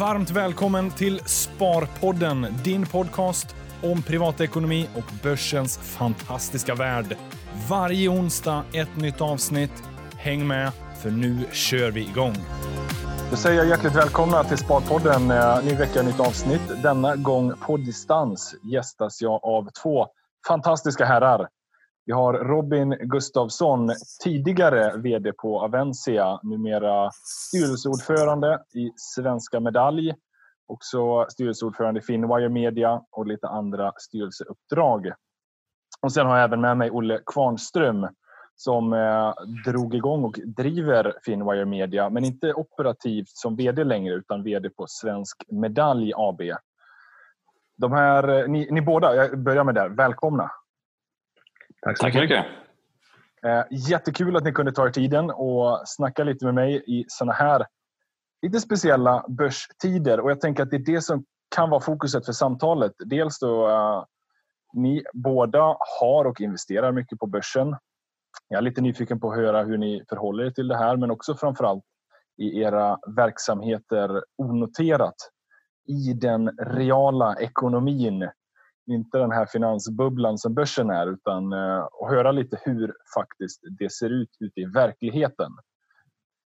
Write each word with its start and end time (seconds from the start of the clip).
Varmt 0.00 0.30
välkommen 0.30 0.90
till 0.90 1.20
Sparpodden, 1.26 2.46
din 2.64 2.86
podcast 2.86 3.56
om 3.82 4.02
privatekonomi 4.02 4.88
och 4.96 5.12
börsens 5.22 5.78
fantastiska 5.78 6.74
värld. 6.74 7.16
Varje 7.68 8.08
onsdag 8.08 8.64
ett 8.72 8.96
nytt 8.96 9.20
avsnitt. 9.20 9.82
Häng 10.16 10.46
med, 10.46 10.72
för 11.02 11.10
nu 11.10 11.46
kör 11.52 11.90
vi 11.90 12.00
igång. 12.00 12.34
Då 13.30 13.36
säger 13.36 13.58
jag 13.58 13.68
hjärtligt 13.68 13.96
välkomna 13.96 14.44
till 14.44 14.58
Sparpodden. 14.58 15.30
Eh, 15.30 15.64
ny 15.64 15.74
vecka, 15.74 16.02
nytt 16.02 16.20
avsnitt. 16.20 16.82
Denna 16.82 17.16
gång 17.16 17.52
på 17.66 17.76
distans 17.76 18.54
gästas 18.62 19.22
jag 19.22 19.44
av 19.44 19.68
två 19.82 20.06
fantastiska 20.48 21.04
herrar. 21.04 21.48
Vi 22.10 22.14
har 22.14 22.32
Robin 22.34 22.96
Gustafsson, 23.00 23.90
tidigare 24.24 24.96
VD 24.96 25.32
på 25.32 25.60
Avencia, 25.60 26.40
numera 26.42 27.10
styrelseordförande 27.12 28.58
i 28.74 28.90
Svenska 28.96 29.60
Medalj. 29.60 30.14
Också 30.66 31.26
styrelseordförande 31.28 32.00
i 32.00 32.02
Finwire 32.02 32.48
Media 32.48 33.02
och 33.10 33.26
lite 33.26 33.48
andra 33.48 33.92
styrelseuppdrag. 33.96 35.12
Och 36.00 36.12
sen 36.12 36.26
har 36.26 36.36
jag 36.36 36.44
även 36.44 36.60
med 36.60 36.76
mig 36.76 36.90
Olle 36.90 37.20
Kvarnström 37.26 38.08
som 38.56 38.92
eh, 38.92 39.32
drog 39.66 39.94
igång 39.94 40.24
och 40.24 40.38
driver 40.56 41.14
Finwire 41.24 41.64
Media, 41.64 42.10
men 42.10 42.24
inte 42.24 42.54
operativt 42.54 43.28
som 43.28 43.56
VD 43.56 43.84
längre 43.84 44.14
utan 44.14 44.42
VD 44.42 44.70
på 44.70 44.84
Svensk 44.88 45.44
Medalj 45.48 46.12
AB. 46.16 46.40
De 47.76 47.92
här, 47.92 48.28
eh, 48.28 48.48
ni, 48.48 48.68
ni 48.70 48.82
båda, 48.82 49.14
jag 49.14 49.38
börjar 49.38 49.64
med 49.64 49.74
där, 49.74 49.88
välkomna. 49.88 50.50
Tack 51.82 51.98
så 51.98 52.06
mycket. 52.06 52.46
Eh, 53.46 53.64
jättekul 53.70 54.36
att 54.36 54.44
ni 54.44 54.52
kunde 54.52 54.72
ta 54.72 54.86
er 54.86 54.90
tiden 54.90 55.30
och 55.30 55.82
snacka 55.84 56.24
lite 56.24 56.44
med 56.44 56.54
mig 56.54 56.84
i 56.86 57.04
såna 57.08 57.32
här 57.32 57.66
lite 58.42 58.60
speciella 58.60 59.24
börstider. 59.28 60.20
Och 60.20 60.30
jag 60.30 60.40
tänker 60.40 60.62
att 60.62 60.70
det 60.70 60.76
är 60.76 60.94
det 60.94 61.00
som 61.00 61.24
kan 61.56 61.70
vara 61.70 61.80
fokuset 61.80 62.26
för 62.26 62.32
samtalet. 62.32 62.92
Dels 62.98 63.38
då 63.38 63.68
uh, 63.68 64.04
ni 64.72 65.02
båda 65.12 65.76
har 66.00 66.24
och 66.24 66.40
investerar 66.40 66.92
mycket 66.92 67.18
på 67.18 67.26
börsen. 67.26 67.76
Jag 68.48 68.58
är 68.58 68.62
lite 68.62 68.80
nyfiken 68.80 69.20
på 69.20 69.30
att 69.30 69.36
höra 69.36 69.62
hur 69.62 69.78
ni 69.78 70.04
förhåller 70.08 70.44
er 70.44 70.50
till 70.50 70.68
det 70.68 70.76
här 70.76 70.96
men 70.96 71.10
också 71.10 71.34
framförallt 71.34 71.84
i 72.38 72.60
era 72.60 72.98
verksamheter 73.16 74.24
onoterat 74.38 75.16
i 75.88 76.12
den 76.12 76.50
reala 76.58 77.36
ekonomin 77.36 78.28
inte 78.90 79.18
den 79.18 79.32
här 79.32 79.46
finansbubblan 79.46 80.38
som 80.38 80.54
börsen 80.54 80.90
är 80.90 81.06
utan 81.06 81.52
eh, 81.52 81.78
att 81.78 82.10
höra 82.10 82.32
lite 82.32 82.58
hur 82.62 82.94
faktiskt 83.14 83.60
det 83.78 83.92
ser 83.92 84.10
ut 84.10 84.36
ute 84.40 84.60
i 84.60 84.64
verkligheten. 84.64 85.52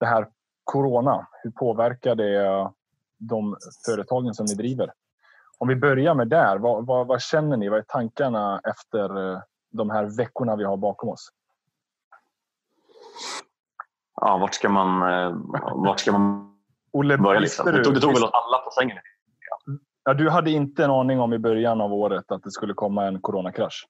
Det 0.00 0.06
här 0.06 0.28
corona, 0.64 1.26
hur 1.42 1.50
påverkar 1.50 2.14
det 2.14 2.70
de 3.18 3.56
företagen 3.86 4.34
som 4.34 4.46
ni 4.46 4.54
driver? 4.54 4.92
Om 5.58 5.68
vi 5.68 5.76
börjar 5.76 6.14
med 6.14 6.28
där, 6.28 6.58
vad, 6.58 6.86
vad, 6.86 7.06
vad 7.06 7.22
känner 7.22 7.56
ni? 7.56 7.68
Vad 7.68 7.78
är 7.78 7.84
tankarna 7.88 8.60
efter 8.64 9.32
eh, 9.32 9.40
de 9.70 9.90
här 9.90 10.16
veckorna 10.16 10.56
vi 10.56 10.64
har 10.64 10.76
bakom 10.76 11.08
oss? 11.08 11.28
Ja, 14.20 14.38
vart 14.38 14.54
ska 14.54 14.68
man, 14.68 15.12
eh, 15.12 15.36
vart 15.74 16.00
ska 16.00 16.12
man 16.12 16.52
Olle, 16.92 17.18
börja? 17.18 17.40
Liksom? 17.40 17.66
Det, 17.66 17.84
tog, 17.84 17.94
det 17.94 18.00
tog 18.00 18.14
väl 18.14 18.24
oss 18.24 18.30
alla 18.32 18.58
på 18.58 18.70
sängen. 18.70 18.98
Ja, 20.04 20.14
du 20.14 20.30
hade 20.30 20.50
inte 20.50 20.84
en 20.84 20.90
aning 20.90 21.20
om 21.20 21.32
i 21.32 21.38
början 21.38 21.80
av 21.80 21.92
året 21.92 22.32
att 22.32 22.42
det 22.42 22.50
skulle 22.50 22.74
komma 22.74 23.06
en 23.06 23.20
coronakrasch? 23.20 23.86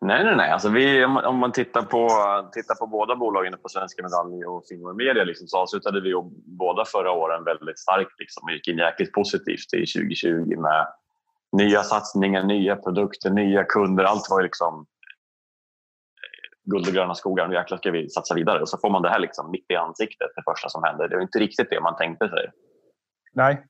Nej, 0.00 0.24
nej, 0.24 0.36
nej. 0.36 0.50
Alltså 0.50 0.68
vi, 0.68 1.04
om 1.04 1.38
man 1.38 1.52
tittar 1.52 1.82
på, 1.82 2.08
tittar 2.52 2.74
på 2.74 2.86
båda 2.86 3.16
bolagen, 3.16 3.58
på 3.62 3.68
Svenska 3.68 4.02
Medalj 4.02 4.44
och 4.44 4.64
Finware 4.68 4.94
Media, 4.94 5.24
liksom, 5.24 5.46
så 5.48 5.58
avslutade 5.58 6.00
vi 6.00 6.12
båda 6.46 6.84
förra 6.84 7.12
åren 7.12 7.44
väldigt 7.44 7.78
starkt 7.78 8.20
liksom, 8.20 8.44
och 8.44 8.52
gick 8.52 8.68
in 8.68 8.78
jäkligt 8.78 9.12
positivt 9.12 9.74
i 9.74 9.86
2020 9.86 10.60
med 10.60 10.86
nya 11.52 11.82
satsningar, 11.82 12.44
nya 12.44 12.76
produkter, 12.76 13.30
nya 13.30 13.64
kunder. 13.64 14.04
Allt 14.04 14.30
var 14.30 14.42
liksom 14.42 14.74
eh, 14.74 16.70
guld 16.70 16.88
och 16.88 16.94
gröna 16.94 17.14
skogar. 17.14 17.48
Nu 17.48 17.54
jäklar 17.54 17.78
ska 17.78 17.90
vi 17.90 18.10
satsa 18.10 18.34
vidare. 18.34 18.60
Och 18.60 18.68
så 18.68 18.78
får 18.78 18.90
man 18.90 19.02
det 19.02 19.10
här 19.10 19.18
liksom 19.18 19.50
mitt 19.50 19.70
i 19.70 19.76
ansiktet, 19.76 20.30
det 20.36 20.42
första 20.52 20.68
som 20.68 20.82
händer. 20.84 21.08
Det 21.08 21.16
var 21.16 21.22
inte 21.22 21.38
riktigt 21.38 21.70
det 21.70 21.80
man 21.80 21.96
tänkte 21.96 22.28
sig. 22.28 22.50
Nej, 23.32 23.66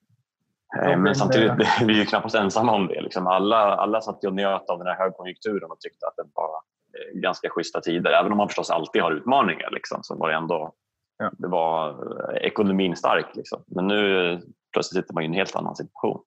men 0.77 1.15
samtidigt, 1.15 1.53
vi 1.81 1.95
är 1.95 1.99
ju 1.99 2.05
knappast 2.05 2.35
ensamma 2.35 2.73
om 2.73 2.87
det. 2.87 3.01
Liksom 3.01 3.27
alla, 3.27 3.57
alla 3.57 4.01
satt 4.01 4.25
och 4.25 4.35
njöt 4.35 4.71
av 4.71 4.79
den 4.79 4.87
här 4.87 4.99
högkonjunkturen 4.99 5.71
och 5.71 5.81
tyckte 5.81 6.07
att 6.07 6.17
det 6.17 6.25
var 6.35 6.51
eh, 6.51 7.21
ganska 7.21 7.49
schyssta 7.51 7.81
tider. 7.81 8.11
Även 8.11 8.33
om 8.33 8.39
man 8.39 8.49
förstås 8.49 8.71
alltid 8.71 9.03
har 9.03 9.13
utmaningar 9.13 9.71
liksom, 9.71 9.99
så 10.03 10.17
var 10.17 10.29
det 10.29 10.35
ändå 10.35 10.73
ja. 11.19 11.31
det 11.39 11.49
var 11.49 11.91
eh, 11.91 12.47
ekonomin 12.47 12.97
stark. 12.97 13.27
Liksom. 13.35 13.65
Men 13.67 13.87
nu 13.87 14.41
plötsligt 14.73 15.03
sitter 15.03 15.15
man 15.15 15.23
i 15.23 15.27
en 15.27 15.35
helt 15.35 15.57
annan 15.57 15.77
situation. 15.77 16.21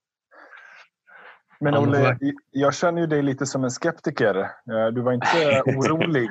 Men 1.59 1.78
Olle, 1.78 2.18
jag 2.52 2.75
känner 2.75 3.02
ju 3.02 3.07
dig 3.07 3.22
lite 3.22 3.46
som 3.46 3.63
en 3.63 3.72
skeptiker. 3.72 4.47
Du 4.91 5.02
var 5.02 5.13
inte 5.13 5.62
orolig 5.78 6.30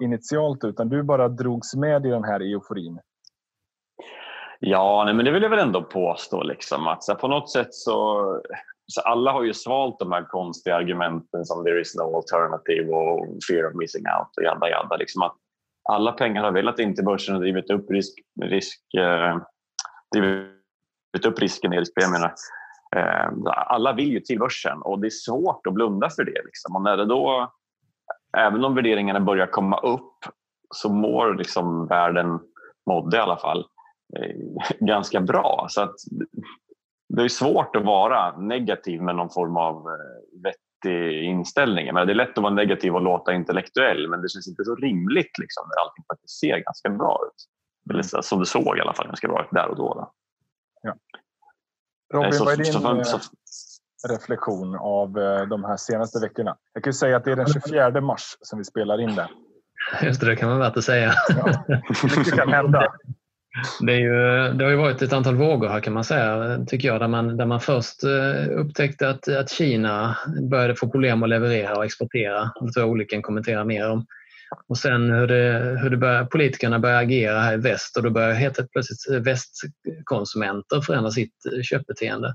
initialt 0.00 0.64
utan 0.64 0.88
du 0.88 1.02
bara 1.02 1.28
drogs 1.28 1.74
med 1.74 2.06
i 2.06 2.08
den 2.08 2.24
här 2.24 2.40
euforin. 2.40 3.00
Ja, 4.66 5.02
nej, 5.04 5.14
men 5.14 5.24
det 5.24 5.30
vill 5.30 5.42
jag 5.42 5.50
väl 5.50 5.58
ändå 5.58 5.82
påstå. 5.82 6.42
Liksom, 6.42 6.86
att 6.86 7.04
så 7.04 7.14
på 7.14 7.28
något 7.28 7.50
sätt 7.50 7.74
så, 7.74 8.40
så 8.86 9.00
alla 9.00 9.32
har 9.32 9.42
ju 9.42 9.54
svalt 9.54 9.98
de 9.98 10.12
här 10.12 10.22
konstiga 10.22 10.76
argumenten 10.76 11.44
som 11.44 11.64
there 11.64 11.80
is 11.80 11.94
no 11.94 12.16
alternative 12.16 12.92
och 12.92 13.26
fear 13.48 13.68
of 13.68 13.74
missing 13.74 14.02
out 14.02 14.36
och 14.36 14.42
jadda 14.42 14.68
jadda. 14.68 14.96
Liksom 14.96 15.22
att 15.22 15.36
alla 15.88 16.12
pengar 16.12 16.42
har 16.42 16.52
velat 16.52 16.78
in 16.78 16.94
till 16.94 17.04
börsen 17.04 17.34
och 17.34 17.40
drivit 17.40 17.70
upp, 17.70 17.90
risk, 17.90 18.18
risk, 18.42 18.94
eh, 18.94 19.38
drivit 20.14 21.26
upp 21.26 21.38
risken 21.38 21.72
i 21.72 21.80
riskpremierna. 21.80 22.32
Eh, 22.96 23.28
alla 23.46 23.92
vill 23.92 24.12
ju 24.12 24.20
till 24.20 24.38
börsen 24.38 24.82
och 24.82 24.98
det 24.98 25.08
är 25.08 25.10
svårt 25.10 25.66
att 25.66 25.74
blunda 25.74 26.10
för 26.10 26.24
det. 26.24 26.42
Liksom. 26.44 26.76
Och 26.76 26.82
när 26.82 26.96
det 26.96 27.04
då, 27.04 27.52
även 28.36 28.64
om 28.64 28.74
värderingarna 28.74 29.20
börjar 29.20 29.46
komma 29.46 29.78
upp 29.78 30.16
så 30.74 30.88
mår 30.88 31.34
liksom 31.34 31.86
världen, 31.86 32.38
mådde 32.86 33.16
i 33.16 33.20
alla 33.20 33.36
fall, 33.36 33.66
ganska 34.80 35.20
bra. 35.20 35.66
Så 35.70 35.80
att 35.80 35.94
det 37.08 37.22
är 37.22 37.28
svårt 37.28 37.76
att 37.76 37.84
vara 37.84 38.36
negativ 38.36 39.02
med 39.02 39.16
någon 39.16 39.30
form 39.30 39.56
av 39.56 39.76
eh, 39.76 40.42
vettig 40.42 41.24
inställning. 41.24 41.94
Men 41.94 42.06
det 42.06 42.12
är 42.12 42.14
lätt 42.14 42.38
att 42.38 42.42
vara 42.42 42.54
negativ 42.54 42.94
och 42.94 43.02
låta 43.02 43.32
intellektuell 43.32 44.08
men 44.08 44.22
det 44.22 44.28
känns 44.28 44.48
inte 44.48 44.64
så 44.64 44.74
rimligt 44.74 45.38
liksom, 45.38 45.64
när 45.68 45.82
allting 45.82 46.04
faktiskt 46.12 46.38
ser 46.40 46.58
ganska 46.58 46.90
bra 46.90 47.20
ut. 47.26 47.44
Eller 47.90 48.02
så, 48.02 48.22
som 48.22 48.40
det 48.40 48.46
såg 48.46 48.78
i 48.78 48.80
alla 48.80 48.94
fall 48.94 49.06
ganska 49.06 49.28
bra 49.28 49.42
ut 49.42 49.50
där 49.50 49.68
och 49.68 49.76
då. 49.76 49.94
då. 49.94 50.12
Ja. 50.82 50.94
Robin, 52.14 52.32
så, 52.32 52.44
vad 52.44 52.52
är 52.52 52.56
din 52.56 52.66
så, 52.66 52.80
så, 52.80 53.16
eh, 53.16 54.12
reflektion 54.12 54.74
av 54.74 55.12
de 55.48 55.64
här 55.64 55.76
senaste 55.76 56.20
veckorna? 56.20 56.56
Jag 56.72 56.84
kan 56.84 56.92
säga 56.92 57.16
att 57.16 57.24
det 57.24 57.32
är 57.32 57.36
den 57.36 57.46
24 57.46 58.00
mars 58.00 58.36
som 58.40 58.58
vi 58.58 58.64
spelar 58.64 59.00
in 59.00 59.14
det. 59.14 59.28
Just 60.02 60.20
det, 60.20 60.26
det 60.26 60.36
kan 60.36 60.48
man 60.48 60.58
värt 60.58 60.76
att 60.76 60.84
säga. 60.84 61.12
Ja, 61.28 61.64
mycket 62.02 62.34
kan 62.34 62.48
hända. 62.48 62.92
Det, 63.80 63.92
är 63.92 63.98
ju, 63.98 64.52
det 64.52 64.64
har 64.64 64.70
ju 64.70 64.76
varit 64.76 65.02
ett 65.02 65.12
antal 65.12 65.36
vågor 65.36 65.68
här 65.68 65.80
kan 65.80 65.92
man 65.92 66.04
säga, 66.04 66.58
tycker 66.66 66.88
jag, 66.88 67.00
där 67.00 67.08
man, 67.08 67.36
där 67.36 67.46
man 67.46 67.60
först 67.60 68.04
eh, 68.04 68.58
upptäckte 68.58 69.08
att, 69.08 69.28
att 69.28 69.50
Kina 69.50 70.16
började 70.50 70.74
få 70.74 70.88
problem 70.88 71.22
att 71.22 71.28
leverera 71.28 71.76
och 71.76 71.84
exportera. 71.84 72.50
Det 72.60 72.72
tror 72.72 72.86
jag 72.86 72.90
Olle 72.90 73.04
kan 73.04 73.22
kommentera 73.22 73.64
mer 73.64 73.90
om. 73.90 74.06
Och 74.68 74.78
sen 74.78 75.10
hur, 75.10 75.26
det, 75.26 75.78
hur 75.82 75.90
det 75.90 75.96
börjar, 75.96 76.24
politikerna 76.24 76.78
börjar 76.78 77.02
agera 77.02 77.40
här 77.40 77.54
i 77.54 77.60
väst 77.60 77.96
och 77.96 78.02
då 78.02 78.10
börjar 78.10 78.32
helt 78.32 78.72
plötsligt 78.72 79.26
västkonsumenter 79.26 80.80
förändra 80.80 81.10
sitt 81.10 81.46
eh, 81.52 81.62
köpbeteende. 81.62 82.34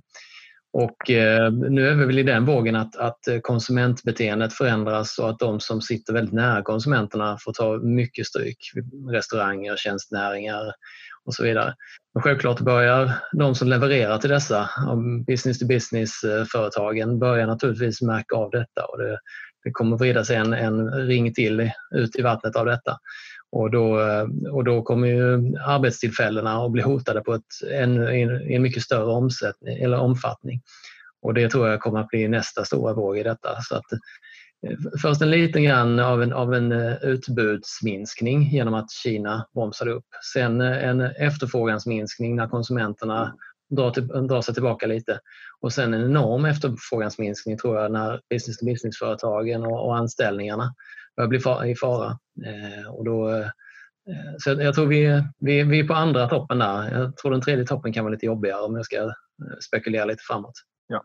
Och 0.74 1.10
eh, 1.10 1.52
nu 1.52 1.88
är 1.88 1.96
vi 1.96 2.06
väl 2.06 2.20
i 2.20 2.24
den 2.24 2.46
vågen 2.46 2.76
att, 2.76 2.96
att 2.96 3.28
eh, 3.28 3.40
konsumentbeteendet 3.40 4.54
förändras 4.54 5.20
och 5.20 5.30
att 5.30 5.40
de 5.40 5.60
som 5.60 5.82
sitter 5.82 6.14
väldigt 6.14 6.34
nära 6.34 6.62
konsumenterna 6.62 7.38
får 7.42 7.54
ta 7.54 7.78
mycket 7.78 8.26
stryk. 8.26 8.58
Restauranger, 9.12 9.76
tjänstnäringar, 9.78 10.74
och 11.30 11.34
så 11.34 11.44
vidare. 11.44 11.76
Men 12.14 12.24
självklart 12.24 12.60
börjar 12.60 13.12
de 13.32 13.56
som 13.56 13.68
levererar 13.68 14.18
till 14.18 14.30
dessa 14.30 14.70
business 15.28 15.60
to 15.60 15.68
business-företagen 15.68 17.10
eh, 17.10 17.18
börjar 17.18 17.48
naturligtvis 17.48 18.02
märka 18.02 18.36
av 18.36 18.52
detta 18.52 18.86
och 18.86 18.98
det, 18.98 19.20
det 19.64 19.72
kommer 19.72 19.98
vrida 19.98 20.26
sig 20.26 20.36
en, 20.36 20.54
en 20.54 20.92
ring 20.92 21.34
till 21.34 21.72
ut 21.96 22.16
i 22.16 22.22
vattnet 22.22 22.56
av 22.56 22.66
detta. 22.66 22.98
Och 23.52 23.72
då, 23.72 24.02
eh, 24.02 24.28
och 24.52 24.64
då 24.64 24.82
kommer 24.82 25.08
ju 25.08 25.58
arbetstillfällena 25.58 26.66
att 26.66 26.72
bli 26.72 26.82
hotade 26.82 27.22
på 27.22 27.34
ett, 27.34 27.72
en, 27.72 28.08
en, 28.08 28.52
en 28.52 28.62
mycket 28.62 28.84
större 28.84 29.12
omsättning, 29.12 29.78
eller 29.78 30.00
omfattning. 30.00 30.62
Och 31.22 31.34
det 31.34 31.50
tror 31.50 31.68
jag 31.68 31.80
kommer 31.80 32.00
att 32.00 32.08
bli 32.08 32.28
nästa 32.28 32.66
stora 32.66 32.94
våg 32.94 33.18
i 33.18 33.24
detta. 33.24 33.62
Så 33.62 33.76
att 33.76 33.92
eh, 33.94 34.00
Först 35.02 35.22
en 35.22 35.32
liten 35.32 35.64
grann 35.64 36.00
av 36.00 36.24
en, 36.24 36.34
av 36.34 36.54
en 36.54 36.72
eh, 36.72 36.94
utbudsminskning 37.04 38.44
genom 38.44 38.74
att 38.74 38.92
Kina 38.92 39.48
bromsade 39.54 39.92
upp. 39.92 40.06
Sen 40.34 40.62
en 40.62 41.02
efterfrågansminskning 41.02 42.36
när 42.36 42.48
konsumenterna 42.48 43.36
drar, 43.70 43.92
till, 43.92 44.08
drar 44.08 44.42
sig 44.42 44.54
tillbaka 44.54 44.88
lite. 44.88 45.20
Och 45.62 45.74
sen 45.74 45.94
en 45.94 46.04
enorm 46.04 46.46
efterfrågansminskning 46.46 47.58
tror 47.58 47.78
jag 47.78 47.92
när 47.92 48.22
business-to-business-företagen 48.30 49.66
och, 49.66 49.86
och, 49.86 49.98
anställningarna 49.98 50.74
börjar 51.28 51.62
bli 51.62 51.72
i 51.72 51.76
fara. 51.76 52.20
Eh, 52.46 52.90
och 52.94 53.06
då, 53.06 53.30
eh, 53.30 53.48
så 54.38 54.50
jag 54.50 54.76
tror 54.76 54.86
vi, 54.86 55.24
vi, 55.40 55.64
vi 55.64 55.80
är 55.80 55.88
på 55.88 55.94
andra 55.94 56.28
toppen 56.30 56.60
där. 56.60 57.00
Jag 57.00 57.18
tror 57.18 57.32
den 57.32 57.42
tredje 57.42 57.66
toppen 57.66 57.94
kan 57.94 58.04
vara 58.04 58.12
lite 58.12 58.26
jobbigare 58.26 58.62
om 58.62 58.76
jag 58.76 58.86
ska 58.86 58.98
eh, 58.98 59.12
spekulera 59.68 60.06
lite 60.06 60.24
framåt. 60.28 60.54
Ja. 60.88 61.04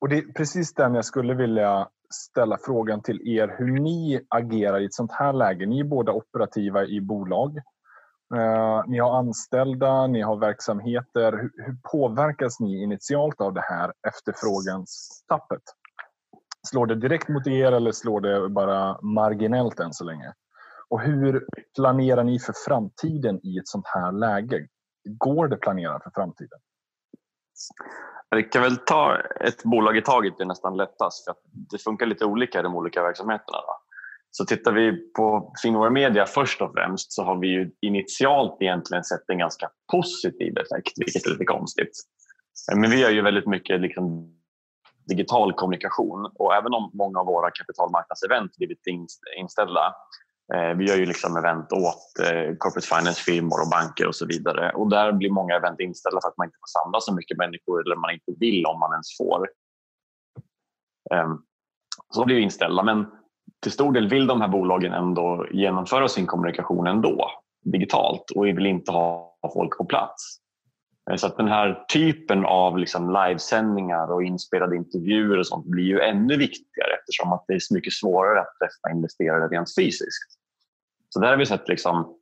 Och 0.00 0.08
Det 0.08 0.18
är 0.18 0.32
precis 0.32 0.74
den 0.74 0.94
jag 0.94 1.04
skulle 1.04 1.34
vilja 1.34 1.88
ställa 2.14 2.58
frågan 2.64 3.02
till 3.02 3.28
er 3.28 3.54
hur 3.58 3.80
ni 3.80 4.20
agerar 4.28 4.80
i 4.80 4.84
ett 4.84 4.94
sånt 4.94 5.12
här 5.12 5.32
läge. 5.32 5.66
Ni 5.66 5.80
är 5.80 5.84
båda 5.84 6.12
operativa 6.12 6.84
i 6.84 7.00
bolag. 7.00 7.58
Ni 8.86 8.98
har 8.98 9.18
anställda, 9.18 10.06
ni 10.06 10.20
har 10.20 10.36
verksamheter. 10.36 11.32
Hur, 11.32 11.50
hur, 11.66 11.76
påverkas 11.92 12.60
ni 12.60 12.82
initialt 12.82 13.40
av 13.40 13.54
det 13.54 13.60
här 13.60 13.92
efterfråganstappet? 14.08 15.62
Slår 16.68 16.86
det 16.86 16.94
direkt 16.94 17.28
mot 17.28 17.46
er 17.46 17.72
eller 17.72 17.92
slår 17.92 18.20
det 18.20 18.48
bara 18.48 19.02
marginellt 19.02 19.80
än 19.80 19.92
så 19.92 20.04
länge? 20.04 20.32
Och 20.88 21.00
hur 21.00 21.46
planerar 21.76 22.24
ni 22.24 22.38
för 22.38 22.54
framtiden 22.66 23.40
i 23.46 23.58
ett 23.58 23.68
sånt 23.68 23.86
här 23.86 24.12
läge? 24.12 24.66
Går 25.08 25.48
det 25.48 25.54
att 25.54 25.60
planera 25.60 26.00
för 26.00 26.10
framtiden? 26.14 26.58
Vi 28.36 28.42
kan 28.42 28.62
väl 28.62 28.76
ta 28.76 29.16
ett 29.40 29.62
bolag 29.62 29.96
i 29.96 30.02
taget, 30.02 30.34
det 30.38 30.44
är 30.44 30.46
nästan 30.46 30.76
lättast. 30.76 31.24
För 31.24 31.30
att 31.30 31.40
det 31.70 31.78
funkar 31.78 32.06
lite 32.06 32.24
olika 32.24 32.60
i 32.60 32.62
de 32.62 32.76
olika 32.76 33.02
verksamheterna. 33.02 33.58
Då. 33.58 33.80
Så 34.30 34.44
tittar 34.44 34.72
vi 34.72 35.12
på 35.12 35.52
Finware 35.62 35.90
Media 35.90 36.26
först 36.26 36.62
och 36.62 36.72
främst 36.72 37.12
så 37.12 37.22
har 37.24 37.38
vi 37.38 37.46
ju 37.46 37.70
initialt 37.80 38.56
egentligen 38.60 39.04
sett 39.04 39.30
en 39.30 39.38
ganska 39.38 39.70
positiv 39.92 40.58
effekt, 40.58 40.92
vilket 40.96 41.26
är 41.26 41.30
lite 41.30 41.44
konstigt. 41.44 41.92
Men 42.76 42.90
vi 42.90 43.00
gör 43.00 43.10
ju 43.10 43.22
väldigt 43.22 43.46
mycket 43.46 43.80
liksom 43.80 44.34
digital 45.10 45.52
kommunikation 45.52 46.30
och 46.34 46.54
även 46.54 46.74
om 46.74 46.90
många 46.94 47.20
av 47.20 47.26
våra 47.26 47.50
kapitalmarknadsevent 47.50 48.56
blivit 48.56 48.86
inställda 49.38 49.94
Eh, 50.54 50.76
vi 50.76 50.84
gör 50.88 50.96
ju 50.96 51.06
liksom 51.06 51.36
event 51.36 51.72
åt 51.72 52.26
eh, 52.26 52.56
corporate 52.58 52.86
finance-firmor 52.86 53.60
och 53.62 53.70
banker 53.70 54.06
och 54.06 54.14
så 54.14 54.26
vidare. 54.26 54.72
Och 54.72 54.90
där 54.90 55.12
blir 55.12 55.30
många 55.30 55.56
event 55.56 55.80
inställda 55.80 56.20
för 56.20 56.28
att 56.28 56.36
man 56.36 56.46
inte 56.46 56.58
får 56.60 56.82
samla 56.82 57.00
så 57.00 57.14
mycket 57.14 57.38
människor 57.38 57.86
eller 57.86 57.96
man 57.96 58.10
inte 58.10 58.32
vill 58.40 58.66
om 58.66 58.80
man 58.80 58.92
ens 58.92 59.16
får. 59.16 59.48
Ehm, 61.14 61.38
så 62.14 62.24
blir 62.24 62.38
inställda. 62.38 62.82
Men 62.82 63.06
till 63.62 63.72
stor 63.72 63.92
del 63.92 64.08
vill 64.08 64.26
de 64.26 64.40
här 64.40 64.48
bolagen 64.48 64.92
ändå 64.92 65.46
genomföra 65.50 66.08
sin 66.08 66.26
kommunikation 66.26 66.86
ändå 66.86 67.30
digitalt 67.64 68.30
och 68.36 68.46
vill 68.46 68.66
inte 68.66 68.92
ha 68.92 69.36
folk 69.54 69.78
på 69.78 69.84
plats. 69.84 70.39
Eh, 71.10 71.16
så 71.16 71.26
att 71.26 71.36
den 71.36 71.48
här 71.48 71.84
typen 71.92 72.44
av 72.44 72.78
liksom 72.78 73.10
livesändningar 73.10 74.12
och 74.12 74.22
inspelade 74.22 74.76
intervjuer 74.76 75.38
och 75.38 75.46
sånt 75.46 75.66
blir 75.66 75.84
ju 75.84 76.00
ännu 76.00 76.36
viktigare 76.36 76.94
eftersom 77.00 77.32
att 77.32 77.44
det 77.48 77.54
är 77.54 77.58
så 77.58 77.74
mycket 77.74 77.92
svårare 77.92 78.40
att 78.40 78.58
träffa 78.60 78.96
investerare 78.96 79.48
rent 79.48 79.74
fysiskt. 79.74 80.38
Så 81.08 81.20
där 81.20 81.28
har 81.28 81.36
vi 81.36 81.46
sett 81.46 81.68
liksom 81.68 82.16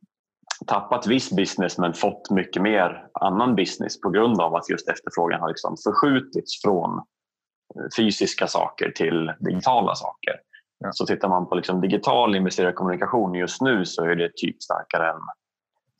tappat 0.67 1.07
viss 1.07 1.31
business 1.31 1.77
men 1.77 1.93
fått 1.93 2.29
mycket 2.29 2.61
mer 2.61 3.07
annan 3.13 3.55
business 3.55 4.01
på 4.01 4.09
grund 4.09 4.41
av 4.41 4.55
att 4.55 4.69
just 4.69 4.89
efterfrågan 4.89 5.41
har 5.41 5.47
liksom 5.47 5.75
förskjutits 5.83 6.61
från 6.61 6.97
eh, 6.97 7.85
fysiska 7.97 8.47
saker 8.47 8.91
till 8.91 9.33
digitala 9.39 9.95
saker. 9.95 10.33
Ja. 10.79 10.91
Så 10.91 11.05
tittar 11.05 11.29
man 11.29 11.49
på 11.49 11.55
liksom 11.55 11.81
digital 11.81 12.35
investerarkommunikation 12.35 13.33
just 13.33 13.61
nu 13.61 13.85
så 13.85 14.03
är 14.03 14.15
det 14.15 14.31
typ 14.35 14.63
starkare 14.63 15.09
än, 15.09 15.19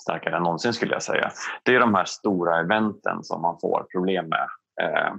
starkare 0.09 0.37
än 0.37 0.43
någonsin 0.43 0.73
skulle 0.73 0.93
jag 0.93 1.03
säga. 1.03 1.31
Det 1.63 1.75
är 1.75 1.79
de 1.79 1.95
här 1.95 2.05
stora 2.05 2.59
eventen 2.59 3.23
som 3.23 3.41
man 3.41 3.59
får 3.61 3.85
problem 3.91 4.29
med. 4.29 4.47
Eh, 4.81 5.13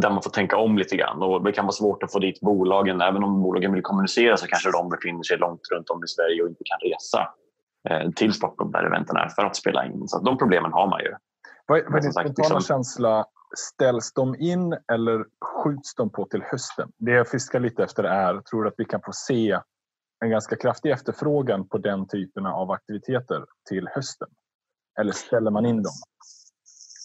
där 0.00 0.10
man 0.10 0.22
får 0.22 0.30
tänka 0.30 0.56
om 0.56 0.78
lite 0.78 0.96
grann. 0.96 1.22
Och 1.22 1.44
det 1.44 1.52
kan 1.52 1.64
vara 1.64 1.72
svårt 1.72 2.02
att 2.02 2.12
få 2.12 2.18
dit 2.18 2.40
bolagen. 2.40 3.00
Även 3.00 3.24
om 3.24 3.42
bolagen 3.42 3.72
vill 3.72 3.82
kommunicera 3.82 4.36
så 4.36 4.46
kanske 4.46 4.70
de 4.70 4.88
befinner 4.88 5.22
sig 5.22 5.38
långt 5.38 5.60
runt 5.72 5.90
om 5.90 6.04
i 6.04 6.08
Sverige 6.08 6.42
och 6.42 6.48
inte 6.48 6.64
kan 6.64 6.78
resa 6.90 7.28
eh, 7.88 8.10
till 8.10 8.32
Stockholm 8.32 8.72
där 8.72 8.84
eventen 8.84 9.16
är 9.16 9.28
för 9.28 9.42
att 9.42 9.56
spela 9.56 9.86
in. 9.86 10.08
Så 10.08 10.18
de 10.18 10.38
problemen 10.38 10.72
har 10.72 10.86
man 10.86 11.00
ju. 11.00 11.14
Vad, 11.66 11.78
är 11.78 12.00
din 12.00 12.12
spontana 12.12 12.28
liksom... 12.28 12.60
känsla? 12.60 13.24
Ställs 13.56 14.12
de 14.12 14.36
in 14.38 14.76
eller 14.92 15.24
skjuts 15.44 15.94
de 15.94 16.10
på 16.10 16.26
till 16.26 16.42
hösten? 16.42 16.88
Det 16.98 17.10
jag 17.10 17.28
fiskar 17.28 17.60
lite 17.60 17.84
efter 17.84 18.04
är, 18.04 18.40
tror 18.40 18.62
du 18.62 18.68
att 18.68 18.74
vi 18.76 18.84
kan 18.84 19.00
få 19.04 19.12
se 19.12 19.58
en 20.22 20.30
ganska 20.30 20.56
kraftig 20.56 20.90
efterfrågan 20.90 21.68
på 21.68 21.78
den 21.78 22.08
typen 22.08 22.46
av 22.46 22.70
aktiviteter 22.70 23.44
till 23.68 23.88
hösten? 23.88 24.28
Eller 25.00 25.12
ställer 25.12 25.50
man 25.50 25.66
in 25.66 25.82
dem? 25.82 25.92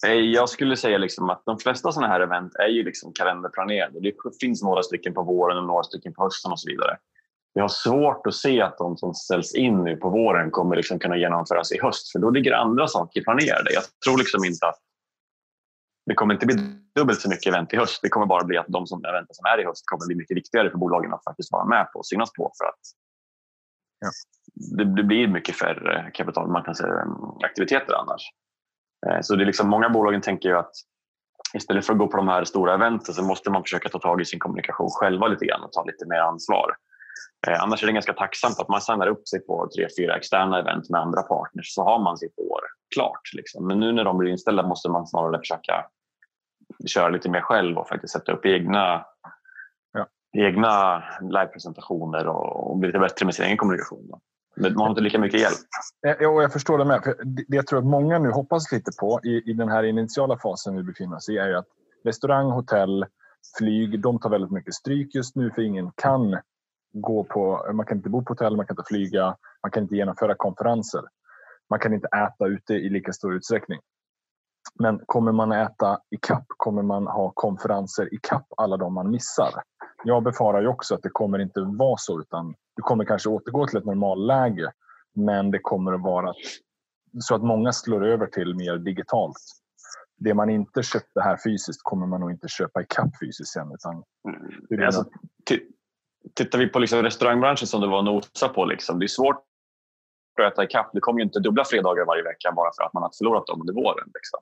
Eh, 0.05 0.13
jag 0.13 0.49
skulle 0.49 0.77
säga 0.77 0.97
liksom 0.97 1.29
att 1.29 1.41
de 1.45 1.59
flesta 1.59 1.91
sådana 1.91 2.13
här 2.13 2.19
event 2.19 2.55
är 2.55 2.67
ju 2.67 2.83
liksom 2.83 3.13
kalenderplanerade. 3.13 3.99
Det 3.99 4.13
finns 4.41 4.63
några 4.63 4.83
stycken 4.83 5.13
på 5.13 5.23
våren 5.23 5.57
och 5.57 5.63
några 5.63 5.83
stycken 5.83 6.13
på 6.13 6.23
hösten 6.23 6.51
och 6.51 6.59
så 6.59 6.69
vidare. 6.69 6.97
Vi 7.53 7.61
har 7.61 7.67
svårt 7.67 8.27
att 8.27 8.35
se 8.35 8.61
att 8.61 8.77
de 8.77 8.97
som 8.97 9.13
ställs 9.13 9.55
in 9.55 9.83
nu 9.83 9.95
på 9.95 10.09
våren 10.09 10.51
kommer 10.51 10.75
liksom 10.75 10.99
kunna 10.99 11.17
genomföras 11.17 11.71
i 11.71 11.79
höst 11.81 12.11
för 12.11 12.19
då 12.19 12.29
ligger 12.29 12.51
andra 12.51 12.87
saker 12.87 13.21
planerade. 13.21 13.73
Jag 13.73 13.83
tror 14.05 14.17
liksom 14.17 14.45
inte 14.45 14.67
att 14.67 14.79
det 16.05 16.13
kommer 16.13 16.33
inte 16.33 16.45
bli 16.45 16.55
dubbelt 16.95 17.21
så 17.21 17.29
mycket 17.29 17.47
event 17.47 17.73
i 17.73 17.77
höst. 17.77 17.99
Det 18.01 18.09
kommer 18.09 18.25
bara 18.25 18.43
bli 18.43 18.57
att 18.57 18.65
de 18.67 18.87
som 18.87 19.05
eventen 19.05 19.35
som 19.35 19.45
är 19.45 19.61
i 19.61 19.65
höst 19.65 19.83
kommer 19.85 20.05
bli 20.07 20.15
mycket 20.15 20.37
viktigare 20.37 20.69
för 20.69 20.77
bolagen 20.77 21.13
att 21.13 21.23
faktiskt 21.23 21.51
vara 21.51 21.65
med 21.65 21.91
på 21.93 21.99
och 21.99 22.05
synas 22.05 22.31
på 22.37 22.51
för 22.57 22.65
att 22.65 22.79
ja. 23.99 24.09
det, 24.77 24.95
det, 24.95 25.03
blir 25.03 25.27
mycket 25.27 25.55
färre 25.55 26.11
kapitalmarknadsaktiviteter 26.13 27.93
annars. 27.93 28.21
Eh, 29.07 29.21
så 29.21 29.35
det 29.35 29.43
är 29.43 29.45
liksom, 29.45 29.69
många 29.69 29.89
bolagen 29.89 30.21
tänker 30.21 30.49
ju 30.49 30.57
att 30.57 30.71
istället 31.53 31.85
för 31.85 31.93
att 31.93 31.99
gå 31.99 32.07
på 32.07 32.17
de 32.17 32.27
här 32.27 32.43
stora 32.43 32.73
eventen 32.73 33.13
så 33.15 33.23
måste 33.23 33.51
man 33.51 33.63
försöka 33.63 33.89
ta 33.89 33.99
tag 33.99 34.21
i 34.21 34.25
sin 34.25 34.39
kommunikation 34.39 34.89
själva 34.89 35.27
lite 35.27 35.45
grann 35.45 35.63
och 35.63 35.71
ta 35.71 35.83
lite 35.83 36.05
mer 36.05 36.19
ansvar. 36.19 36.75
Eh, 37.47 37.63
annars 37.63 37.83
är 37.83 37.87
det 37.87 37.93
ganska 37.93 38.13
tacksamt 38.13 38.59
att 38.59 38.69
man 38.69 38.81
signar 38.81 39.07
upp 39.07 39.27
sig 39.27 39.39
på 39.39 39.69
tre, 39.75 39.87
fyra 39.97 40.15
externa 40.17 40.59
event 40.59 40.89
med 40.89 41.01
andra 41.01 41.21
partners 41.21 41.73
så 41.73 41.83
har 41.83 41.99
man 41.99 42.17
sitt 42.17 42.39
år 42.39 42.61
klart. 42.95 43.33
Liksom. 43.33 43.67
Men 43.67 43.79
nu 43.79 43.91
när 43.91 44.03
de 44.03 44.17
blir 44.17 44.31
inställda 44.31 44.63
måste 44.63 44.89
man 44.89 45.07
snarare 45.07 45.39
försöka 45.39 45.85
köra 46.85 47.09
lite 47.09 47.29
mer 47.29 47.41
själv 47.41 47.77
och 47.77 47.87
faktiskt 47.87 48.13
sätta 48.13 48.31
upp 48.31 48.45
egna 48.45 49.05
egna 50.33 51.03
livepresentationer 51.21 52.27
och, 52.27 52.71
och 52.71 52.77
blivit 52.77 53.01
bättre 53.01 53.25
med 53.25 53.35
sin 53.35 53.45
egen 53.45 53.57
kommunikation. 53.57 54.07
Då. 54.07 54.19
Men 54.55 54.73
man 54.73 54.81
har 54.81 54.89
inte 54.89 55.01
lika 55.01 55.19
mycket 55.19 55.41
hjälp. 55.41 55.57
Eh, 56.07 56.15
ja, 56.19 56.29
och 56.29 56.43
jag 56.43 56.53
förstår 56.53 56.77
det 56.77 56.85
med. 56.85 57.03
För 57.03 57.15
det 57.23 57.55
jag 57.55 57.67
tror 57.67 57.79
att 57.79 57.85
många 57.85 58.19
nu 58.19 58.31
hoppas 58.31 58.71
lite 58.71 58.91
på 58.99 59.19
i, 59.23 59.51
i 59.51 59.53
den 59.53 59.69
här 59.69 59.83
initiala 59.83 60.37
fasen 60.37 60.75
vi 60.75 60.83
befinner 60.83 61.15
oss 61.15 61.29
i 61.29 61.37
är 61.37 61.53
att 61.53 61.67
restaurang, 62.03 62.51
hotell, 62.51 63.05
flyg, 63.57 64.01
de 64.01 64.19
tar 64.19 64.29
väldigt 64.29 64.51
mycket 64.51 64.73
stryk 64.73 65.15
just 65.15 65.35
nu 65.35 65.51
för 65.51 65.61
ingen 65.61 65.91
kan 65.95 66.39
gå 66.93 67.23
på, 67.23 67.71
man 67.73 67.85
kan 67.85 67.97
inte 67.97 68.09
bo 68.09 68.23
på 68.23 68.33
hotell, 68.33 68.55
man 68.55 68.65
kan 68.65 68.73
inte 68.73 68.87
flyga, 68.87 69.37
man 69.63 69.71
kan 69.71 69.83
inte 69.83 69.95
genomföra 69.95 70.35
konferenser. 70.35 71.01
Man 71.69 71.79
kan 71.79 71.93
inte 71.93 72.07
äta 72.07 72.45
ute 72.45 72.73
i 72.73 72.89
lika 72.89 73.13
stor 73.13 73.35
utsträckning. 73.35 73.79
Men 74.79 75.01
kommer 75.05 75.31
man 75.31 75.51
äta 75.51 75.99
i 76.09 76.17
kapp 76.17 76.45
kommer 76.47 76.81
man 76.81 77.07
ha 77.07 77.31
konferenser 77.35 78.13
i 78.13 78.17
kapp 78.21 78.45
alla 78.57 78.77
de 78.77 78.93
man 78.93 79.11
missar. 79.11 79.53
Jag 80.03 80.23
befarar 80.23 80.61
ju 80.61 80.67
också 80.67 80.95
att 80.95 81.03
det 81.03 81.09
kommer 81.09 81.39
inte 81.39 81.61
vara 81.61 81.97
så 81.97 82.21
utan 82.21 82.55
du 82.75 82.81
kommer 82.81 83.05
kanske 83.05 83.29
återgå 83.29 83.67
till 83.67 83.77
ett 83.77 83.85
normalläge 83.85 84.71
men 85.15 85.51
det 85.51 85.59
kommer 85.59 85.93
att 85.93 86.01
vara 86.01 86.33
så 87.19 87.35
att 87.35 87.43
många 87.43 87.73
slår 87.73 88.05
över 88.05 88.27
till 88.27 88.55
mer 88.55 88.77
digitalt. 88.77 89.37
Det 90.19 90.33
man 90.33 90.49
inte 90.49 90.83
köpte 90.83 91.21
här 91.21 91.37
fysiskt 91.43 91.83
kommer 91.83 92.07
man 92.07 92.19
nog 92.19 92.31
inte 92.31 92.47
köpa 92.47 92.81
ikapp 92.81 93.09
fysiskt 93.21 93.53
sen. 93.53 93.71
Utan 93.73 94.03
mm. 94.71 94.85
alltså, 94.85 95.05
tittar 96.35 96.59
vi 96.59 96.67
på 96.67 96.79
liksom 96.79 97.01
restaurangbranschen 97.01 97.67
som 97.67 97.81
du 97.81 97.87
var 97.87 97.97
och 97.97 98.05
nosa 98.05 98.49
på, 98.49 98.65
liksom, 98.65 98.99
det 98.99 99.05
är 99.05 99.07
svårt 99.07 99.43
att 100.41 100.53
äta 100.53 100.63
ikapp. 100.63 100.89
Det 100.93 100.99
kommer 100.99 101.19
ju 101.19 101.25
inte 101.25 101.39
dubbla 101.39 101.65
fredagar 101.65 102.05
varje 102.05 102.23
vecka 102.23 102.51
bara 102.51 102.71
för 102.77 102.83
att 102.83 102.93
man 102.93 103.03
har 103.03 103.11
förlorat 103.17 103.47
dem 103.47 103.61
under 103.61 103.73
våren. 103.73 104.11
Liksom. 104.13 104.39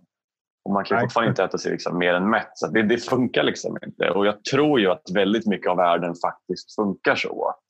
Och 0.66 0.74
man 0.74 0.84
kan 0.84 1.02
fortfarande 1.02 1.30
inte 1.30 1.44
äta 1.44 1.58
sig 1.58 1.72
liksom 1.72 1.98
mer 1.98 2.14
än 2.14 2.30
mätt. 2.30 2.52
Så 2.54 2.68
det, 2.68 2.84
det, 2.84 2.98
funkar 2.98 3.44
liksom 3.44 3.78
inte. 3.86 4.10
Och 4.10 4.26
jag 4.26 4.44
tror 4.44 4.80
ju 4.80 4.88
att 4.88 5.12
väldigt 5.14 5.46
mycket 5.46 5.72
av 5.72 5.78
världen 5.78 6.16
faktiskt 6.16 6.76
funkar 6.76 7.16
så. 7.16 7.50
Att 7.50 7.66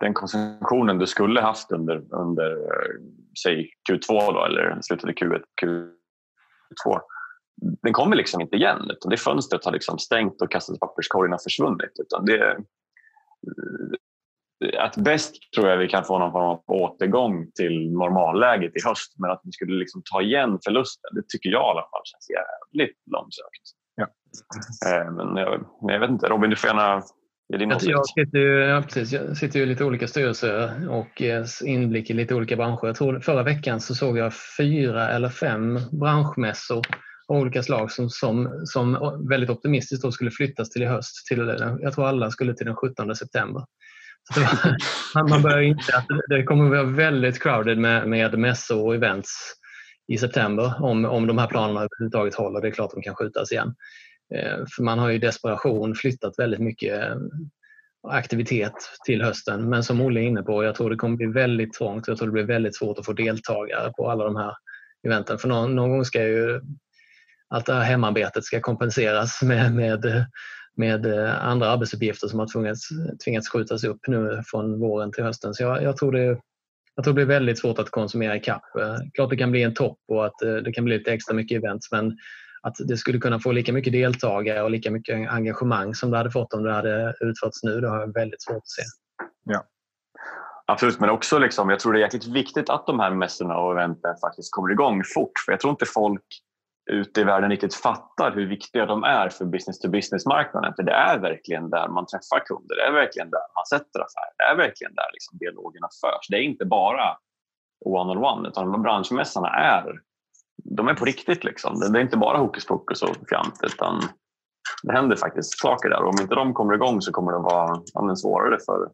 den 0.00 0.14
konsumtionen 0.14 0.98
du 0.98 1.06
skulle 1.06 1.40
haft 1.40 1.72
under, 1.72 2.04
under 2.10 2.56
säg 3.42 3.70
Q2 3.90 4.32
då, 4.32 4.44
eller 4.44 4.78
slutet 4.82 5.04
av 5.04 5.10
Q1, 5.10 5.42
Q2 5.62 7.00
den 7.82 7.92
kommer 7.92 8.16
liksom 8.16 8.40
inte 8.40 8.56
igen. 8.56 8.90
Utan 8.90 9.10
det 9.10 9.16
fönstret 9.16 9.64
har 9.64 9.72
liksom 9.72 9.98
stängt 9.98 10.42
och 10.42 10.50
kastat 10.50 10.80
papperskorgen 10.80 11.32
har 11.32 11.38
försvunnit. 11.38 11.92
Utan 11.98 12.24
det, 12.24 12.56
att 14.78 14.96
bäst 14.96 15.34
tror 15.54 15.68
jag 15.68 15.76
vi 15.76 15.88
kan 15.88 16.04
få 16.04 16.18
någon 16.18 16.32
form 16.32 16.44
av 16.44 16.62
återgång 16.66 17.50
till 17.54 17.92
normalläget 17.92 18.76
i 18.76 18.88
höst. 18.88 19.14
Men 19.18 19.30
att 19.30 19.40
vi 19.44 19.52
skulle 19.52 19.78
liksom 19.78 20.02
ta 20.12 20.22
igen 20.22 20.58
förlusten, 20.64 21.10
det 21.14 21.22
tycker 21.28 21.50
jag 21.50 21.60
i 21.60 21.70
alla 21.70 21.80
fall 21.80 22.02
känns 22.04 22.26
jävligt 22.30 22.96
långsökt. 23.10 23.66
Ja. 23.94 24.06
Eh, 24.90 25.12
men 25.12 25.36
jag, 25.36 25.64
jag, 25.80 26.00
vet 26.00 26.10
inte, 26.10 26.28
Robin 26.28 26.50
du 26.50 26.56
får 26.56 26.68
gärna 26.68 27.02
ge 27.48 27.58
din 27.58 27.72
åsikt. 27.72 27.90
Jag 27.90 28.06
sitter 28.06 28.38
ju, 28.38 28.58
ja, 28.58 28.82
precis, 28.82 29.12
jag 29.12 29.36
sitter 29.36 29.58
ju 29.58 29.62
i 29.62 29.68
lite 29.68 29.84
olika 29.84 30.08
styrelser 30.08 30.88
och 30.90 31.22
eh, 31.22 31.44
inblick 31.64 32.10
i 32.10 32.14
lite 32.14 32.34
olika 32.34 32.56
branscher. 32.56 32.86
Jag 32.86 32.96
tror 32.96 33.20
förra 33.20 33.42
veckan 33.42 33.80
så 33.80 33.94
såg 33.94 34.18
jag 34.18 34.32
fyra 34.58 35.08
eller 35.08 35.28
fem 35.28 35.78
branschmässor 35.92 36.82
av 37.28 37.36
olika 37.36 37.62
slag 37.62 37.92
som, 37.92 38.10
som, 38.10 38.62
som 38.64 38.98
väldigt 39.28 39.50
optimistiskt 39.50 40.02
då 40.02 40.12
skulle 40.12 40.30
flyttas 40.30 40.70
till 40.70 40.82
i 40.82 40.86
höst. 40.86 41.26
Till, 41.26 41.54
jag 41.80 41.92
tror 41.92 42.06
alla 42.06 42.30
skulle 42.30 42.54
till 42.54 42.66
den 42.66 42.76
17 42.76 43.14
september 43.14 43.62
man 45.28 45.42
börjar 45.42 45.60
inse 45.60 45.96
att 45.96 46.06
det 46.28 46.42
kommer 46.42 46.64
att 46.64 46.70
vara 46.70 46.96
väldigt 46.96 47.42
crowded 47.42 47.78
med, 47.78 48.08
med 48.08 48.38
mässor 48.38 48.86
och 48.86 48.94
events 48.94 49.52
i 50.08 50.18
september 50.18 50.84
om, 50.84 51.04
om 51.04 51.26
de 51.26 51.38
här 51.38 51.46
planerna 51.46 51.80
överhuvudtaget 51.80 52.34
håller. 52.34 52.60
Det 52.60 52.68
är 52.68 52.72
klart 52.72 52.90
de 52.94 53.02
kan 53.02 53.14
skjutas 53.14 53.52
igen. 53.52 53.74
Eh, 54.34 54.64
för 54.76 54.82
man 54.82 54.98
har 54.98 55.10
i 55.10 55.18
desperation 55.18 55.94
flyttat 55.94 56.38
väldigt 56.38 56.60
mycket 56.60 57.02
eh, 57.02 57.16
aktivitet 58.08 58.74
till 59.06 59.22
hösten. 59.22 59.68
Men 59.68 59.84
som 59.84 60.00
Olle 60.00 60.20
är 60.20 60.24
inne 60.24 60.42
på, 60.42 60.64
jag 60.64 60.74
tror 60.74 60.90
det 60.90 60.96
kommer 60.96 61.16
bli 61.16 61.26
väldigt 61.26 61.72
trångt. 61.72 62.08
Jag 62.08 62.18
tror 62.18 62.28
det 62.28 62.32
blir 62.32 62.44
väldigt 62.44 62.76
svårt 62.76 62.98
att 62.98 63.06
få 63.06 63.12
deltagare 63.12 63.92
på 63.96 64.10
alla 64.10 64.24
de 64.24 64.36
här 64.36 64.52
eventen. 65.06 65.38
För 65.38 65.48
någon, 65.48 65.74
någon 65.74 65.90
gång 65.90 66.04
ska 66.04 66.22
ju 66.22 66.60
allt 67.48 67.66
det 67.66 67.74
här 67.74 67.84
hemarbetet 67.84 68.44
ska 68.44 68.60
kompenseras 68.60 69.42
med, 69.42 69.74
med, 69.74 70.26
med 70.76 71.06
eh, 71.06 71.44
andra 71.44 71.68
arbetsuppgifter 71.70 72.28
som 72.28 72.38
har 72.38 72.46
tvingats, 72.46 72.88
tvingats 73.24 73.48
skjutas 73.48 73.84
upp 73.84 74.00
nu 74.06 74.42
från 74.46 74.80
våren 74.80 75.12
till 75.12 75.24
hösten. 75.24 75.54
Så 75.54 75.62
jag, 75.62 75.82
jag 75.82 75.96
tror 75.96 76.12
det 76.12 76.40
jag 76.96 77.04
tror 77.04 77.14
det 77.14 77.26
blir 77.26 77.34
väldigt 77.34 77.58
svårt 77.58 77.78
att 77.78 77.90
konsumera 77.90 78.36
ikapp. 78.36 78.76
Eh, 78.78 78.96
klart 79.14 79.30
det 79.30 79.36
kan 79.36 79.50
bli 79.50 79.62
en 79.62 79.74
topp 79.74 79.98
och 80.08 80.26
att 80.26 80.42
eh, 80.42 80.54
det 80.54 80.72
kan 80.72 80.84
bli 80.84 80.98
lite 80.98 81.12
extra 81.12 81.34
mycket 81.34 81.56
events 81.56 81.92
men 81.92 82.16
att 82.62 82.74
det 82.78 82.96
skulle 82.96 83.18
kunna 83.18 83.40
få 83.40 83.52
lika 83.52 83.72
mycket 83.72 83.92
deltagare 83.92 84.62
och 84.62 84.70
lika 84.70 84.90
mycket 84.90 85.30
engagemang 85.30 85.94
som 85.94 86.10
det 86.10 86.16
hade 86.16 86.30
fått 86.30 86.54
om 86.54 86.62
det 86.62 86.72
hade 86.72 87.14
utförts 87.20 87.62
nu, 87.62 87.80
det 87.80 87.88
har 87.88 88.00
jag 88.00 88.14
väldigt 88.14 88.42
svårt 88.42 88.56
att 88.56 88.68
se. 88.68 88.82
Ja. 89.44 89.64
Absolut, 90.66 91.00
men 91.00 91.10
också 91.10 91.38
liksom, 91.38 91.70
jag 91.70 91.80
tror 91.80 91.92
det 91.92 91.98
är 91.98 92.00
jäkligt 92.00 92.26
viktigt 92.26 92.70
att 92.70 92.86
de 92.86 93.00
här 93.00 93.10
mässorna 93.10 93.56
och 93.56 93.72
eventen 93.72 94.16
faktiskt 94.20 94.52
kommer 94.52 94.70
igång 94.70 95.02
fort. 95.14 95.32
För 95.44 95.52
jag 95.52 95.60
tror 95.60 95.70
inte 95.70 95.86
folk 95.86 96.22
ute 96.90 97.20
i 97.20 97.24
världen 97.24 97.50
riktigt 97.50 97.74
fattar 97.74 98.30
hur 98.30 98.46
viktiga 98.46 98.86
de 98.86 99.04
är 99.04 99.28
för 99.28 99.44
business 99.44 99.78
to 99.78 99.88
business-marknaden. 99.88 100.74
För 100.76 100.82
det 100.82 100.92
är 100.92 101.18
verkligen 101.18 101.70
där 101.70 101.88
man 101.88 102.06
träffar 102.06 102.46
kunder, 102.46 102.76
det 102.76 102.82
är 102.82 102.92
verkligen 102.92 103.30
där 103.30 103.46
man 103.56 103.66
sätter 103.66 104.00
affärer, 104.00 104.34
det 104.38 104.44
är 104.44 104.56
verkligen 104.56 104.94
där 104.94 105.10
liksom 105.12 105.38
dialogerna 105.38 105.88
förs. 106.00 106.28
Det 106.28 106.36
är 106.36 106.42
inte 106.42 106.64
bara 106.64 107.16
one-on-one, 107.84 108.20
-on 108.20 108.42
-one, 108.42 108.48
utan 108.48 108.72
de 108.72 108.82
branschmässorna 108.82 109.48
är 109.48 110.00
de 110.64 110.88
är 110.88 110.94
på 110.94 111.04
riktigt. 111.04 111.44
Liksom. 111.44 111.80
Det 111.80 111.98
är 111.98 112.02
inte 112.02 112.16
bara 112.16 112.38
hokus 112.38 112.66
pokus 112.66 113.02
och 113.02 113.16
fjant 113.28 113.58
utan 113.62 114.02
det 114.82 114.92
händer 114.92 115.16
faktiskt 115.16 115.58
saker 115.58 115.88
där. 115.88 116.02
Och 116.02 116.08
om 116.08 116.20
inte 116.20 116.34
de 116.34 116.54
kommer 116.54 116.74
igång 116.74 117.02
så 117.02 117.12
kommer 117.12 117.32
det 117.32 117.38
vara 117.38 118.16
svårare 118.16 118.58
för 118.66 118.90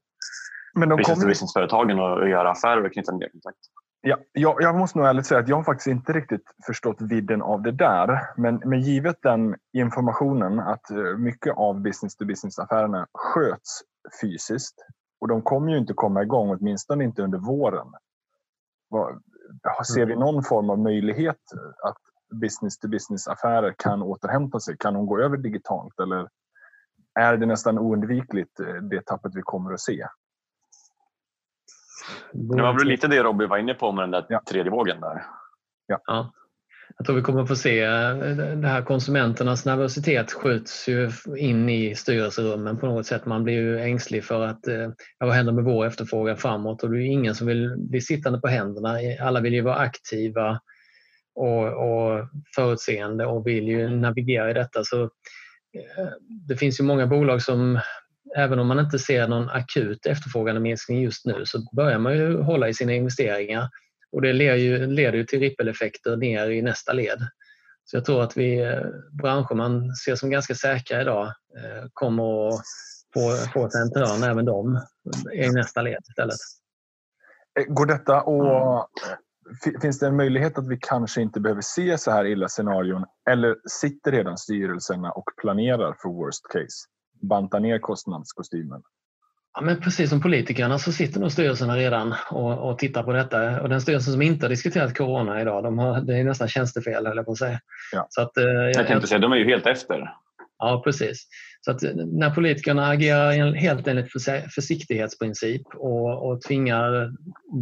men 0.74 0.88
de 0.88 0.96
business 0.96 1.18
kommer... 1.18 1.30
business-företagen 1.30 2.00
att 2.00 2.30
göra 2.30 2.50
affärer 2.50 2.84
och 2.84 2.92
knyta 2.92 3.12
nya 3.12 3.28
kontakter. 3.28 3.70
Ja, 4.04 4.18
jag, 4.32 4.62
jag, 4.62 4.78
måste 4.78 4.98
nog 4.98 5.06
ärligt 5.06 5.26
säga 5.26 5.40
att 5.40 5.48
jag 5.48 5.56
har 5.56 5.64
faktiskt 5.64 5.86
inte 5.86 6.12
riktigt 6.12 6.44
förstått 6.66 7.00
vidden 7.00 7.42
av 7.42 7.62
det 7.62 7.72
där. 7.72 8.20
Men, 8.36 8.62
men 8.64 8.80
givet 8.80 9.16
den 9.22 9.56
informationen 9.72 10.60
att 10.60 10.90
eh, 10.90 11.16
mycket 11.18 11.56
av 11.56 11.80
business 11.80 12.16
to 12.16 12.24
business-affärerna 12.24 13.06
sköts 13.12 13.80
fysiskt 14.20 14.74
och 15.20 15.28
de 15.28 15.42
kommer 15.42 15.72
ju 15.72 15.78
inte 15.78 15.92
komma 15.92 16.22
igång, 16.22 16.50
åtminstone 16.50 17.04
inte 17.04 17.22
under 17.22 17.38
våren. 17.38 17.86
Ser 19.94 20.06
vi 20.06 20.12
mm. 20.12 20.20
någon 20.20 20.42
form 20.42 20.70
av 20.70 20.78
möjlighet 20.78 21.40
att 21.84 21.98
business 22.40 22.78
to 22.78 22.88
business-affärer 22.88 23.74
kan 23.78 24.02
återhämta 24.02 24.60
sig? 24.60 24.76
Kan 24.78 24.94
de 24.94 25.06
gå 25.06 25.20
över 25.20 25.36
digitalt 25.36 26.00
eller 26.00 26.28
är 27.20 27.36
det 27.36 27.46
nästan 27.46 27.78
oundvikligt 27.78 28.60
eh, 28.60 28.74
det 28.74 29.06
tappet 29.06 29.34
vi 29.34 29.42
kommer 29.42 29.72
att 29.72 29.80
se? 29.80 30.06
Det 32.32 32.62
var 32.62 32.78
väl 32.78 32.88
lite 32.88 33.08
det 33.08 33.22
Robby 33.22 33.46
var 33.46 33.58
inne 33.58 33.74
på 33.74 33.92
med 33.92 34.02
den 34.02 34.10
där 34.10 34.26
ja. 34.28 34.42
tredje 34.50 34.70
vågen 34.70 35.00
där. 35.00 35.24
Ja. 35.86 36.00
ja. 36.06 36.32
Jag 36.98 37.06
tror 37.06 37.16
vi 37.16 37.22
kommer 37.22 37.46
få 37.46 37.56
se 37.56 37.82
eh, 37.82 38.16
det 38.56 38.68
här 38.68 38.82
konsumenternas 38.82 39.64
nervositet 39.64 40.32
skjuts 40.32 40.88
ju 40.88 41.10
in 41.36 41.68
i 41.68 41.94
styrelserummen 41.94 42.78
på 42.78 42.86
något 42.86 43.06
sätt. 43.06 43.26
Man 43.26 43.44
blir 43.44 43.54
ju 43.54 43.80
ängslig 43.80 44.24
för 44.24 44.46
att 44.46 44.68
eh, 44.68 44.90
ja, 45.18 45.26
vad 45.26 45.32
händer 45.32 45.52
med 45.52 45.64
vår 45.64 45.86
efterfrågan 45.86 46.36
framåt? 46.36 46.82
Och 46.82 46.90
det 46.90 46.98
är 46.98 47.06
ingen 47.06 47.34
som 47.34 47.46
vill 47.46 47.74
bli 47.76 48.00
sittande 48.00 48.40
på 48.40 48.48
händerna. 48.48 48.98
Alla 49.20 49.40
vill 49.40 49.54
ju 49.54 49.60
vara 49.60 49.76
aktiva 49.76 50.60
och, 51.34 51.64
och 51.66 52.28
förutseende 52.54 53.26
och 53.26 53.46
vill 53.46 53.68
ju 53.68 53.88
navigera 53.88 54.50
i 54.50 54.54
detta. 54.54 54.84
Så 54.84 55.02
eh, 55.02 56.08
det 56.48 56.56
finns 56.56 56.80
ju 56.80 56.84
många 56.84 57.06
bolag 57.06 57.42
som 57.42 57.80
även 58.36 58.58
om 58.58 58.66
man 58.66 58.78
inte 58.78 58.98
ser 58.98 59.28
någon 59.28 59.48
akut 59.48 60.06
efterfrågandeminskning 60.06 61.02
just 61.02 61.26
nu 61.26 61.42
så 61.46 61.58
börjar 61.76 61.98
man 61.98 62.16
ju 62.16 62.42
hålla 62.42 62.68
i 62.68 62.74
sina 62.74 62.92
investeringar 62.92 63.68
och 64.12 64.22
det 64.22 64.32
leder 64.32 64.56
ju, 64.56 64.86
leder 64.86 65.18
ju 65.18 65.24
till 65.24 65.40
rippeleffekter 65.40 66.16
ner 66.16 66.50
i 66.50 66.62
nästa 66.62 66.92
led. 66.92 67.26
Så 67.84 67.96
jag 67.96 68.04
tror 68.04 68.22
att 68.22 68.36
vi, 68.36 68.80
branscher 69.22 69.54
man 69.54 69.96
ser 69.96 70.14
som 70.14 70.30
ganska 70.30 70.54
säkra 70.54 71.00
idag 71.00 71.26
eh, 71.26 71.88
kommer 71.92 72.48
att 72.48 72.60
få, 73.14 73.36
få 73.52 73.70
sig 73.70 73.82
en 73.82 73.92
törn, 73.92 74.22
även 74.22 74.44
de, 74.44 74.80
i 75.32 75.48
nästa 75.48 75.82
led 75.82 76.00
istället. 76.08 76.36
Eh, 77.60 77.64
går 77.74 77.86
detta 77.86 78.22
och 78.22 78.88
Finns 79.82 79.98
det 79.98 80.06
en 80.06 80.16
möjlighet 80.16 80.58
att 80.58 80.68
vi 80.68 80.78
kanske 80.80 81.22
inte 81.22 81.40
behöver 81.40 81.62
se 81.62 81.98
så 81.98 82.10
här 82.10 82.24
illa 82.24 82.48
scenarion 82.48 83.04
eller 83.30 83.56
sitter 83.80 84.12
redan 84.12 84.38
styrelserna 84.38 85.10
och 85.10 85.24
planerar 85.40 85.96
för 86.02 86.08
worst 86.08 86.48
case? 86.48 86.88
Banta 87.22 87.58
ner 87.58 87.78
kostnadskostymen? 87.78 88.82
Ja, 89.54 89.60
men 89.60 89.80
precis 89.80 90.10
som 90.10 90.20
politikerna 90.20 90.78
så 90.78 90.92
sitter 90.92 91.20
nog 91.20 91.32
styrelserna 91.32 91.76
redan 91.76 92.14
och, 92.30 92.70
och 92.70 92.78
tittar 92.78 93.02
på 93.02 93.12
detta. 93.12 93.60
Och 93.60 93.68
den 93.68 93.80
styrelsen 93.80 94.12
som 94.12 94.22
inte 94.22 94.44
har 94.44 94.50
diskuterat 94.50 94.96
corona 94.96 95.40
idag, 95.40 95.64
de 95.64 95.78
har, 95.78 96.00
det 96.00 96.16
är 96.16 96.24
nästan 96.24 96.48
tjänstefel 96.48 97.06
höll 97.06 97.16
jag 97.16 97.26
på 97.26 97.32
att 97.32 97.38
säga. 97.38 97.60
Ja. 97.92 98.06
Så 98.08 98.22
att, 98.22 98.36
eh, 98.36 98.44
jag 98.44 98.86
kan 98.86 98.96
inte 98.96 99.08
säga, 99.08 99.18
de 99.18 99.32
är 99.32 99.36
ju 99.36 99.44
helt 99.44 99.66
efter. 99.66 100.12
Ja, 100.58 100.82
precis. 100.84 101.26
Så 101.60 101.70
att 101.70 101.82
när 101.96 102.30
politikerna 102.30 102.88
agerar 102.88 103.54
helt 103.54 103.86
enligt 103.86 104.12
försiktighetsprincip 104.54 105.62
och, 105.74 106.30
och 106.30 106.40
tvingar 106.42 107.12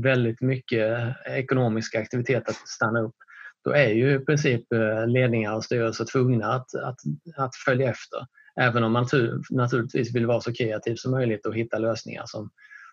väldigt 0.03 0.41
mycket 0.41 1.17
ekonomisk 1.27 1.95
aktivitet 1.95 2.49
att 2.49 2.69
stanna 2.69 3.01
upp, 3.01 3.15
då 3.65 3.71
är 3.71 3.89
ju 3.89 4.15
i 4.15 4.19
princip 4.19 4.73
eh, 4.73 5.07
ledningar 5.07 5.55
och 5.55 5.65
styrelser 5.65 6.05
tvungna 6.05 6.47
att, 6.47 6.75
att, 6.75 6.99
att 7.37 7.57
följa 7.67 7.91
efter. 7.91 8.19
Även 8.57 8.85
om 8.85 8.93
man 8.93 9.07
naturligtvis 9.51 10.15
vill 10.15 10.27
vara 10.27 10.41
så 10.41 10.53
kreativ 10.53 10.95
som 10.95 11.11
möjligt 11.11 11.47
och 11.47 11.55
hitta 11.55 11.79
lösningar 11.79 12.23
som, 12.27 12.51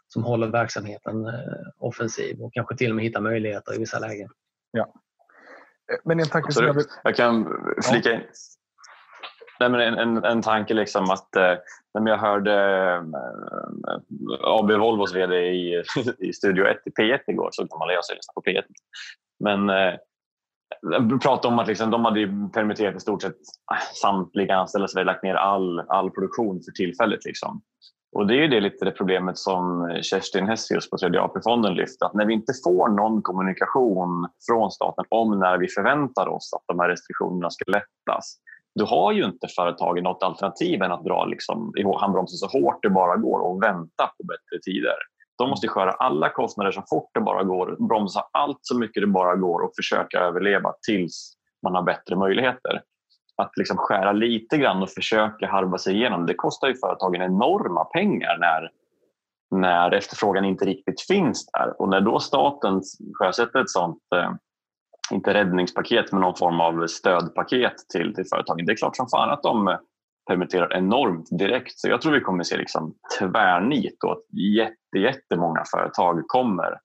som 0.07 0.23
håller 0.23 0.47
verksamheten 0.47 1.25
eh, 1.25 1.33
offensiv 1.77 2.41
och 2.41 2.53
kanske 2.53 2.77
till 2.77 2.89
och 2.89 2.95
med 2.95 3.05
hitta 3.05 3.21
möjligheter 3.21 3.75
i 3.75 3.79
vissa 3.79 3.99
lägen. 3.99 4.29
Ja. 4.71 4.93
Men 6.03 6.19
en 6.19 6.27
tanke 6.27 6.51
som 6.51 6.65
jag, 6.65 6.73
vill... 6.73 6.85
jag 7.03 7.15
kan 7.15 7.47
flika 7.89 8.13
in. 8.13 8.21
Nej, 9.59 9.69
men 9.69 9.81
en, 9.81 9.93
en, 9.93 10.23
en 10.23 10.41
tanke 10.41 10.73
liksom 10.73 11.03
att 11.03 11.35
eh, 11.35 11.53
när 11.99 12.11
jag 12.11 12.17
hörde 12.17 12.53
eh, 12.93 13.99
AB 14.43 14.71
Volvos 14.71 15.15
VD 15.15 15.35
i, 15.35 15.83
i 16.19 16.33
Studio 16.33 16.65
1 16.65 16.77
i 16.85 16.89
P1 16.89 17.19
igår 17.27 17.49
så 17.51 17.67
kan 17.67 17.79
man 17.79 17.87
läsa 17.87 18.13
och 18.35 18.43
på 18.43 18.49
P1. 18.49 18.63
Men 19.39 19.69
eh, 20.93 21.19
pratade 21.19 21.53
om 21.53 21.59
att 21.59 21.67
liksom, 21.67 21.91
de 21.91 22.05
hade 22.05 22.49
permitterat 22.53 22.95
i 22.95 22.99
stort 22.99 23.21
sett 23.21 23.35
äh, 23.73 23.95
samtliga 24.01 24.55
anställda 24.55 24.87
så 24.87 24.99
vi 24.99 25.05
lagt 25.05 25.23
ner 25.23 25.35
all, 25.35 25.79
all 25.79 26.11
produktion 26.11 26.61
för 26.65 26.71
tillfället. 26.71 27.25
Liksom. 27.25 27.61
Och 28.11 28.27
det 28.27 28.33
är 28.33 28.41
ju 28.41 28.47
det 28.47 28.59
lite 28.59 28.85
det 28.85 28.91
problemet 28.91 29.37
som 29.37 29.89
Kerstin 30.01 30.47
Hessius 30.47 30.89
på 30.89 30.97
Tredje 30.97 31.21
AP-fonden 31.21 31.73
lyfter, 31.73 32.05
att 32.05 32.13
när 32.13 32.25
vi 32.25 32.33
inte 32.33 32.53
får 32.63 32.89
någon 32.89 33.21
kommunikation 33.21 34.27
från 34.47 34.71
staten 34.71 35.05
om 35.09 35.39
när 35.39 35.57
vi 35.57 35.67
förväntar 35.67 36.27
oss 36.27 36.53
att 36.53 36.63
de 36.67 36.79
här 36.79 36.89
restriktionerna 36.89 37.49
ska 37.49 37.71
lättas, 37.71 38.37
då 38.79 38.85
har 38.85 39.11
ju 39.11 39.25
inte 39.25 39.47
företagen 39.55 40.03
något 40.03 40.23
alternativ 40.23 40.81
än 40.81 40.91
att 40.91 41.03
dra 41.03 41.25
liksom, 41.25 41.73
i 41.77 41.83
handbromsen 41.99 42.37
så 42.37 42.59
hårt 42.59 42.79
det 42.81 42.89
bara 42.89 43.15
går 43.15 43.39
och 43.39 43.63
vänta 43.63 44.03
på 44.17 44.23
bättre 44.23 44.59
tider. 44.65 44.97
De 45.37 45.49
måste 45.49 45.67
skära 45.67 45.91
alla 45.91 46.29
kostnader 46.29 46.71
så 46.71 46.83
fort 46.89 47.09
det 47.13 47.21
bara 47.21 47.43
går, 47.43 47.87
bromsa 47.87 48.23
allt 48.31 48.59
så 48.61 48.77
mycket 48.77 49.03
det 49.03 49.07
bara 49.07 49.35
går 49.35 49.61
och 49.61 49.71
försöka 49.75 50.19
överleva 50.19 50.73
tills 50.87 51.33
man 51.63 51.75
har 51.75 51.83
bättre 51.83 52.15
möjligheter. 52.15 52.81
Att 53.35 53.57
liksom 53.57 53.77
skära 53.77 54.11
lite 54.11 54.57
grann 54.57 54.83
och 54.83 54.89
försöka 54.89 55.47
harva 55.47 55.77
sig 55.77 55.95
igenom, 55.95 56.25
det 56.25 56.33
kostar 56.33 56.67
ju 56.67 56.75
företagen 56.75 57.21
enorma 57.21 57.85
pengar 57.85 58.37
när, 58.39 58.71
när 59.61 59.91
efterfrågan 59.91 60.45
inte 60.45 60.65
riktigt 60.65 61.01
finns 61.01 61.45
där. 61.45 61.81
Och 61.81 61.89
när 61.89 62.01
då 62.01 62.19
staten 62.19 62.81
sjösätter 63.19 63.59
ett 63.59 63.69
sånt, 63.69 64.03
eh, 64.15 64.31
inte 65.11 65.33
räddningspaket, 65.33 66.11
men 66.11 66.21
någon 66.21 66.35
form 66.35 66.61
av 66.61 66.87
stödpaket 66.87 67.75
till, 67.93 68.15
till 68.15 68.25
företagen, 68.33 68.65
det 68.65 68.71
är 68.71 68.77
klart 68.77 68.95
som 68.95 69.07
fan 69.09 69.29
att 69.29 69.43
de 69.43 69.77
permitterar 70.27 70.73
enormt 70.77 71.27
direkt. 71.39 71.79
Så 71.79 71.87
jag 71.87 72.01
tror 72.01 72.13
vi 72.13 72.21
kommer 72.21 72.43
se 72.43 72.57
liksom 72.57 72.93
tvärnit 73.19 74.03
och 74.03 74.11
att 74.11 74.23
jätte, 74.57 74.97
jättemånga 74.97 75.63
företag 75.75 76.23
kommer 76.27 76.79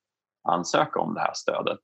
ansöka 0.49 1.01
om 1.01 1.15
det 1.15 1.21
här 1.21 1.33
stödet. 1.35 1.81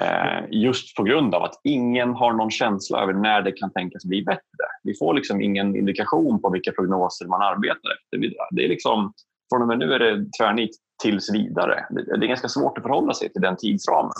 Eh, 0.00 0.44
just 0.50 0.96
på 0.96 1.02
grund 1.02 1.34
av 1.34 1.42
att 1.42 1.60
ingen 1.64 2.14
har 2.14 2.32
någon 2.32 2.50
känsla 2.50 3.02
över 3.02 3.12
när 3.12 3.42
det 3.42 3.52
kan 3.52 3.72
tänkas 3.72 4.04
bli 4.04 4.22
bättre. 4.22 4.64
Vi 4.82 4.94
får 4.98 5.14
liksom 5.14 5.40
ingen 5.40 5.76
indikation 5.76 6.42
på 6.42 6.50
vilka 6.50 6.72
prognoser 6.72 7.26
man 7.26 7.42
arbetar 7.42 7.90
efter. 7.96 8.36
Det 8.50 8.64
är 8.64 8.68
liksom, 8.68 9.12
från 9.52 9.62
och 9.62 9.68
med 9.68 9.78
nu 9.78 9.92
är 9.92 9.98
det 9.98 10.26
tvärnit 10.40 10.70
tills 11.02 11.34
vidare. 11.34 11.86
Det 11.90 12.24
är 12.24 12.28
ganska 12.28 12.48
svårt 12.48 12.78
att 12.78 12.82
förhålla 12.84 13.14
sig 13.14 13.32
till 13.32 13.42
den 13.42 13.56
tidsramen. 13.56 14.12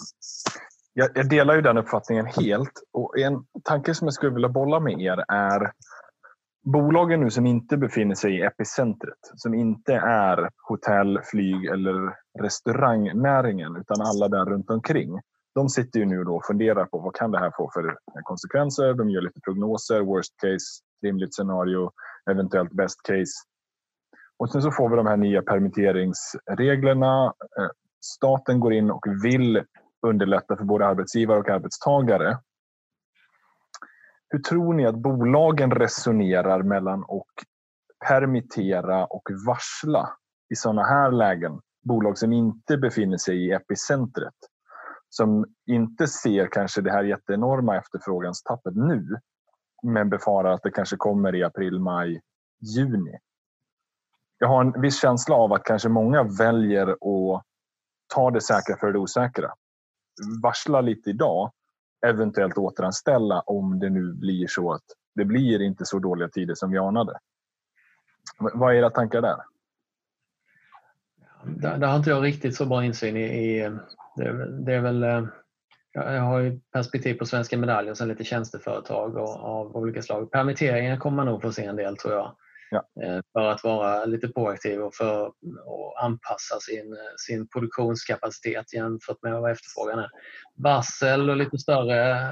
Jag, 0.92 1.10
jag 1.14 1.28
delar 1.28 1.54
ju 1.54 1.62
den 1.62 1.78
uppfattningen 1.78 2.26
helt. 2.26 2.72
Och 2.92 3.18
en 3.18 3.44
tanke 3.64 3.94
som 3.94 4.06
jag 4.06 4.14
skulle 4.14 4.34
vilja 4.34 4.48
bolla 4.48 4.80
med 4.80 5.00
er 5.00 5.24
är 5.28 5.72
bolagen 6.64 7.20
nu 7.20 7.30
som 7.30 7.46
inte 7.46 7.76
befinner 7.76 8.14
sig 8.14 8.38
i 8.38 8.42
epicentret, 8.42 9.18
som 9.34 9.54
inte 9.54 9.94
är 9.94 10.50
hotell, 10.68 11.20
flyg 11.30 11.64
eller 11.64 12.16
restaurangnäringen 12.40 13.76
utan 13.76 14.00
alla 14.00 14.28
där 14.28 14.44
runt 14.44 14.70
omkring. 14.70 15.20
De 15.54 15.68
sitter 15.68 16.00
ju 16.00 16.06
nu 16.06 16.24
och 16.24 16.44
funderar 16.44 16.84
på 16.84 16.98
vad 16.98 17.14
kan 17.14 17.30
det 17.30 17.38
här 17.38 17.52
få 17.56 17.70
för 17.74 17.96
konsekvenser. 18.22 18.94
De 18.94 19.10
gör 19.10 19.22
lite 19.22 19.40
prognoser, 19.40 20.00
worst 20.00 20.34
case, 20.42 20.82
rimligt 21.02 21.34
scenario, 21.34 21.90
eventuellt 22.30 22.72
best 22.72 23.02
case. 23.02 23.32
Och 24.38 24.50
sen 24.50 24.62
så 24.62 24.70
får 24.70 24.88
vi 24.88 24.96
de 24.96 25.06
här 25.06 25.16
nya 25.16 25.42
permitteringsreglerna. 25.42 27.24
Eh, 27.58 27.68
staten 28.04 28.60
går 28.60 28.72
in 28.72 28.90
och 28.90 29.04
vill 29.24 29.62
underlätta 30.06 30.56
för 30.56 30.64
både 30.64 30.86
arbetsgivare 30.86 31.38
och 31.38 31.48
arbetstagare. 31.48 32.38
Hur 34.34 34.38
tror 34.38 34.74
ni 34.74 34.86
att 34.86 34.94
bolagen 34.94 35.70
resonerar 35.70 36.62
mellan 36.62 37.00
att 37.00 37.46
permittera 38.08 39.06
och 39.06 39.22
varsla 39.46 40.08
i 40.52 40.56
sådana 40.56 40.82
här 40.82 41.10
lägen? 41.10 41.60
Bolag 41.82 42.18
som 42.18 42.32
inte 42.32 42.76
befinner 42.76 43.16
sig 43.16 43.46
i 43.46 43.52
epicentret. 43.52 44.34
Som 45.08 45.46
inte 45.66 46.06
ser 46.06 46.46
kanske 46.46 46.80
det 46.80 46.90
här 46.90 47.04
jätteenorma 47.04 47.76
efterfråganstappet 47.76 48.76
nu 48.76 49.08
men 49.82 50.10
befarar 50.10 50.52
att 50.52 50.62
det 50.62 50.70
kanske 50.70 50.96
kommer 50.96 51.34
i 51.34 51.42
april, 51.42 51.80
maj, 51.80 52.20
juni. 52.76 53.18
Jag 54.38 54.48
har 54.48 54.60
en 54.60 54.80
viss 54.80 55.00
känsla 55.00 55.34
av 55.36 55.52
att 55.52 55.64
kanske 55.64 55.88
många 55.88 56.22
väljer 56.22 56.88
att 56.88 57.42
ta 58.14 58.30
det 58.30 58.40
säkra 58.40 58.76
för 58.76 58.92
det 58.92 58.98
osäkra. 58.98 59.52
Varsla 60.42 60.80
lite 60.80 61.10
idag, 61.10 61.52
eventuellt 62.04 62.58
återanställa 62.58 63.40
om 63.40 63.78
det 63.78 63.90
nu 63.90 64.12
blir 64.12 64.46
så 64.46 64.72
att 64.72 64.84
det 65.14 65.24
blir 65.24 65.62
inte 65.62 65.84
så 65.84 65.98
dåliga 65.98 66.28
tider 66.28 66.54
som 66.54 66.70
vi 66.70 66.78
anade. 66.78 67.18
Vad 68.38 68.72
är 68.72 68.78
era 68.78 68.90
tankar 68.90 69.22
där? 69.22 69.36
Där, 71.44 71.78
där 71.78 71.86
har 71.86 71.96
inte 71.96 72.10
jag 72.10 72.24
riktigt 72.24 72.56
så 72.56 72.66
bra 72.66 72.84
insyn 72.84 73.16
i. 73.16 73.22
i 73.22 73.70
det, 74.16 74.64
det, 74.64 74.74
är 74.74 74.80
väl, 74.80 75.02
eh, 75.02 75.24
jag 75.92 76.22
har 76.22 76.40
ju 76.40 76.60
perspektiv 76.72 77.14
på 77.14 77.26
Svenska 77.26 77.58
medaljer 77.58 77.90
och 77.90 77.98
sen 77.98 78.08
lite 78.08 78.24
tjänsteföretag 78.24 79.16
och, 79.16 79.44
av 79.44 79.76
olika 79.76 80.02
slag. 80.02 80.30
Permitteringar 80.30 80.96
kommer 80.96 81.16
man 81.16 81.26
nog 81.26 81.42
få 81.42 81.52
se 81.52 81.64
en 81.64 81.76
del 81.76 81.96
tror 81.96 82.14
jag. 82.14 82.36
Ja. 82.70 83.02
Eh, 83.02 83.20
för 83.32 83.40
att 83.40 83.64
vara 83.64 84.04
lite 84.04 84.28
proaktiv 84.28 84.80
och 84.80 84.94
för 84.94 85.26
att 85.26 85.32
anpassa 86.02 86.60
sin, 86.60 86.96
sin 87.26 87.48
produktionskapacitet 87.48 88.74
jämfört 88.74 89.22
med 89.22 89.40
vad 89.40 89.50
efterfrågan 89.50 89.98
är. 89.98 90.10
Varsel 90.54 91.30
och 91.30 91.36
lite 91.36 91.58
större 91.58 92.30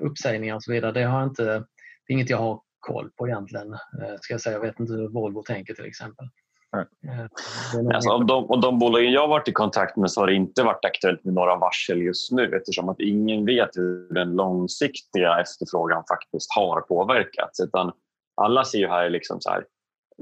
uppsägningar 0.00 0.54
och 0.54 0.62
så 0.62 0.72
vidare, 0.72 0.92
det, 0.92 1.02
har 1.04 1.24
inte, 1.24 1.44
det 1.44 2.12
är 2.12 2.14
inget 2.14 2.30
jag 2.30 2.38
har 2.38 2.60
koll 2.80 3.10
på 3.16 3.28
egentligen. 3.28 3.72
Eh, 3.72 4.14
ska 4.20 4.34
jag, 4.34 4.40
säga. 4.40 4.56
jag 4.56 4.60
vet 4.60 4.80
inte 4.80 4.92
hur 4.92 5.08
Volvo 5.08 5.42
tänker 5.42 5.74
till 5.74 5.84
exempel. 5.86 6.28
Eh, 6.74 7.94
alltså, 7.94 8.10
av, 8.10 8.26
de, 8.26 8.50
av 8.50 8.60
de 8.60 8.78
bolagen 8.78 9.12
jag 9.12 9.28
varit 9.28 9.48
i 9.48 9.52
kontakt 9.52 9.96
med 9.96 10.10
så 10.10 10.20
har 10.20 10.26
det 10.26 10.34
inte 10.34 10.62
varit 10.62 10.84
aktuellt 10.84 11.24
med 11.24 11.34
några 11.34 11.56
varsel 11.56 12.02
just 12.02 12.32
nu 12.32 12.56
eftersom 12.56 12.88
att 12.88 13.00
ingen 13.00 13.46
vet 13.46 13.76
hur 13.76 14.14
den 14.14 14.36
långsiktiga 14.36 15.40
efterfrågan 15.40 16.04
faktiskt 16.08 16.54
har 16.56 16.80
påverkats. 16.80 17.60
Utan 17.60 17.92
alla 18.36 18.64
ser 18.64 18.78
ju 18.78 18.88
här 18.88 19.10
liksom 19.10 19.40
så 19.40 19.50
här, 19.50 19.64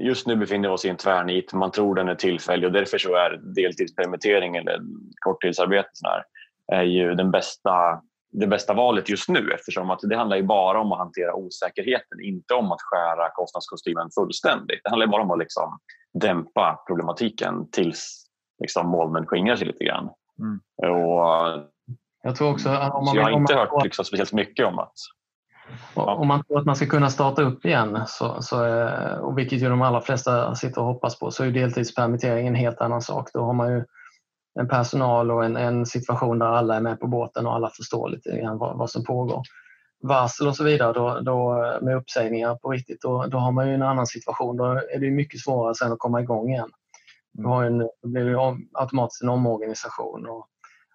just 0.01 0.27
nu 0.27 0.35
befinner 0.35 0.69
vi 0.69 0.75
oss 0.75 0.85
i 0.85 0.89
en 0.89 0.97
tvärnit, 0.97 1.53
man 1.53 1.71
tror 1.71 1.95
den 1.95 2.09
är 2.09 2.15
tillfällig 2.15 2.67
och 2.67 2.73
därför 2.73 2.97
så 2.97 3.15
är 3.15 3.37
deltidspermittering 3.55 4.55
eller 4.55 4.79
korttidsarbete 5.19 5.89
här, 6.03 6.23
är 6.71 6.83
ju 6.83 7.15
den 7.15 7.31
bästa, 7.31 8.01
det 8.31 8.47
bästa 8.47 8.73
valet 8.73 9.09
just 9.09 9.29
nu 9.29 9.51
eftersom 9.51 9.89
att 9.89 9.99
det 10.01 10.15
handlar 10.15 10.37
ju 10.37 10.43
bara 10.43 10.81
om 10.81 10.91
att 10.91 10.97
hantera 10.97 11.35
osäkerheten, 11.35 12.21
inte 12.21 12.53
om 12.53 12.71
att 12.71 12.81
skära 12.81 13.29
kostnadskostymen 13.29 14.09
fullständigt. 14.15 14.81
Det 14.83 14.89
handlar 14.89 15.07
bara 15.07 15.21
om 15.21 15.31
att 15.31 15.39
liksom 15.39 15.79
dämpa 16.13 16.83
problematiken 16.87 17.69
tills 17.71 18.25
liksom 18.59 18.87
molnen 18.87 19.25
skingrar 19.25 19.55
sig 19.55 19.67
lite 19.67 19.83
grann. 19.83 20.09
Mm. 20.39 20.59
Och, 20.93 21.69
jag 22.23 22.35
tror 22.35 22.51
också, 22.51 22.69
om 22.69 23.05
man, 23.05 23.15
jag 23.15 23.23
har 23.23 23.31
inte 23.31 23.55
hört 23.55 23.83
liksom 23.83 24.05
speciellt 24.05 24.33
mycket 24.33 24.65
om 24.65 24.79
att 24.79 24.93
om 25.93 26.27
man 26.27 26.43
tror 26.43 26.59
att 26.59 26.65
man 26.65 26.75
ska 26.75 26.85
kunna 26.85 27.09
starta 27.09 27.41
upp 27.41 27.65
igen, 27.65 27.99
så, 28.07 28.41
så, 28.41 28.87
och 29.21 29.37
vilket 29.37 29.61
ju 29.61 29.69
de 29.69 29.81
allra 29.81 30.01
flesta 30.01 30.55
sitter 30.55 30.81
och 30.81 30.87
hoppas 30.87 31.19
på, 31.19 31.31
så 31.31 31.43
är 31.43 31.51
deltidspermittering 31.51 32.47
en 32.47 32.55
helt 32.55 32.81
annan 32.81 33.01
sak. 33.01 33.29
Då 33.33 33.43
har 33.43 33.53
man 33.53 33.71
ju 33.71 33.83
en 34.59 34.67
personal 34.67 35.31
och 35.31 35.45
en, 35.45 35.57
en 35.57 35.85
situation 35.85 36.39
där 36.39 36.45
alla 36.45 36.75
är 36.75 36.81
med 36.81 36.99
på 36.99 37.07
båten 37.07 37.47
och 37.47 37.55
alla 37.55 37.69
förstår 37.69 38.09
lite 38.09 38.37
grann 38.37 38.57
vad, 38.57 38.77
vad 38.77 38.89
som 38.89 39.03
pågår. 39.03 39.41
Varsel 40.03 40.47
och 40.47 40.55
så 40.55 40.63
vidare 40.63 40.93
då, 40.93 41.19
då, 41.19 41.53
med 41.81 41.95
uppsägningar 41.95 42.55
på 42.55 42.71
riktigt, 42.71 43.01
då, 43.01 43.25
då 43.25 43.37
har 43.37 43.51
man 43.51 43.67
ju 43.67 43.73
en 43.73 43.83
annan 43.83 44.07
situation. 44.07 44.57
Då 44.57 44.65
är 44.65 44.99
det 44.99 45.11
mycket 45.11 45.39
svårare 45.39 45.75
sen 45.75 45.91
att 45.91 45.99
komma 45.99 46.21
igång 46.21 46.49
igen. 46.49 46.69
Du 47.31 47.47
har 47.47 47.63
en, 47.63 47.77
då 47.77 48.07
blir 48.07 48.25
det 48.25 48.57
automatiskt 48.73 49.21
en 49.21 49.29
omorganisation 49.29 50.25
och, 50.29 50.47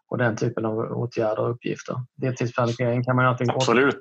och 0.09 0.19
den 0.19 0.37
typen 0.37 0.65
av 0.65 0.79
åtgärder 0.79 1.43
och 1.43 1.51
uppgifter. 1.51 1.97
Deltidspermittering 2.17 3.05
kan 3.05 3.17
man 3.17 3.25
ju 3.25 3.29
alltid 3.29 3.51
Absolut. 3.51 4.01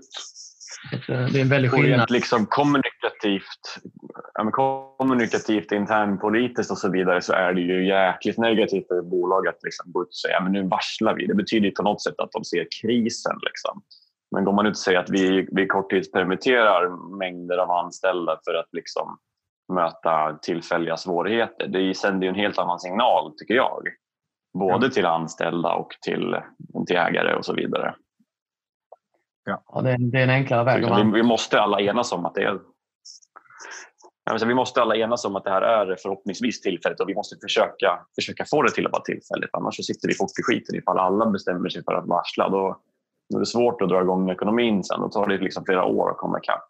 Det 1.07 1.13
är 1.13 1.41
en 1.41 1.49
väldig 1.49 1.71
skillnad. 1.71 1.99
Rent 1.99 2.09
liksom 2.09 2.45
kommunikativt, 2.45 3.79
kommunikativt, 4.97 5.71
internpolitiskt 5.71 6.71
och 6.71 6.77
så 6.77 6.91
vidare 6.91 7.21
så 7.21 7.33
är 7.33 7.53
det 7.53 7.61
ju 7.61 7.87
jäkligt 7.87 8.37
negativt 8.37 8.87
för 8.87 9.01
bolag 9.01 9.47
att 9.47 9.63
liksom 9.63 9.91
gå 9.91 10.01
ut 10.01 10.07
och 10.07 10.15
säga 10.15 10.37
att 10.37 10.51
nu 10.51 10.63
varslar 10.63 11.13
vi. 11.13 11.25
Det 11.25 11.35
betyder 11.35 11.71
på 11.71 11.83
något 11.83 12.03
sätt 12.03 12.19
att 12.19 12.31
de 12.31 12.43
ser 12.43 12.67
krisen. 12.81 13.35
Liksom. 13.41 13.81
Men 14.31 14.43
går 14.43 14.53
man 14.53 14.65
ut 14.65 14.71
och 14.71 14.77
säger 14.77 14.99
att 14.99 15.09
vi, 15.09 15.47
vi 15.51 15.67
korttidspermitterar 15.67 17.17
mängder 17.17 17.57
av 17.57 17.71
anställda 17.71 18.39
för 18.45 18.53
att 18.53 18.69
liksom 18.71 19.17
möta 19.73 20.37
tillfälliga 20.41 20.97
svårigheter, 20.97 21.67
det 21.67 21.97
sänder 21.97 22.27
ju 22.27 22.29
en 22.29 22.35
helt 22.35 22.57
annan 22.57 22.79
signal 22.79 23.33
tycker 23.37 23.53
jag. 23.53 23.83
Både 24.53 24.89
till 24.89 25.05
anställda 25.05 25.73
och 25.73 25.89
till, 26.01 26.35
till 26.87 26.97
ägare 26.97 27.35
och 27.35 27.45
så 27.45 27.53
vidare. 27.53 27.95
Ja. 29.47 29.63
ja 29.73 29.81
det, 29.81 29.97
det 29.99 30.19
är 30.19 30.23
en 30.23 30.29
enklare 30.29 30.63
väg. 30.63 30.85
Vi, 30.95 31.11
vi, 31.11 31.23
måste 31.23 31.61
alla 31.61 31.81
enas 31.81 32.11
om 32.11 32.25
att 32.25 32.35
det 32.35 32.43
är 32.43 32.59
vi 34.47 34.53
måste 34.53 34.81
alla 34.81 34.95
enas 34.95 35.25
om 35.25 35.35
att 35.35 35.43
det 35.43 35.49
här 35.49 35.61
är 35.61 35.95
förhoppningsvis 35.95 36.61
tillfälligt 36.61 36.99
och 36.99 37.09
vi 37.09 37.15
måste 37.15 37.35
försöka, 37.41 37.99
försöka 38.15 38.45
få 38.45 38.61
det 38.61 38.71
till 38.71 38.85
att 38.85 38.91
vara 38.91 39.03
tillfälligt. 39.03 39.49
Annars 39.53 39.75
så 39.75 39.83
sitter 39.83 40.07
vi 40.07 40.13
fort 40.13 40.39
i 40.39 40.43
skiten 40.43 40.75
ifall 40.75 40.99
alla 40.99 41.25
bestämmer 41.25 41.69
sig 41.69 41.83
för 41.83 41.93
att 41.93 42.07
varsla. 42.07 42.49
Då, 42.49 42.79
då 43.29 43.37
är 43.37 43.39
det 43.39 43.45
svårt 43.45 43.81
att 43.81 43.89
dra 43.89 44.01
igång 44.01 44.29
ekonomin 44.29 44.83
sen. 44.83 45.01
Då 45.01 45.09
tar 45.09 45.27
det 45.27 45.37
liksom 45.37 45.65
flera 45.65 45.85
år 45.85 46.11
att 46.11 46.17
komma 46.17 46.39
ikapp. 46.39 46.63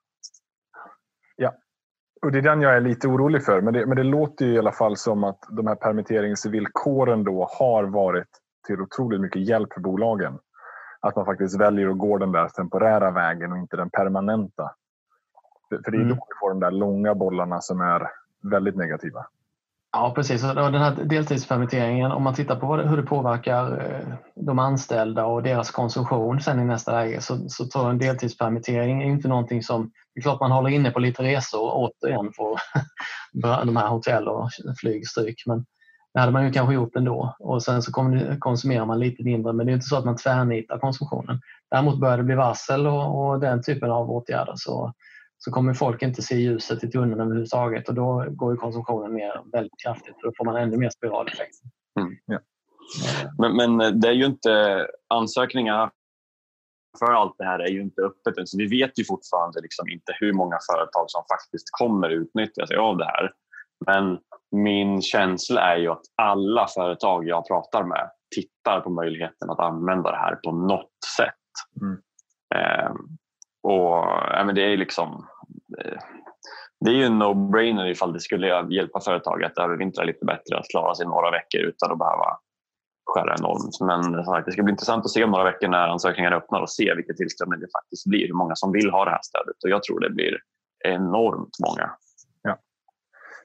Ja, 1.35 1.53
och 2.21 2.31
det 2.31 2.37
är 2.37 2.41
den 2.41 2.61
jag 2.61 2.75
är 2.75 2.81
lite 2.81 3.07
orolig 3.07 3.45
för. 3.45 3.61
Men 3.61 3.73
det, 3.73 3.85
men 3.85 3.97
det 3.97 4.03
låter 4.03 4.45
ju 4.45 4.53
i 4.53 4.59
alla 4.59 4.71
fall 4.71 4.97
som 4.97 5.23
att 5.23 5.39
de 5.49 5.67
här 5.67 5.75
permitteringsvillkoren 5.75 7.23
då 7.23 7.49
har 7.59 7.83
varit 7.83 8.29
till 8.67 8.81
otroligt 8.81 9.21
mycket 9.21 9.47
hjälp 9.47 9.73
för 9.73 9.81
bolagen 9.81 10.39
att 11.07 11.15
man 11.15 11.25
faktiskt 11.25 11.59
väljer 11.59 11.89
att 11.89 11.97
gå 11.97 12.17
den 12.17 12.31
där 12.31 12.47
temporära 12.47 13.11
vägen 13.11 13.51
och 13.51 13.57
inte 13.57 13.77
den 13.77 13.89
permanenta. 13.89 14.71
För 15.69 15.91
det 15.91 15.97
är 15.97 16.01
mm. 16.01 16.09
då 16.09 16.15
vi 16.15 16.39
får 16.39 16.49
de 16.49 16.59
där 16.59 16.71
långa 16.71 17.15
bollarna 17.15 17.61
som 17.61 17.81
är 17.81 18.07
väldigt 18.51 18.75
negativa. 18.75 19.25
Ja 19.91 20.13
precis, 20.15 20.43
och 20.43 20.55
den 20.55 20.81
här 20.81 21.03
deltidspermitteringen 21.03 22.11
om 22.11 22.23
man 22.23 22.33
tittar 22.33 22.55
på 22.55 22.75
hur 22.75 22.97
det 22.97 23.03
påverkar 23.03 23.85
eh, 23.85 24.13
de 24.35 24.59
anställda 24.59 25.25
och 25.25 25.43
deras 25.43 25.71
konsumtion 25.71 26.41
sen 26.41 26.59
i 26.59 26.65
nästa 26.65 26.91
läge 26.91 27.21
så, 27.21 27.49
så 27.49 27.67
tror 27.67 27.83
jag 27.83 27.91
en 27.91 27.97
deltidspermittering 27.97 29.01
är 29.01 29.05
inte 29.05 29.27
någonting 29.27 29.63
som, 29.63 29.91
det 30.13 30.19
är 30.19 30.21
klart 30.21 30.39
man 30.39 30.51
håller 30.51 30.69
inne 30.69 30.91
på 30.91 30.99
lite 30.99 31.23
resor 31.23 31.71
återigen 31.73 32.31
för 32.33 32.57
de 33.65 33.77
här 33.77 33.87
hotell 33.87 34.27
och 34.27 34.49
flygstryk 34.81 35.43
men 35.45 35.65
det 36.17 36.21
hade 36.21 36.33
man 36.33 36.45
ju 36.45 36.51
kanske 36.51 36.75
gjort 36.75 36.95
ändå 36.95 37.35
och 37.39 37.63
sen 37.63 37.81
så 37.81 37.91
konsumerar 38.39 38.85
man 38.85 38.99
lite 38.99 39.23
mindre 39.23 39.53
men 39.53 39.65
det 39.65 39.71
är 39.71 39.73
inte 39.73 39.85
så 39.85 39.97
att 39.97 40.05
man 40.05 40.15
tvärnitar 40.15 40.79
konsumtionen. 40.79 41.41
Däremot 41.71 41.99
börjar 41.99 42.17
det 42.17 42.23
bli 42.23 42.35
varsel 42.35 42.87
och, 42.87 43.27
och 43.27 43.39
den 43.39 43.63
typen 43.63 43.91
av 43.91 44.11
åtgärder 44.11 44.53
så, 44.55 44.93
så 45.37 45.51
kommer 45.51 45.73
folk 45.73 46.01
inte 46.01 46.21
se 46.21 46.35
ljuset 46.35 46.83
i 46.83 46.91
tunneln 46.91 47.21
överhuvudtaget 47.21 47.89
och 47.89 47.95
då 47.95 48.25
går 48.29 48.51
ju 48.51 48.57
konsumtionen 48.57 49.13
ner 49.13 49.41
väldigt 49.51 49.81
kraftigt 49.83 50.15
och 50.15 50.21
då 50.23 50.31
får 50.37 50.45
man 50.45 50.55
ännu 50.55 50.77
mer 50.77 50.89
spiraleffekt. 50.89 51.55
Mm. 51.99 52.17
Ja. 52.25 52.39
Men, 53.37 53.55
men 53.55 53.99
det 53.99 54.07
är 54.07 54.13
ju 54.13 54.25
inte 54.25 54.87
ansökningar 55.07 55.91
för 56.99 57.13
allt 57.13 57.35
det 57.37 57.45
här 57.45 57.59
är 57.59 57.69
ju 57.69 57.81
inte 57.81 58.01
öppet 58.01 58.49
så 58.49 58.57
vi 58.57 58.67
vet 58.67 58.99
ju 58.99 59.05
fortfarande 59.05 59.61
liksom 59.61 59.89
inte 59.89 60.15
hur 60.19 60.33
många 60.33 60.57
företag 60.71 61.05
som 61.07 61.23
faktiskt 61.31 61.67
kommer 61.71 62.09
utnyttja 62.09 62.67
sig 62.67 62.77
av 62.77 62.97
det 62.97 63.05
här. 63.05 63.31
Men 63.85 64.19
min 64.51 65.01
känsla 65.01 65.61
är 65.61 65.77
ju 65.77 65.91
att 65.91 66.01
alla 66.15 66.67
företag 66.67 67.27
jag 67.27 67.47
pratar 67.47 67.83
med 67.83 68.09
tittar 68.35 68.79
på 68.81 68.89
möjligheten 68.89 69.49
att 69.49 69.59
använda 69.59 70.11
det 70.11 70.17
här 70.17 70.35
på 70.35 70.51
något 70.51 71.03
sätt. 71.17 71.33
Mm. 71.81 71.97
Eh, 72.55 72.91
och 73.63 73.95
ja, 74.33 74.43
men 74.45 74.55
Det 74.55 74.61
är 74.61 74.77
liksom 74.77 75.27
eh, 75.77 75.99
det 76.79 76.89
är 76.89 76.93
ju 76.93 77.03
en 77.03 77.23
no-brainer 77.23 77.85
ifall 77.85 78.13
det 78.13 78.19
skulle 78.19 78.67
hjälpa 78.69 78.99
företag 78.99 79.43
att 79.43 79.57
övervintra 79.57 80.03
lite 80.03 80.25
bättre, 80.25 80.57
att 80.59 80.69
klara 80.71 80.95
sig 80.95 81.05
några 81.05 81.31
veckor 81.31 81.61
utan 81.61 81.91
att 81.91 81.99
behöva 81.99 82.37
skära 83.05 83.35
enormt. 83.39 83.79
Men 83.81 84.11
det 84.45 84.51
ska 84.51 84.63
bli 84.63 84.71
intressant 84.71 85.05
att 85.05 85.11
se 85.11 85.23
om 85.23 85.31
några 85.31 85.43
veckor 85.43 85.67
när 85.67 85.87
ansökningarna 85.87 86.35
öppnar 86.35 86.61
och 86.61 86.69
se 86.69 86.93
vilken 86.95 87.15
tillströmning 87.15 87.59
det 87.59 87.67
faktiskt 87.79 88.05
blir, 88.05 88.27
hur 88.27 88.33
många 88.33 88.55
som 88.55 88.71
vill 88.71 88.89
ha 88.89 89.05
det 89.05 89.11
här 89.11 89.19
stödet. 89.23 89.63
Och 89.63 89.69
jag 89.69 89.83
tror 89.83 89.99
det 89.99 90.09
blir 90.09 90.37
enormt 90.85 91.55
många. 91.67 91.91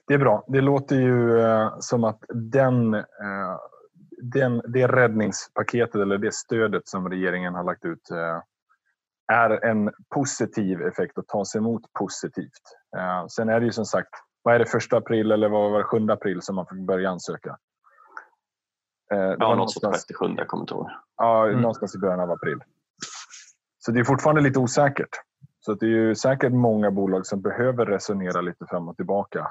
Det 0.07 0.13
är 0.13 0.17
bra. 0.17 0.43
Det 0.47 0.61
låter 0.61 0.95
ju 0.95 1.39
eh, 1.39 1.75
som 1.79 2.03
att 2.03 2.23
den, 2.33 2.93
eh, 2.93 3.57
den, 4.21 4.61
det 4.67 4.87
räddningspaketet 4.87 5.95
eller 5.95 6.17
det 6.17 6.33
stödet 6.33 6.87
som 6.87 7.09
regeringen 7.09 7.55
har 7.55 7.63
lagt 7.63 7.85
ut 7.85 8.11
eh, 8.11 8.41
är 9.33 9.65
en 9.65 9.91
positiv 10.13 10.81
effekt 10.81 11.17
och 11.17 11.27
tas 11.27 11.55
emot 11.55 11.81
positivt. 11.99 12.61
Sen 13.35 13.49
är 13.49 13.59
det 13.59 13.65
ju 13.65 13.71
som 13.71 13.85
sagt, 13.85 14.09
vad 14.43 14.55
är 14.55 14.59
det 14.59 14.65
första 14.65 14.97
april 14.97 15.31
eller 15.31 15.49
vad 15.49 15.71
var 15.71 15.77
det, 15.77 15.83
7 15.83 16.09
april 16.09 16.41
som 16.41 16.55
man 16.55 16.65
får 16.65 16.85
börja 16.85 17.09
ansöka? 17.09 17.57
Det 19.09 19.15
ja, 19.39 19.47
var 19.47 19.55
något 19.55 19.71
sånt 19.71 19.95
67 19.95 20.25
jag 20.37 20.47
kommer 20.47 20.71
ihåg. 20.71 20.89
Ja, 21.17 21.47
mm. 21.47 21.61
någonstans 21.61 21.95
i 21.95 21.99
början 21.99 22.19
av 22.19 22.31
april. 22.31 22.59
Så 23.79 23.91
det 23.91 23.99
är 23.99 24.03
fortfarande 24.03 24.41
lite 24.41 24.59
osäkert. 24.59 25.09
Så 25.59 25.73
det 25.73 25.85
är 25.85 25.89
ju 25.89 26.15
säkert 26.15 26.51
många 26.51 26.91
bolag 26.91 27.25
som 27.25 27.41
behöver 27.41 27.85
resonera 27.85 28.41
lite 28.41 28.65
fram 28.65 28.87
och 28.87 28.95
tillbaka. 28.95 29.47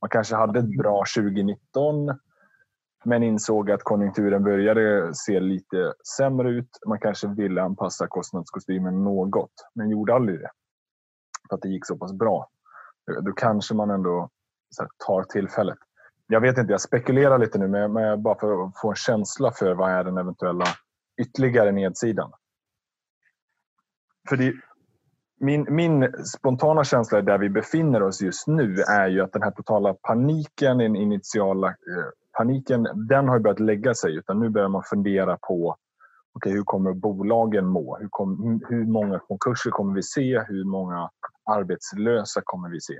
Man 0.00 0.10
kanske 0.10 0.36
hade 0.36 0.58
ett 0.58 0.78
bra 0.78 1.04
2019 1.16 2.18
men 3.04 3.22
insåg 3.22 3.70
att 3.70 3.82
konjunkturen 3.82 4.44
började 4.44 5.14
se 5.14 5.40
lite 5.40 5.94
sämre 6.16 6.50
ut. 6.50 6.78
Man 6.86 7.00
kanske 7.00 7.28
ville 7.28 7.62
anpassa 7.62 8.06
kostnadskostymen 8.06 9.04
något, 9.04 9.52
men 9.74 9.90
gjorde 9.90 10.14
aldrig 10.14 10.40
det. 10.40 10.50
För 11.48 11.56
att 11.56 11.62
det 11.62 11.68
gick 11.68 11.86
så 11.86 11.96
pass 11.96 12.12
bra. 12.12 12.50
Då 13.22 13.32
kanske 13.32 13.74
man 13.74 13.90
ändå 13.90 14.30
tar 15.06 15.22
tillfället. 15.22 15.78
Jag 16.26 16.40
vet 16.40 16.58
inte, 16.58 16.72
jag 16.72 16.80
spekulerar 16.80 17.38
lite 17.38 17.58
nu, 17.58 17.68
men 17.68 18.22
bara 18.22 18.38
för 18.38 18.64
att 18.64 18.80
få 18.80 18.90
en 18.90 18.96
känsla 18.96 19.52
för 19.52 19.74
vad 19.74 19.90
är 19.90 20.04
den 20.04 20.18
eventuella 20.18 20.64
ytterligare 21.20 21.72
nedsidan. 21.72 22.32
För 24.28 24.36
det, 24.36 24.54
min, 25.40 25.66
min 25.68 26.12
spontana 26.24 26.84
känsla 26.84 27.22
där 27.22 27.38
vi 27.38 27.48
befinner 27.48 28.02
oss 28.02 28.22
just 28.22 28.46
nu 28.46 28.74
är 28.80 29.08
ju 29.08 29.20
att 29.20 29.32
den 29.32 29.42
här 29.42 29.50
totala 29.50 29.94
paniken, 29.94 30.78
den 30.78 30.96
initiala 30.96 31.68
eh, 31.68 32.10
paniken, 32.38 32.82
den 33.08 33.28
har 33.28 33.38
börjat 33.38 33.60
lägga 33.60 33.94
sig. 33.94 34.16
Utan 34.16 34.40
nu 34.40 34.48
börjar 34.48 34.68
man 34.68 34.82
fundera 34.82 35.36
på 35.36 35.76
okay, 36.34 36.52
hur 36.52 36.62
kommer 36.62 36.92
bolagen 36.92 37.66
må? 37.66 37.98
Hur, 38.00 38.08
kom, 38.10 38.60
hur 38.68 38.86
många 38.86 39.18
konkurser 39.18 39.70
kommer 39.70 39.94
vi 39.94 40.02
se? 40.02 40.44
Hur 40.48 40.64
många 40.64 41.10
arbetslösa 41.50 42.40
kommer 42.44 42.68
vi 42.68 42.80
se? 42.80 42.98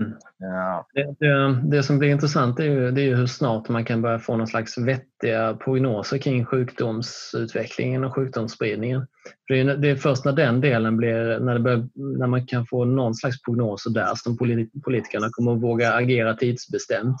Mm. 0.00 0.12
Ja. 0.38 0.86
Det, 0.94 1.14
det, 1.20 1.60
det, 1.64 1.82
som 1.82 1.98
blir 1.98 2.10
intressant 2.10 2.60
är 2.60 2.64
ju, 2.64 2.90
det 2.90 3.00
är 3.00 3.04
ju 3.04 3.16
hur 3.16 3.26
snart 3.26 3.68
man 3.68 3.84
kan 3.84 4.02
börja 4.02 4.18
få 4.18 4.36
någon 4.36 4.46
slags 4.46 4.78
vettiga 4.78 5.54
prognoser 5.54 6.18
kring 6.18 6.44
sjukdomsutvecklingen 6.44 8.04
och 8.04 8.14
sjukdomsspridningen. 8.14 9.06
För 9.46 9.54
det, 9.54 9.60
är, 9.60 9.76
det 9.76 9.90
är 9.90 9.96
först 9.96 10.24
när 10.24 10.32
den 10.32 10.60
delen 10.60 10.96
blir, 10.96 11.40
när, 11.40 11.58
börjar, 11.58 11.88
när 12.18 12.26
man 12.26 12.46
kan 12.46 12.66
få 12.66 12.84
någon 12.84 13.14
slags 13.14 13.42
prognoser 13.42 13.90
där 13.90 14.12
som 14.14 14.38
politikerna 14.84 15.28
kommer 15.30 15.52
att 15.52 15.62
våga 15.62 15.92
agera 15.92 16.34
tidsbestämt. 16.34 17.16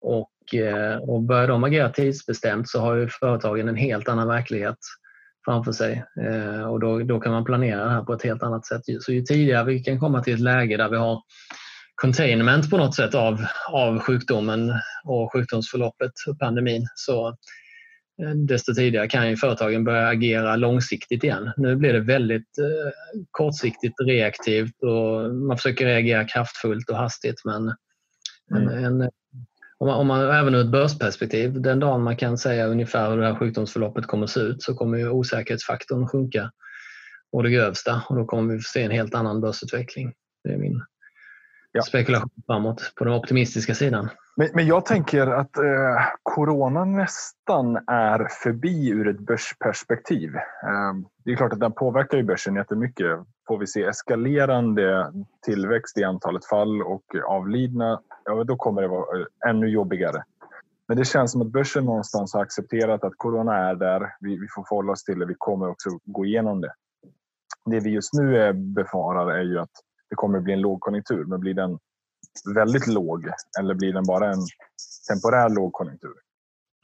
Och, 0.00 0.54
eh, 0.54 0.96
och 0.96 1.22
börjar 1.22 1.48
de 1.48 1.64
agera 1.64 1.88
tidsbestämt 1.88 2.68
så 2.68 2.80
har 2.80 2.94
ju 2.94 3.08
företagen 3.08 3.68
en 3.68 3.76
helt 3.76 4.08
annan 4.08 4.28
verklighet 4.28 4.78
framför 5.44 5.72
sig 5.72 6.04
eh, 6.20 6.62
och 6.62 6.80
då, 6.80 6.98
då 6.98 7.20
kan 7.20 7.32
man 7.32 7.44
planera 7.44 7.84
det 7.84 7.90
här 7.90 8.02
på 8.02 8.12
ett 8.12 8.22
helt 8.22 8.42
annat 8.42 8.66
sätt. 8.66 8.82
Så 9.00 9.12
ju 9.12 9.22
tidigare 9.22 9.64
vi 9.64 9.80
kan 9.80 10.00
komma 10.00 10.22
till 10.22 10.34
ett 10.34 10.40
läge 10.40 10.76
där 10.76 10.88
vi 10.88 10.96
har 10.96 11.22
containment 12.02 12.70
på 12.70 12.76
något 12.76 12.94
sätt 12.94 13.14
av, 13.14 13.46
av 13.68 13.98
sjukdomen 13.98 14.72
och 15.04 15.32
sjukdomsförloppet 15.32 16.12
och 16.28 16.38
pandemin 16.38 16.86
så 16.94 17.28
eh, 18.22 18.30
desto 18.48 18.74
tidigare 18.74 19.08
kan 19.08 19.30
ju 19.30 19.36
företagen 19.36 19.84
börja 19.84 20.08
agera 20.08 20.56
långsiktigt 20.56 21.24
igen. 21.24 21.52
Nu 21.56 21.76
blir 21.76 21.92
det 21.92 22.00
väldigt 22.00 22.58
eh, 22.58 23.20
kortsiktigt 23.30 23.94
reaktivt 24.06 24.82
och 24.82 25.34
man 25.34 25.56
försöker 25.56 25.86
reagera 25.86 26.24
kraftfullt 26.24 26.90
och 26.90 26.96
hastigt 26.96 27.44
men 27.44 27.74
mm. 28.56 28.68
en, 28.68 29.00
en, 29.00 29.10
om, 29.78 29.86
man, 29.86 29.98
om 29.98 30.06
man, 30.06 30.20
även 30.20 30.54
ur 30.54 30.60
ett 30.60 30.72
börsperspektiv, 30.72 31.60
den 31.60 31.80
dagen 31.80 32.02
man 32.02 32.16
kan 32.16 32.38
säga 32.38 32.66
ungefär 32.66 33.10
hur 33.10 33.16
det 33.16 33.26
här 33.26 33.34
sjukdomsförloppet 33.34 34.06
kommer 34.06 34.24
att 34.24 34.30
se 34.30 34.40
ut 34.40 34.62
så 34.62 34.74
kommer 34.74 34.98
ju 34.98 35.10
osäkerhetsfaktorn 35.10 36.08
sjunka 36.08 36.50
och 37.32 37.42
det 37.42 37.50
grövsta 37.50 38.02
och 38.08 38.16
då 38.16 38.24
kommer 38.24 38.54
vi 38.54 38.60
få 38.60 38.68
se 38.68 38.82
en 38.82 38.90
helt 38.90 39.14
annan 39.14 39.40
börsutveckling. 39.40 40.12
Det 40.44 40.52
är 40.52 40.58
min 40.58 40.82
ja. 41.78 41.82
spekulation 41.82 42.30
framåt 42.46 42.92
på 42.96 43.04
den 43.04 43.14
optimistiska 43.14 43.74
sidan. 43.74 44.08
Men, 44.36 44.48
men 44.54 44.66
jag 44.66 44.86
tänker 44.86 45.26
att 45.26 45.58
eh, 45.58 45.64
corona 46.22 46.84
nästan 46.84 47.76
är 47.86 48.28
förbi 48.42 48.88
ur 48.88 49.08
ett 49.08 49.20
börsperspektiv. 49.20 50.36
Eh, 50.36 50.94
det 51.24 51.32
är 51.32 51.36
klart 51.36 51.52
att 51.52 51.60
den 51.60 51.72
påverkar 51.72 52.18
ju 52.18 52.24
börsen 52.24 52.54
jättemycket. 52.54 53.18
Får 53.48 53.58
vi 53.58 53.66
se 53.66 53.84
eskalerande 53.84 55.12
tillväxt 55.46 55.98
i 55.98 56.04
antalet 56.04 56.44
fall 56.44 56.82
och 56.82 57.04
avlidna, 57.28 58.00
ja, 58.24 58.44
då 58.44 58.56
kommer 58.56 58.82
det 58.82 58.88
vara 58.88 59.20
eh, 59.20 59.50
ännu 59.50 59.68
jobbigare. 59.68 60.24
Men 60.88 60.96
det 60.96 61.04
känns 61.04 61.32
som 61.32 61.42
att 61.42 61.52
börsen 61.52 61.84
någonstans 61.84 62.34
har 62.34 62.42
accepterat 62.42 63.04
att 63.04 63.12
corona 63.16 63.56
är 63.56 63.74
där. 63.74 64.14
Vi, 64.20 64.38
vi 64.38 64.46
får 64.54 64.64
förhålla 64.68 64.92
oss 64.92 65.04
till 65.04 65.18
det. 65.18 65.26
Vi 65.26 65.34
kommer 65.38 65.68
också 65.68 65.90
gå 66.04 66.24
igenom 66.24 66.60
det. 66.60 66.72
Det 67.64 67.80
vi 67.80 67.90
just 67.90 68.14
nu 68.14 68.52
befarar 68.52 69.32
är 69.32 69.42
ju 69.42 69.58
att 69.58 69.70
det 70.10 70.16
kommer 70.16 70.40
bli 70.40 70.52
en 70.52 70.60
lågkonjunktur. 70.60 71.24
Men 71.24 71.40
blir 71.40 71.54
den 71.54 71.78
väldigt 72.54 72.86
låg 72.86 73.28
eller 73.60 73.74
blir 73.74 73.92
den 73.92 74.04
bara 74.04 74.32
en 74.32 74.40
temporär 75.08 75.48
lågkonjunktur? 75.48 76.14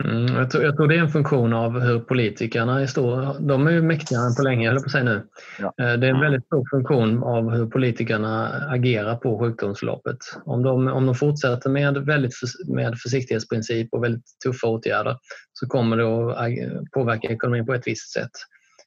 Mm, 0.04 0.37
jag, 0.37 0.50
tror, 0.50 0.64
jag, 0.64 0.76
tror, 0.76 0.88
det 0.88 0.96
är 0.96 1.00
en 1.00 1.08
funktion 1.08 1.52
av 1.52 1.80
hur 1.80 2.00
politikerna 2.00 2.80
är 2.80 2.87
stora. 2.87 3.38
De 3.38 3.66
är 3.66 3.70
ju 3.70 3.82
mäktigare 3.82 4.26
än 4.26 4.34
på 4.34 4.42
länge, 4.42 4.70
eller 4.70 4.80
på 4.80 4.88
sig 4.88 5.04
nu. 5.04 5.22
Ja. 5.58 5.66
Eh, 5.66 5.92
det 5.92 6.06
är 6.06 6.10
en 6.10 6.20
väldigt 6.20 6.46
stor 6.46 6.64
funktion 6.70 7.22
av 7.22 7.50
hur 7.50 7.66
politikerna 7.66 8.48
agerar 8.48 9.16
på 9.16 9.38
sjukdomsförloppet. 9.38 10.16
Om 10.44 10.62
de, 10.62 10.88
om 10.88 11.06
de 11.06 11.14
fortsätter 11.14 11.70
med, 11.70 11.98
väldigt 11.98 12.32
med 12.66 12.98
försiktighetsprincip 12.98 13.88
och 13.92 14.04
väldigt 14.04 14.24
tuffa 14.44 14.66
åtgärder 14.66 15.16
så 15.52 15.66
kommer 15.66 15.96
det 15.96 16.04
att 16.04 16.90
påverka 16.90 17.28
ekonomin 17.28 17.66
på 17.66 17.74
ett 17.74 17.87
visst 17.87 18.12
sätt. 18.12 18.30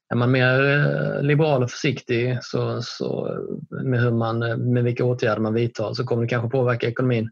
Är 0.09 0.15
man 0.15 0.31
mer 0.31 0.63
eh, 0.63 1.23
liberal 1.23 1.63
och 1.63 1.71
försiktig 1.71 2.37
så, 2.41 2.81
så 2.81 3.37
med, 3.83 4.01
hur 4.01 4.11
man, 4.11 4.39
med 4.73 4.83
vilka 4.83 5.05
åtgärder 5.05 5.41
man 5.41 5.53
vidtar 5.53 5.93
så 5.93 6.05
kommer 6.05 6.23
det 6.23 6.29
kanske 6.29 6.49
påverka 6.49 6.87
ekonomin 6.87 7.29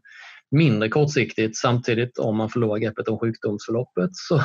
mindre 0.50 0.88
kortsiktigt. 0.88 1.56
Samtidigt 1.56 2.18
om 2.18 2.36
man 2.36 2.50
förlorar 2.50 2.78
greppet 2.78 3.08
om 3.08 3.18
sjukdomsförloppet 3.18 4.10
så, 4.12 4.40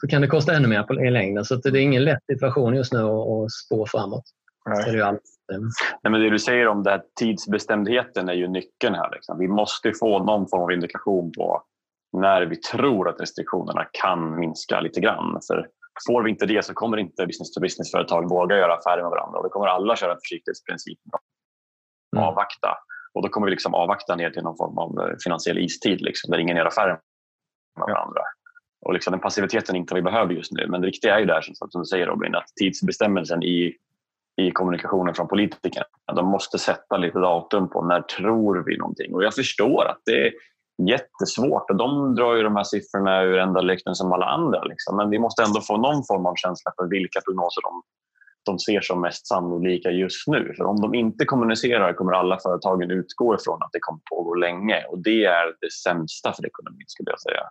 så 0.00 0.06
kan 0.08 0.22
det 0.22 0.28
kosta 0.28 0.52
ännu 0.52 0.68
mer 0.68 0.82
på, 0.82 0.94
i 0.94 1.10
längden. 1.10 1.44
Så 1.44 1.56
det 1.56 1.68
är 1.68 1.82
ingen 1.82 2.04
lätt 2.04 2.24
situation 2.32 2.74
just 2.74 2.92
nu 2.92 2.98
att 2.98 3.52
spå 3.66 3.86
framåt. 3.86 4.24
Nej. 4.66 4.92
Det, 4.92 4.98
är 4.98 5.18
Nej, 6.02 6.10
men 6.10 6.20
det 6.20 6.30
du 6.30 6.38
säger 6.38 6.68
om 6.68 6.82
det 6.82 6.90
här 6.90 7.02
tidsbestämdheten 7.20 8.28
är 8.28 8.32
ju 8.32 8.48
nyckeln 8.48 8.94
här. 8.94 9.10
Liksom. 9.12 9.38
Vi 9.38 9.48
måste 9.48 9.92
få 9.92 10.24
någon 10.24 10.48
form 10.48 10.62
av 10.62 10.72
indikation 10.72 11.32
på 11.32 11.62
när 12.12 12.42
vi 12.42 12.56
tror 12.56 13.08
att 13.08 13.20
restriktionerna 13.20 13.86
kan 13.92 14.40
minska 14.40 14.80
lite 14.80 15.00
grann. 15.00 15.40
För 15.46 15.66
Får 16.06 16.22
vi 16.22 16.30
inte 16.30 16.46
det 16.46 16.64
så 16.64 16.74
kommer 16.74 16.96
inte 16.96 17.26
business-to-business-företag 17.26 18.28
våga 18.28 18.56
göra 18.56 18.74
affärer 18.74 19.02
med 19.02 19.10
varandra 19.10 19.38
och 19.38 19.44
då 19.44 19.50
kommer 19.50 19.66
alla 19.66 19.96
köra 19.96 20.16
försiktighetsprincipen 20.16 21.10
och 22.12 22.18
mm. 22.18 22.28
avvakta. 22.28 22.78
Och 23.14 23.22
då 23.22 23.28
kommer 23.28 23.46
vi 23.46 23.50
liksom 23.50 23.74
avvakta 23.74 24.16
ner 24.16 24.30
till 24.30 24.42
någon 24.42 24.56
form 24.56 24.78
av 24.78 25.00
eh, 25.00 25.16
finansiell 25.24 25.58
istid 25.58 26.00
liksom, 26.00 26.30
där 26.30 26.38
ingen 26.38 26.56
gör 26.56 26.66
affärer 26.66 27.00
med 27.78 27.86
varandra. 27.88 28.20
Och 28.80 28.92
liksom 28.92 29.10
den 29.10 29.20
passiviteten 29.20 29.76
inte 29.76 29.94
vi 29.94 30.02
behöver 30.02 30.34
just 30.34 30.52
nu. 30.52 30.66
Men 30.68 30.80
det 30.80 30.86
viktiga 30.86 31.14
är 31.14 31.18
ju 31.18 31.26
där 31.26 31.40
som 31.40 31.80
du 31.80 31.84
säger 31.84 32.06
Robin, 32.06 32.34
att 32.34 32.46
tidsbestämmelsen 32.60 33.42
i, 33.42 33.76
i 34.36 34.50
kommunikationen 34.50 35.14
från 35.14 35.28
politikerna. 35.28 35.86
De 36.16 36.26
måste 36.26 36.58
sätta 36.58 36.96
lite 36.96 37.18
datum 37.18 37.68
på 37.68 37.84
när 37.84 38.00
tror 38.02 38.64
vi 38.66 38.76
någonting. 38.76 39.14
Och 39.14 39.24
jag 39.24 39.34
förstår 39.34 39.84
att 39.84 40.00
det, 40.04 40.32
jättesvårt. 40.78 41.70
Och 41.70 41.76
de 41.76 42.14
drar 42.14 42.34
ju 42.34 42.42
de 42.42 42.56
här 42.56 42.64
siffrorna 42.64 43.22
ur 43.22 43.38
enda 43.38 43.60
lykten 43.60 43.94
som 43.94 44.12
alla 44.12 44.26
andra. 44.26 44.64
Liksom. 44.64 44.96
Men 44.96 45.10
vi 45.10 45.18
måste 45.18 45.42
ändå 45.42 45.60
få 45.60 45.76
någon 45.76 46.04
form 46.04 46.26
av 46.26 46.34
känsla 46.36 46.72
för 46.76 46.86
vilka 46.86 47.20
prognoser 47.20 47.62
de, 47.62 47.82
de 48.44 48.58
ser 48.58 48.80
som 48.80 49.00
mest 49.00 49.26
sannolika 49.26 49.90
just 49.90 50.28
nu. 50.28 50.54
För 50.56 50.64
om 50.64 50.80
de 50.80 50.94
inte 50.94 51.24
kommunicerar 51.24 51.92
kommer 51.92 52.12
alla 52.12 52.38
företagen 52.38 52.90
utgå 52.90 53.34
ifrån 53.34 53.62
att 53.62 53.72
det 53.72 53.80
kommer 53.80 54.00
pågå 54.10 54.34
länge 54.34 54.84
och 54.90 54.98
det 54.98 55.24
är 55.24 55.46
det 55.60 55.72
sämsta 55.72 56.32
för 56.32 56.46
ekonomin 56.46 56.86
skulle 56.86 57.10
jag 57.10 57.20
säga. 57.20 57.42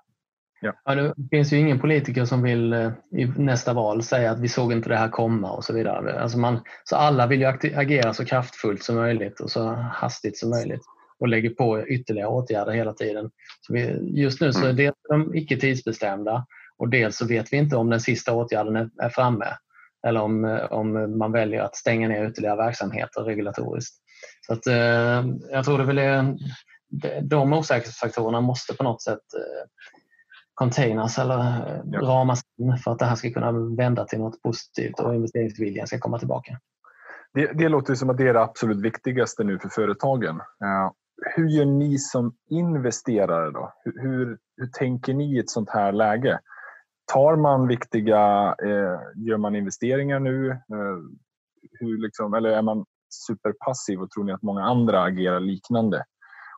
Ja. 0.62 0.74
Ja, 0.86 0.96
det 0.96 1.14
finns 1.32 1.54
ju 1.54 1.58
ingen 1.58 1.80
politiker 1.80 2.26
som 2.26 2.44
vill 2.44 2.74
eh, 2.74 2.92
i 3.12 3.26
nästa 3.38 3.74
val 3.74 4.04
säga 4.04 4.32
att 4.32 4.40
vi 4.40 4.48
såg 4.48 4.72
inte 4.72 4.90
det 4.90 4.96
här 4.96 5.10
komma 5.10 5.52
och 5.52 5.64
så 5.64 5.74
vidare. 5.74 6.22
Alltså 6.22 6.38
man, 6.38 6.60
så 6.84 6.96
alla 6.96 7.28
vill 7.28 7.40
ju 7.40 7.46
agera 7.76 8.14
så 8.14 8.26
kraftfullt 8.26 8.84
som 8.84 8.96
möjligt 8.96 9.40
och 9.40 9.52
så 9.52 9.70
hastigt 9.74 10.38
som 10.38 10.50
möjligt 10.50 10.82
och 11.20 11.28
lägger 11.28 11.50
på 11.50 11.88
ytterligare 11.88 12.30
åtgärder 12.30 12.72
hela 12.72 12.94
tiden. 12.94 13.32
Så 13.62 13.74
vi, 13.74 14.12
just 14.22 14.42
nu 14.42 14.54
så 14.54 14.60
är 14.60 14.64
mm. 14.64 14.76
det 14.76 14.94
de 15.10 15.36
icke 15.36 15.58
tidsbestämda 15.58 16.46
och 16.78 16.90
dels 16.90 17.18
så 17.18 17.28
vet 17.28 17.54
vi 17.54 17.58
inte 17.58 17.76
om 17.76 17.90
den 17.90 18.02
sista 18.02 18.34
åtgärden 18.34 18.76
är, 18.76 18.90
är 18.98 19.10
framme 19.10 19.58
eller 20.08 20.22
om, 20.22 20.60
om 20.70 21.18
man 21.18 21.32
väljer 21.32 21.62
att 21.62 21.76
stänga 21.76 22.08
ner 22.08 22.30
ytterligare 22.30 22.58
verksamheter 22.58 23.22
regulatoriskt. 23.22 23.96
Så 24.48 24.54
att, 24.54 24.68
eh, 24.68 25.26
jag 25.52 25.66
tror 25.66 25.78
det 25.78 25.84
väl 25.84 25.98
är, 25.98 26.36
de 27.22 27.54
osäkerhetsfaktorerna 27.54 28.42
måste 28.42 28.74
på 28.74 28.84
något 28.84 29.02
sätt 29.02 29.34
eh, 29.38 29.68
containers 30.54 31.20
eller 31.20 31.40
eh, 31.40 31.82
ja. 31.86 32.00
ramas 32.00 32.42
in 32.58 32.78
för 32.78 32.92
att 32.92 33.00
det 33.00 33.06
här 33.06 33.16
ska 33.16 33.32
kunna 33.32 33.52
vända 33.52 34.06
till 34.06 34.20
något 34.20 34.42
positivt 34.42 35.00
och 35.00 35.16
investeringsviljan 35.16 35.88
ska 35.88 36.00
komma 36.00 36.20
tillbaka. 36.20 36.60
Det, 37.34 37.52
det 37.54 37.70
låter 37.70 37.96
som 37.96 38.10
att 38.10 38.18
det 38.18 38.28
är 38.28 38.34
det 38.34 38.42
absolut 38.42 38.82
viktigaste 38.82 39.44
nu 39.44 39.60
för 39.60 39.70
företagen. 39.70 40.42
Hur 41.36 41.48
gör 41.48 41.66
ni 41.66 41.98
som 41.98 42.36
investerare 42.50 43.52
då? 43.52 43.74
Hur, 43.84 44.02
hur, 44.02 44.38
hur, 44.58 44.68
tänker 44.68 45.14
ni 45.14 45.36
i 45.36 45.40
ett 45.40 45.50
sånt 45.50 45.70
här 45.70 45.92
läge? 45.92 46.40
Tar 47.14 47.36
man 47.36 47.68
viktiga, 47.68 48.56
eh, 48.64 49.00
gör 49.16 49.38
man 49.38 49.56
investeringar 49.56 50.20
nu? 50.20 50.50
Eh, 50.50 50.98
hur 51.80 52.02
liksom, 52.02 52.34
eller 52.34 52.50
är 52.50 52.62
man 52.62 52.86
superpassiv 53.28 54.02
och 54.02 54.12
tror 54.12 54.24
ni 54.24 54.32
att 54.32 54.42
många 54.42 54.64
andra 54.64 55.04
agerar 55.04 55.40
liknande 55.40 56.04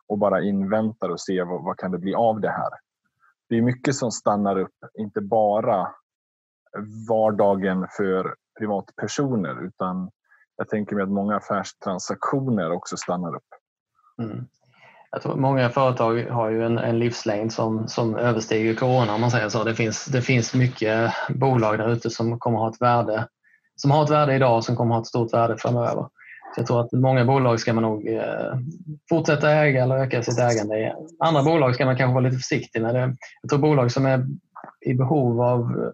och 0.06 0.18
bara 0.18 0.42
inväntar 0.42 1.08
och 1.08 1.20
ser 1.20 1.44
vad, 1.44 1.64
vad 1.64 1.76
kan 1.76 1.90
det 1.90 1.98
bli 1.98 2.14
av 2.14 2.40
det 2.40 2.50
här? 2.50 2.70
Det 3.48 3.58
är 3.58 3.62
mycket 3.62 3.94
som 3.94 4.10
stannar 4.10 4.58
upp, 4.58 4.74
inte 4.98 5.20
bara 5.20 5.88
vardagen 7.08 7.86
för 7.96 8.34
privatpersoner 8.58 9.64
utan 9.66 10.10
jag 10.56 10.68
tänker 10.68 10.96
mig 10.96 11.02
att 11.02 11.10
många 11.10 11.36
affärstransaktioner 11.36 12.72
också 12.72 12.96
stannar 12.96 13.36
upp. 13.36 13.48
Mm. 14.18 14.46
Jag 15.10 15.22
tror 15.22 15.36
många 15.36 15.70
företag 15.70 16.22
har 16.30 16.50
ju 16.50 16.66
en, 16.66 16.78
en 16.78 16.98
livslängd 16.98 17.52
som, 17.52 17.88
som 17.88 18.16
överstiger 18.16 18.74
corona 18.74 19.14
om 19.14 19.20
man 19.20 19.30
säger 19.30 19.48
så. 19.48 19.64
Det 19.64 19.74
finns, 19.74 20.04
det 20.04 20.22
finns 20.22 20.54
mycket 20.54 21.12
bolag 21.28 21.78
där 21.78 21.92
ute 21.92 22.10
som 22.10 22.38
kommer 22.38 22.58
ha 22.58 22.70
ett 22.70 22.82
värde 22.82 23.28
som 23.80 23.90
har 23.90 24.04
ett 24.04 24.10
värde 24.10 24.34
idag 24.34 24.56
och 24.56 24.64
som 24.64 24.76
kommer 24.76 24.94
ha 24.94 25.00
ett 25.00 25.06
stort 25.06 25.34
värde 25.34 25.56
framöver. 25.58 26.08
Så 26.54 26.60
jag 26.60 26.66
tror 26.66 26.80
att 26.80 26.92
många 26.92 27.24
bolag 27.24 27.60
ska 27.60 27.72
man 27.72 27.82
nog 27.82 28.08
eh, 28.08 28.54
fortsätta 29.08 29.50
äga 29.50 29.82
eller 29.82 29.96
öka 29.96 30.22
sitt 30.22 30.38
ägande 30.38 30.78
i. 30.78 30.92
Andra 31.18 31.42
bolag 31.42 31.74
ska 31.74 31.84
man 31.84 31.96
kanske 31.96 32.14
vara 32.14 32.24
lite 32.24 32.36
försiktig 32.36 32.82
med. 32.82 32.94
Det. 32.94 33.16
Jag 33.42 33.50
tror 33.50 33.58
bolag 33.58 33.92
som 33.92 34.06
är 34.06 34.26
i 34.86 34.94
behov 34.94 35.42
av 35.42 35.92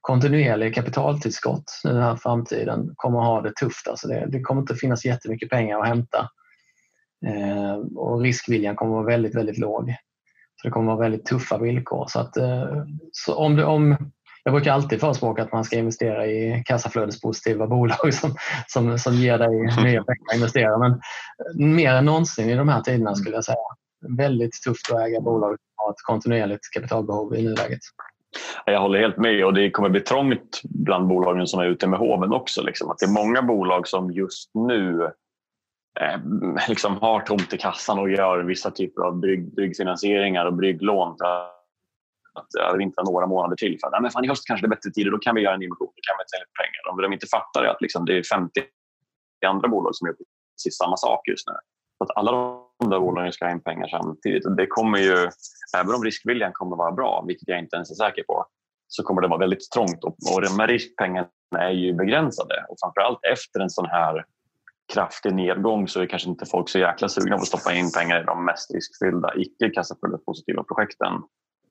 kontinuerliga 0.00 0.72
kapitaltillskott 0.72 1.80
nu 1.84 1.92
den 1.92 2.02
här 2.02 2.16
framtiden 2.16 2.92
kommer 2.96 3.18
att 3.18 3.26
ha 3.26 3.40
det 3.40 3.52
tufft. 3.54 3.88
Alltså 3.88 4.08
det, 4.08 4.26
det 4.28 4.40
kommer 4.40 4.60
inte 4.60 4.74
finnas 4.74 5.04
jättemycket 5.04 5.50
pengar 5.50 5.80
att 5.80 5.88
hämta 5.88 6.28
eh, 7.26 7.74
och 7.96 8.20
riskviljan 8.20 8.76
kommer 8.76 8.92
att 8.92 9.04
vara 9.04 9.12
väldigt, 9.12 9.34
väldigt 9.34 9.58
låg. 9.58 9.94
Så 10.62 10.68
Det 10.68 10.70
kommer 10.70 10.92
att 10.92 10.98
vara 10.98 11.08
väldigt 11.08 11.26
tuffa 11.26 11.58
villkor. 11.58 12.04
Så 12.08 12.20
att, 12.20 12.36
eh, 12.36 12.84
så 13.12 13.34
om, 13.34 13.56
det, 13.56 13.64
om 13.64 13.96
jag 14.44 14.54
brukar 14.54 14.72
alltid 14.72 15.00
förespråka 15.00 15.42
att 15.42 15.52
man 15.52 15.64
ska 15.64 15.78
investera 15.78 16.26
i 16.26 16.62
kassaflödespositiva 16.66 17.66
bolag 17.66 18.14
som, 18.14 18.34
som, 18.66 18.98
som 18.98 19.14
ger 19.14 19.38
dig 19.38 19.48
nya 19.84 20.04
pengar 20.04 20.26
att 20.30 20.34
investera. 20.34 20.78
Men 20.78 21.00
mer 21.54 21.94
än 21.94 22.04
någonsin 22.04 22.50
i 22.50 22.54
de 22.54 22.68
här 22.68 22.80
tiderna 22.80 23.14
skulle 23.14 23.34
jag 23.34 23.44
säga. 23.44 23.56
Väldigt 24.18 24.62
tufft 24.64 24.92
att 24.92 25.00
äga 25.00 25.20
bolag 25.20 25.48
som 25.48 25.74
har 25.76 25.90
ett 25.90 26.02
kontinuerligt 26.02 26.70
kapitalbehov 26.74 27.34
i 27.34 27.42
nuläget. 27.42 27.80
Jag 28.66 28.80
håller 28.80 28.98
helt 29.00 29.16
med 29.16 29.44
och 29.44 29.54
det 29.54 29.70
kommer 29.70 29.88
bli 29.88 30.00
trångt 30.00 30.60
bland 30.64 31.08
bolagen 31.08 31.46
som 31.46 31.60
är 31.60 31.66
ute 31.66 31.86
med 31.86 31.98
hoven 31.98 32.32
också. 32.32 32.62
Liksom. 32.62 32.90
Att 32.90 32.98
det 32.98 33.06
är 33.06 33.24
många 33.24 33.42
bolag 33.42 33.88
som 33.88 34.10
just 34.10 34.50
nu 34.54 35.02
eh, 35.02 35.10
Eh, 36.00 36.20
liksom 36.68 36.96
har 36.96 37.20
tomt 37.20 37.52
i 37.52 37.58
kassan 37.58 37.98
och 37.98 38.10
gör 38.10 38.42
vissa 38.42 38.70
typer 38.70 39.02
av 39.02 39.20
brygg, 39.20 39.54
bryggfinansieringar 39.54 40.46
och 40.46 40.54
brygglån 40.54 41.16
att 42.34 42.54
eh, 42.60 42.68
övervintra 42.68 43.04
några 43.04 43.26
månader 43.26 43.56
till. 43.56 43.78
För 43.80 43.86
att, 43.86 44.02
men 44.02 44.10
fan, 44.10 44.24
I 44.24 44.28
höst 44.28 44.46
kanske 44.46 44.66
det 44.66 44.68
är 44.68 44.76
bättre 44.76 44.90
tider, 44.90 45.10
då 45.10 45.18
kan 45.18 45.34
vi 45.34 45.40
göra 45.40 45.54
en 45.54 45.62
emission, 45.62 45.92
då 45.96 46.02
kan 46.06 46.16
vi 46.18 46.24
ta 46.30 46.38
lite 46.38 46.58
pengar. 46.62 46.92
Om 46.92 47.02
de 47.02 47.12
inte 47.12 47.26
fattar 47.26 47.64
att 47.64 47.80
liksom, 47.80 48.04
det 48.04 48.18
är 48.18 48.22
50 48.22 48.62
andra 49.46 49.68
bolag 49.68 49.94
som 49.94 50.06
gör 50.06 50.16
precis 50.56 50.76
samma 50.76 50.96
sak 50.96 51.28
just 51.28 51.46
nu. 51.46 51.54
Så 51.98 52.04
att 52.04 52.16
alla 52.16 52.32
de 52.80 52.90
där 52.90 53.00
bolagen 53.00 53.32
ska 53.32 53.44
ha 53.44 53.52
in 53.52 53.62
pengar 53.62 53.88
samtidigt. 53.88 54.46
Och 54.46 54.56
det 54.56 54.66
kommer 54.66 54.98
ju, 54.98 55.30
även 55.76 55.94
om 55.94 56.04
riskviljan 56.04 56.52
kommer 56.52 56.76
vara 56.76 56.92
bra, 56.92 57.24
vilket 57.26 57.48
jag 57.48 57.58
inte 57.58 57.76
ens 57.76 57.90
är 57.90 57.94
säker 57.94 58.22
på, 58.22 58.46
så 58.88 59.02
kommer 59.02 59.22
det 59.22 59.28
vara 59.28 59.38
väldigt 59.38 59.70
trångt 59.70 60.04
och, 60.04 60.16
och 60.34 60.42
de 60.42 60.60
här 60.60 60.66
riskpengarna 60.66 61.28
är 61.58 61.70
ju 61.70 61.92
begränsade. 61.92 62.66
Och 62.68 62.76
framförallt 62.82 63.18
efter 63.32 63.60
en 63.60 63.70
sån 63.70 63.86
här 63.86 64.24
kraftig 64.92 65.34
nedgång 65.34 65.88
så 65.88 66.00
är 66.00 66.06
kanske 66.06 66.28
inte 66.28 66.46
folk 66.46 66.68
så 66.68 66.78
jäkla 66.78 67.08
sugna 67.08 67.36
på 67.36 67.42
att 67.42 67.48
stoppa 67.48 67.72
in 67.72 67.92
pengar 67.92 68.22
i 68.22 68.24
de 68.24 68.44
mest 68.44 68.74
riskfyllda, 68.74 69.34
icke 69.36 69.70
kassaflödespositiva 69.70 70.62
projekten 70.62 71.12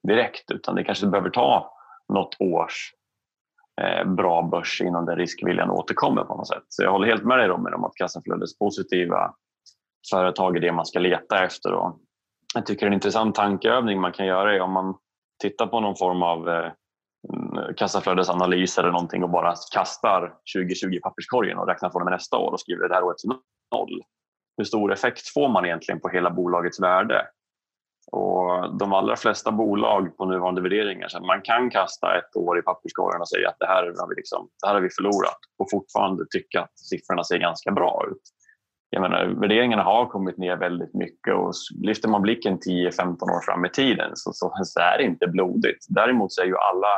direkt 0.08 0.52
utan 0.52 0.76
det 0.76 0.84
kanske 0.84 1.08
behöver 1.08 1.30
ta 1.30 1.74
något 2.14 2.36
års 2.40 2.94
eh, 3.82 4.06
bra 4.06 4.42
börs 4.42 4.82
innan 4.82 5.06
den 5.06 5.16
riskviljan 5.16 5.70
återkommer 5.70 6.24
på 6.24 6.36
något 6.36 6.48
sätt. 6.48 6.64
Så 6.68 6.84
jag 6.84 6.92
håller 6.92 7.08
helt 7.08 7.24
med 7.24 7.38
dig 7.40 7.48
Robin 7.48 7.74
om 7.74 7.84
att 7.84 7.96
kassaflödespositiva 7.96 9.34
företag 10.12 10.58
är 10.58 10.62
det 10.62 10.72
man 10.72 10.86
ska 10.86 11.00
leta 11.00 11.46
efter. 11.46 11.74
Och 11.74 12.00
jag 12.56 12.66
tycker 12.66 12.88
en 12.88 12.94
intressant 12.94 13.36
tankeövning 13.36 14.02
man 14.02 14.12
kan 14.12 14.26
göra 14.26 14.56
är 14.56 14.62
om 14.62 14.72
man 14.72 14.96
tittar 15.42 15.68
på 15.68 15.80
någon 15.80 15.96
form 15.96 16.24
av 16.24 16.50
eh, 16.50 16.72
kassaflödesanalys 17.78 18.78
eller 18.78 18.92
någonting 18.92 19.24
och 19.24 19.30
bara 19.30 19.54
kastar 19.74 20.34
2020 20.56 20.94
i 20.94 21.00
papperskorgen 21.00 21.58
och 21.58 21.68
räknar 21.68 21.90
från 21.90 22.02
och 22.02 22.06
med 22.06 22.12
nästa 22.12 22.38
år 22.38 22.52
och 22.52 22.60
skriver 22.60 22.88
det 22.88 22.96
här 22.96 23.04
året 23.04 23.18
till 23.18 23.30
noll. 23.76 24.02
Hur 24.58 24.64
stor 24.64 24.94
effekt 24.94 25.28
får 25.34 25.50
man 25.50 25.66
egentligen 25.66 26.00
på 26.00 26.10
hela 26.10 26.30
bolagets 26.30 26.80
värde? 26.80 27.28
Och 28.12 28.78
de 28.80 28.94
allra 28.94 29.16
flesta 29.16 29.52
bolag 29.52 30.18
på 30.18 30.26
nuvarande 30.26 30.62
värderingar, 30.62 31.08
så 31.08 31.20
man 31.20 31.42
kan 31.42 31.70
kasta 31.70 32.18
ett 32.18 32.36
år 32.36 32.60
i 32.60 32.62
papperskorgen 32.62 33.22
och 33.22 33.30
säga 33.30 33.50
att 33.50 33.60
det 33.60 33.68
här, 33.68 33.84
har 33.84 34.10
vi 34.10 34.16
liksom, 34.16 34.50
det 34.62 34.68
här 34.68 34.74
har 34.74 34.82
vi 34.82 34.90
förlorat 34.90 35.40
och 35.60 35.70
fortfarande 35.72 36.26
tycka 36.30 36.62
att 36.62 36.80
siffrorna 36.80 37.24
ser 37.24 37.38
ganska 37.38 37.72
bra 37.72 38.06
ut. 38.12 38.22
Jag 38.90 39.02
menar, 39.02 39.26
värderingarna 39.26 39.84
har 39.84 40.06
kommit 40.06 40.38
ner 40.38 40.58
väldigt 40.58 40.94
mycket 40.94 41.36
och 41.36 41.54
lyfter 41.82 42.10
man 42.10 42.22
blicken 42.22 42.60
10-15 42.60 43.24
år 43.24 43.46
fram 43.46 43.66
i 43.66 43.70
tiden 43.70 44.12
så, 44.14 44.34
så, 44.34 44.52
så 44.64 44.80
är 44.80 44.98
det 44.98 45.04
inte 45.04 45.28
blodigt. 45.28 45.86
Däremot 45.90 46.34
så 46.34 46.42
är 46.42 46.46
ju 46.46 46.58
alla 46.58 46.94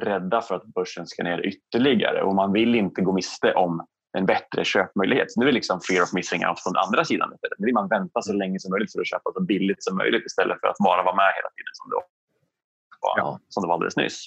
rädda 0.00 0.40
för 0.40 0.54
att 0.54 0.64
börsen 0.64 1.06
ska 1.06 1.22
ner 1.22 1.46
ytterligare 1.46 2.22
och 2.22 2.34
man 2.34 2.52
vill 2.52 2.74
inte 2.74 3.02
gå 3.02 3.12
miste 3.12 3.54
om 3.54 3.86
en 4.18 4.26
bättre 4.26 4.64
köpmöjlighet. 4.64 5.28
Nu 5.36 5.48
är 5.48 5.52
liksom 5.52 5.80
fear 5.80 6.02
of 6.02 6.12
missing 6.12 6.46
out 6.46 6.60
från 6.60 6.76
andra 6.76 7.04
sidan. 7.04 7.30
Nu 7.58 7.64
vill 7.66 7.74
man 7.74 7.88
vänta 7.88 8.22
så 8.22 8.32
länge 8.32 8.60
som 8.60 8.70
möjligt 8.70 8.92
för 8.92 9.00
att 9.00 9.06
köpa 9.06 9.32
så 9.34 9.40
billigt 9.40 9.84
som 9.84 9.96
möjligt 9.96 10.26
istället 10.26 10.60
för 10.60 10.68
att 10.68 10.78
bara 10.78 11.02
vara 11.02 11.16
med 11.16 11.32
hela 11.36 11.50
tiden 11.56 11.72
som 11.72 11.90
det 11.90 11.96
var, 11.96 12.04
ja. 13.16 13.38
som 13.48 13.62
det 13.62 13.66
var 13.66 13.74
alldeles 13.74 13.96
nyss. 13.96 14.26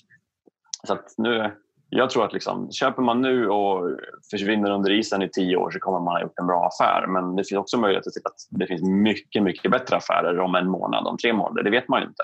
Så 0.88 0.98
nu, 1.18 1.52
jag 1.90 2.10
tror 2.10 2.26
att 2.26 2.34
liksom, 2.34 2.72
köper 2.72 3.02
man 3.02 3.22
nu 3.22 3.50
och 3.50 4.00
försvinner 4.32 4.72
under 4.72 4.92
isen 4.92 5.22
i 5.22 5.30
tio 5.30 5.56
år 5.58 5.72
så 5.72 5.80
kommer 5.80 6.00
man 6.00 6.14
ha 6.14 6.22
gjort 6.22 6.40
en 6.40 6.48
bra 6.48 6.68
affär. 6.68 7.08
Men 7.08 7.36
det 7.36 7.44
finns 7.44 7.60
också 7.60 7.78
möjlighet 7.78 8.04
till 8.04 8.22
att 8.26 8.60
det 8.60 8.68
finns 8.68 8.82
mycket, 8.84 9.44
mycket 9.44 9.72
bättre 9.72 9.96
affärer 9.96 10.40
om 10.40 10.56
en 10.56 10.70
månad, 10.70 11.08
om 11.08 11.18
tre 11.18 11.34
månader. 11.34 11.64
Det 11.64 11.70
vet 11.70 11.88
man 11.88 12.02
ju 12.02 12.08
inte. 12.08 12.24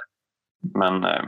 Men 0.74 1.04
eh, 1.04 1.24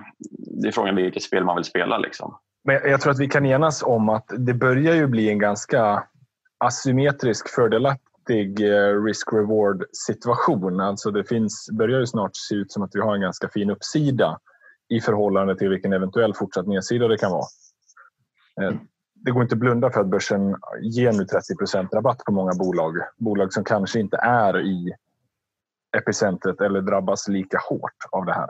det 0.61 0.67
är 0.67 0.71
frågan 0.71 0.95
vilket 0.95 1.23
spel 1.23 1.43
man 1.43 1.55
vill 1.55 1.65
spela. 1.65 1.97
Liksom. 1.97 2.37
Men 2.63 2.75
jag 2.75 3.01
tror 3.01 3.11
att 3.11 3.19
vi 3.19 3.27
kan 3.27 3.45
enas 3.45 3.83
om 3.83 4.09
att 4.09 4.25
det 4.37 4.53
börjar 4.53 4.95
ju 4.95 5.07
bli 5.07 5.29
en 5.29 5.39
ganska 5.39 6.03
asymmetrisk 6.57 7.49
fördelaktig 7.49 8.61
eh, 8.61 9.03
risk-reward 9.03 9.83
situation. 9.91 10.79
Alltså 10.79 11.11
det 11.11 11.23
finns, 11.23 11.69
börjar 11.71 11.99
ju 11.99 12.05
snart 12.05 12.31
se 12.33 12.55
ut 12.55 12.71
som 12.71 12.83
att 12.83 12.91
vi 12.93 12.99
har 12.99 13.15
en 13.15 13.21
ganska 13.21 13.49
fin 13.49 13.69
uppsida 13.69 14.39
i 14.89 15.01
förhållande 15.01 15.57
till 15.57 15.69
vilken 15.69 15.93
eventuell 15.93 16.33
fortsatt 16.33 16.67
nedsida 16.67 17.07
det 17.07 17.17
kan 17.17 17.31
vara. 17.31 17.45
Eh, 18.61 18.73
det 19.15 19.31
går 19.31 19.43
inte 19.43 19.55
att 19.55 19.59
blunda 19.59 19.91
för 19.91 20.01
att 20.01 20.07
börsen 20.07 20.55
ger 20.81 21.11
nu 21.11 21.25
30 21.25 21.95
rabatt 21.95 22.23
på 22.25 22.31
många 22.31 22.51
bolag. 22.53 22.93
Bolag 23.17 23.53
som 23.53 23.63
kanske 23.63 23.99
inte 23.99 24.17
är 24.17 24.61
i 24.61 24.93
epicentret 25.97 26.61
eller 26.61 26.81
drabbas 26.81 27.27
lika 27.27 27.57
hårt 27.69 28.05
av 28.11 28.25
det 28.25 28.33
här. 28.33 28.49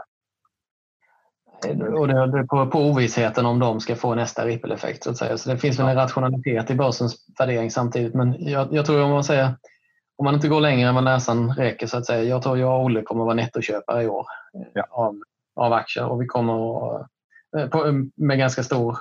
Och 1.98 2.08
det, 2.08 2.48
på, 2.48 2.68
på 2.68 2.80
ovissheten 2.80 3.46
om 3.46 3.60
de 3.60 3.80
ska 3.80 3.96
få 3.96 4.16
nästa 4.16 4.46
ripple-effekt. 4.46 5.04
Så, 5.04 5.10
att 5.10 5.18
säga. 5.18 5.38
så 5.38 5.50
det 5.50 5.58
finns 5.58 5.80
väl 5.80 5.88
en 5.88 5.96
rationalitet 5.96 6.72
i 6.72 6.76
börsens 6.76 7.16
värdering 7.40 7.72
samtidigt. 7.72 8.14
Men 8.14 8.36
jag, 8.40 8.74
jag 8.74 8.86
tror 8.86 9.04
om 9.04 9.12
man 9.12 9.24
säger 9.24 9.56
om 10.18 10.26
man 10.26 10.36
inte 10.36 10.48
går 10.48 10.62
längre 10.62 10.90
än 10.90 10.96
vad 10.96 11.04
näsan 11.04 11.54
räcker 11.54 11.88
så 11.88 11.98
att 11.98 12.06
säga. 12.06 12.24
Jag 12.24 12.42
tror 12.42 12.58
jag 12.58 12.80
och 12.80 12.86
Olle 12.86 13.02
kommer 13.02 13.22
att 13.22 13.26
vara 13.26 13.36
nettoköpare 13.36 14.04
i 14.04 14.08
år 14.08 14.26
ja. 14.74 14.88
av, 14.90 15.22
av 15.56 15.74
aktier 15.74 16.06
och 16.06 16.22
vi 16.22 16.26
kommer 16.26 16.96
att, 16.96 17.08
eh, 17.58 17.94
med 18.16 18.38
ganska 18.38 18.64
stor 18.64 18.98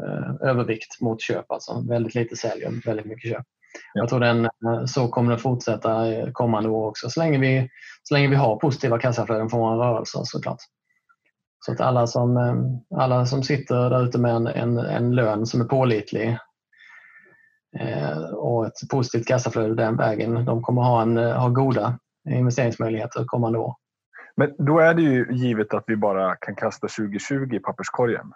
eh, 0.00 0.48
övervikt 0.48 1.00
mot 1.00 1.22
köp. 1.22 1.50
Alltså 1.50 1.84
väldigt 1.88 2.14
lite 2.14 2.36
sälj 2.36 2.66
och 2.66 2.72
väldigt 2.86 3.06
mycket 3.06 3.30
köp. 3.30 3.46
Ja. 3.94 4.00
Jag 4.00 4.08
tror 4.08 4.20
den, 4.20 4.44
eh, 4.44 4.84
så 4.86 5.08
kommer 5.08 5.32
det 5.32 5.38
fortsätta 5.38 6.06
kommande 6.32 6.68
år 6.68 6.88
också 6.88 7.10
så 7.10 7.20
länge 7.20 7.38
vi, 7.38 7.68
så 8.02 8.14
länge 8.14 8.28
vi 8.28 8.36
har 8.36 8.56
positiva 8.56 8.98
kassaflöden 8.98 9.48
från 9.50 9.60
våra 9.60 9.88
rörelser 9.88 10.20
såklart. 10.24 10.58
Så 11.66 11.72
att 11.72 11.80
alla 11.80 12.06
som, 12.06 12.36
eh, 12.36 13.00
alla 13.00 13.26
som 13.26 13.42
sitter 13.42 13.90
där 13.90 14.04
ute 14.04 14.18
med 14.18 14.34
en, 14.34 14.46
en, 14.46 14.78
en 14.78 15.14
lön 15.14 15.46
som 15.46 15.60
är 15.60 15.64
pålitlig 15.64 16.38
eh, 17.80 18.18
och 18.18 18.66
ett 18.66 18.88
positivt 18.90 19.26
kassaflöde 19.26 19.74
den 19.74 19.96
vägen, 19.96 20.44
de 20.44 20.62
kommer 20.62 20.82
ha, 20.82 21.02
en, 21.02 21.16
ha 21.16 21.48
goda 21.48 21.98
investeringsmöjligheter 22.28 23.24
kommande 23.24 23.58
år. 23.58 23.74
Men 24.36 24.54
då 24.58 24.78
är 24.78 24.94
det 24.94 25.02
ju 25.02 25.26
givet 25.30 25.74
att 25.74 25.84
vi 25.86 25.96
bara 25.96 26.36
kan 26.36 26.54
kasta 26.56 26.88
2020 26.88 27.54
i 27.54 27.58
papperskorgen. 27.58 28.32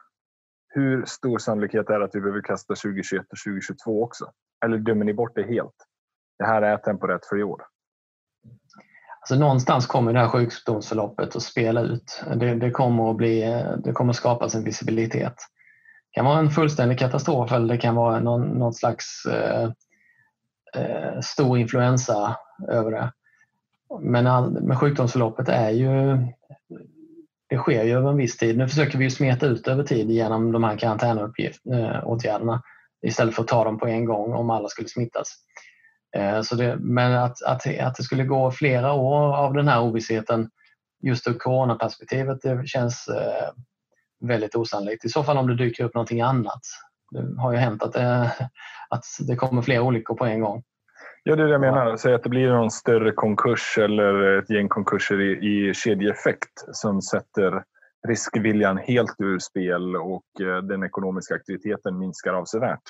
Hur 0.68 1.04
stor 1.04 1.38
sannolikhet 1.38 1.90
är 1.90 1.98
det 1.98 2.04
att 2.04 2.14
vi 2.14 2.20
behöver 2.20 2.42
kasta 2.42 2.74
2021 2.74 3.20
och 3.20 3.38
2022 3.46 4.02
också? 4.02 4.32
Eller 4.64 4.78
dömer 4.78 5.04
ni 5.04 5.14
bort 5.14 5.34
det 5.34 5.42
helt? 5.42 5.74
Det 6.38 6.44
här 6.44 6.62
är 6.62 6.76
temporärt 6.76 7.24
för 7.24 7.38
i 7.38 7.42
år. 7.42 7.62
Alltså 9.20 9.34
någonstans 9.34 9.86
kommer 9.86 10.12
det 10.12 10.18
här 10.18 10.28
sjukdomsförloppet 10.28 11.36
att 11.36 11.42
spela 11.42 11.80
ut. 11.80 12.22
Det, 12.36 12.54
det, 12.54 12.70
kommer 12.70 13.10
att 13.10 13.16
bli, 13.16 13.64
det 13.84 13.92
kommer 13.92 14.10
att 14.10 14.16
skapas 14.16 14.54
en 14.54 14.64
visibilitet. 14.64 15.34
Det 15.34 16.14
kan 16.14 16.24
vara 16.24 16.38
en 16.38 16.50
fullständig 16.50 16.98
katastrof 16.98 17.52
eller 17.52 17.74
det 17.74 17.80
kan 17.80 17.94
vara 17.94 18.20
någon, 18.20 18.48
någon 18.48 18.74
slags 18.74 19.26
eh, 19.26 19.70
eh, 20.74 21.20
stor 21.20 21.58
influensa 21.58 22.36
över 22.68 22.90
det. 22.90 23.12
Men, 24.00 24.26
all, 24.26 24.62
men 24.62 24.76
sjukdomsförloppet 24.76 25.48
är 25.48 25.70
ju 25.70 26.18
det 27.48 27.56
sker 27.56 27.84
ju 27.84 27.92
över 27.92 28.10
en 28.10 28.16
viss 28.16 28.36
tid. 28.36 28.58
Nu 28.58 28.68
försöker 28.68 28.98
vi 28.98 29.10
smeta 29.10 29.46
ut 29.46 29.68
över 29.68 29.84
tid 29.84 30.10
genom 30.10 30.52
de 30.52 30.64
här 30.64 30.76
karantänåtgärderna 30.76 32.52
eh, 32.52 33.08
istället 33.08 33.34
för 33.34 33.42
att 33.42 33.48
ta 33.48 33.64
dem 33.64 33.78
på 33.78 33.86
en 33.86 34.04
gång 34.04 34.32
om 34.32 34.50
alla 34.50 34.68
skulle 34.68 34.88
smittas. 34.88 35.34
Eh, 36.16 36.42
så 36.42 36.54
det, 36.54 36.76
men 36.80 37.14
att, 37.14 37.42
att, 37.42 37.80
att 37.80 37.94
det 37.96 38.02
skulle 38.02 38.24
gå 38.24 38.50
flera 38.50 38.92
år 38.92 39.36
av 39.36 39.54
den 39.54 39.68
här 39.68 39.80
ovissheten 39.82 40.50
just 41.02 41.28
ur 41.28 41.34
coronaperspektivet 41.34 42.42
det 42.42 42.68
känns 42.68 43.08
eh, 43.08 43.50
väldigt 44.20 44.54
osannolikt. 44.54 45.04
I 45.04 45.08
så 45.08 45.24
fall 45.24 45.38
om 45.38 45.46
det 45.46 45.56
dyker 45.56 45.84
upp 45.84 45.94
någonting 45.94 46.20
annat. 46.20 46.60
Det 47.10 47.40
har 47.40 47.52
ju 47.52 47.58
hänt 47.58 47.82
att 47.82 47.92
det, 47.92 48.32
att 48.88 49.04
det 49.20 49.36
kommer 49.36 49.62
fler 49.62 49.80
olyckor 49.80 50.14
på 50.14 50.26
en 50.26 50.40
gång. 50.40 50.62
Ja, 51.22 51.36
det 51.36 51.42
är 51.42 51.46
det 51.46 51.52
jag 51.52 51.60
menar. 51.60 51.96
Säg 51.96 52.14
att 52.14 52.22
det 52.22 52.28
blir 52.28 52.48
någon 52.48 52.70
större 52.70 53.12
konkurs 53.12 53.78
eller 53.78 54.38
ett 54.38 54.50
gäng 54.50 54.68
konkurser 54.68 55.20
i, 55.20 55.32
i 55.32 55.74
kedjeeffekt 55.74 56.52
som 56.72 57.02
sätter 57.02 57.62
riskviljan 58.08 58.78
helt 58.78 59.14
ur 59.18 59.38
spel 59.38 59.96
och 59.96 60.40
eh, 60.40 60.62
den 60.62 60.84
ekonomiska 60.84 61.34
aktiviteten 61.34 61.98
minskar 61.98 62.34
avsevärt. 62.34 62.82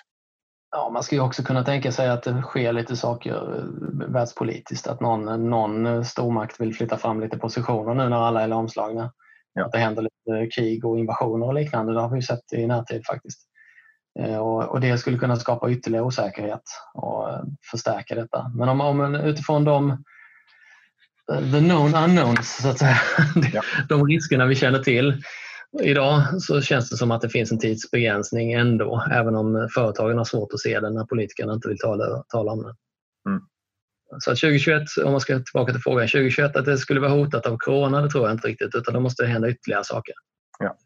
Ja, 0.70 0.90
man 0.92 1.02
ju 1.10 1.20
också 1.20 1.42
kunna 1.42 1.64
tänka 1.64 1.92
sig 1.92 2.08
att 2.08 2.22
det 2.22 2.42
sker 2.42 2.72
lite 2.72 2.96
saker 2.96 3.58
eh, 3.58 4.08
världspolitiskt. 4.08 4.86
Att 4.86 5.00
någon, 5.00 5.50
någon 5.50 6.04
stormakt 6.04 6.60
vill 6.60 6.74
flytta 6.74 6.96
fram 6.96 7.20
lite 7.20 7.38
positioner 7.38 7.94
nu 7.94 8.08
när 8.08 8.16
alla 8.16 8.42
är 8.42 8.48
lamslagna. 8.48 9.12
Ja. 9.52 9.64
Att 9.64 9.72
det 9.72 9.78
händer 9.78 10.02
lite 10.02 10.50
krig 10.54 10.84
och 10.84 10.98
invasioner 10.98 11.46
och 11.46 11.54
liknande. 11.54 11.92
Det 11.92 12.00
har 12.00 12.14
vi 12.14 12.22
sett 12.22 12.52
i 12.52 12.66
närtid 12.66 13.06
faktiskt. 13.06 13.47
Eh, 14.18 14.38
och, 14.38 14.80
det 14.80 14.98
skulle 14.98 15.18
kunna 15.18 15.36
skapa 15.36 15.70
ytterligare 15.70 16.04
osäkerhet 16.04 16.62
och 16.94 17.30
eh, 17.30 17.42
förstärka 17.70 18.14
detta. 18.14 18.52
Men 18.54 18.68
om, 18.68 18.80
om 18.80 19.14
utifrån 19.14 19.64
de 19.64 19.90
eh, 21.32 21.52
the 21.52 21.58
known 21.58 21.94
unknowns, 21.94 22.62
så 22.62 22.68
att 22.68 22.78
säga, 22.78 22.98
ja. 23.52 23.62
de 23.88 24.06
riskerna 24.06 24.46
vi 24.46 24.54
känner 24.54 24.78
till 24.78 25.22
idag 25.82 26.42
så 26.42 26.60
känns 26.60 26.90
det 26.90 26.96
som 26.96 27.10
att 27.10 27.20
det 27.20 27.28
finns 27.28 27.52
en 27.52 27.58
tidsbegränsning 27.58 28.52
ändå, 28.52 29.04
även 29.12 29.36
om 29.36 29.68
företagen 29.74 30.18
har 30.18 30.24
svårt 30.24 30.52
att 30.52 30.60
se 30.60 30.80
det 30.80 30.90
när 30.90 31.04
politikerna 31.04 31.52
inte 31.52 31.68
vill 31.68 31.78
tala, 31.78 32.22
tala 32.28 32.52
om 32.52 32.62
det. 32.62 32.74
Mm. 33.30 33.42
Så 34.18 34.30
2021, 34.30 34.82
om 35.04 35.12
man 35.12 35.20
ska 35.20 35.38
tillbaka 35.38 35.72
till 35.72 35.82
frågan, 35.82 36.08
2021 36.08 36.56
att 36.56 36.64
det 36.64 36.78
skulle 36.78 37.00
vara 37.00 37.10
hotat 37.10 37.46
av 37.46 37.56
corona, 37.58 38.02
det 38.02 38.10
tror 38.10 38.24
jag 38.24 38.34
inte 38.34 38.48
riktigt, 38.48 38.74
utan 38.74 38.94
då 38.94 39.00
måste 39.00 39.22
det 39.22 39.28
hända 39.28 39.50
ytterligare 39.50 39.84
saker. 39.84 40.14
Ja. 40.58 40.76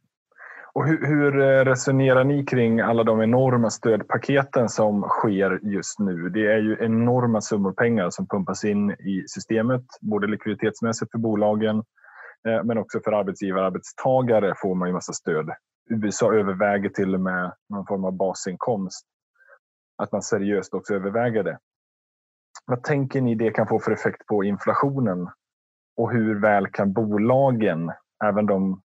Och 0.75 0.87
hur, 0.87 1.07
hur, 1.07 1.33
resonerar 1.65 2.25
ni 2.25 2.45
kring 2.45 2.81
alla 2.81 3.05
de 3.05 3.23
enorma 3.23 3.71
stödpaketen 3.71 4.69
som 4.69 5.03
sker 5.03 5.61
just 5.63 5.99
nu? 5.99 6.29
Det 6.29 6.53
är 6.53 6.59
ju 6.59 6.77
enorma 6.81 7.41
summor 7.41 7.73
pengar 7.73 8.11
som 8.11 8.27
pumpas 8.29 8.65
in 8.65 8.91
i 8.91 9.25
systemet, 9.27 9.85
både 10.01 10.27
likviditetsmässigt 10.27 11.11
för 11.11 11.19
bolagen 11.19 11.77
eh, 12.49 12.65
men 12.65 12.79
också 12.79 13.01
för 13.05 13.13
arbetsgivare 13.13 13.61
och 13.61 13.67
arbetstagare 13.67 14.55
får 14.57 14.75
man 14.75 14.89
ju 14.89 14.95
massa 14.95 15.13
stöd. 15.13 15.51
USA 15.91 16.35
överväger 16.35 16.89
till 16.89 17.15
och 17.15 17.21
med 17.21 17.53
någon 17.69 17.87
form 17.87 18.05
av 18.05 18.13
basinkomst. 18.13 19.07
Att 20.03 20.13
man 20.13 20.23
seriöst 20.23 20.75
också 20.75 20.95
överväger 20.95 21.43
det. 21.43 21.59
Vad 22.67 22.83
tänker 22.83 23.21
ni 23.21 23.35
det 23.35 23.51
kan 23.51 23.67
få 23.67 23.79
för 23.79 23.93
effekt 23.93 24.27
på 24.27 24.45
inflationen? 24.45 25.29
Och 25.97 26.13
hur 26.13 26.41
väl 26.41 26.67
kan 26.67 26.93
bolagen, 26.93 27.93
även 28.25 28.47
de 28.47 28.83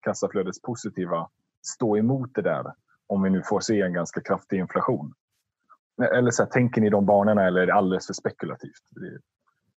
kassaflödespositiva 0.00 1.28
stå 1.62 1.96
emot 1.96 2.30
det 2.34 2.42
där 2.42 2.64
om 3.06 3.22
vi 3.22 3.30
nu 3.30 3.42
får 3.42 3.60
se 3.60 3.80
en 3.80 3.92
ganska 3.92 4.20
kraftig 4.20 4.58
inflation? 4.58 5.14
Eller 6.14 6.30
så 6.30 6.42
här, 6.42 6.50
tänker 6.50 6.80
ni 6.80 6.90
de 6.90 7.06
banorna 7.06 7.46
eller 7.46 7.60
är 7.60 7.66
det 7.66 7.74
alldeles 7.74 8.06
för 8.06 8.14
spekulativt? 8.14 8.82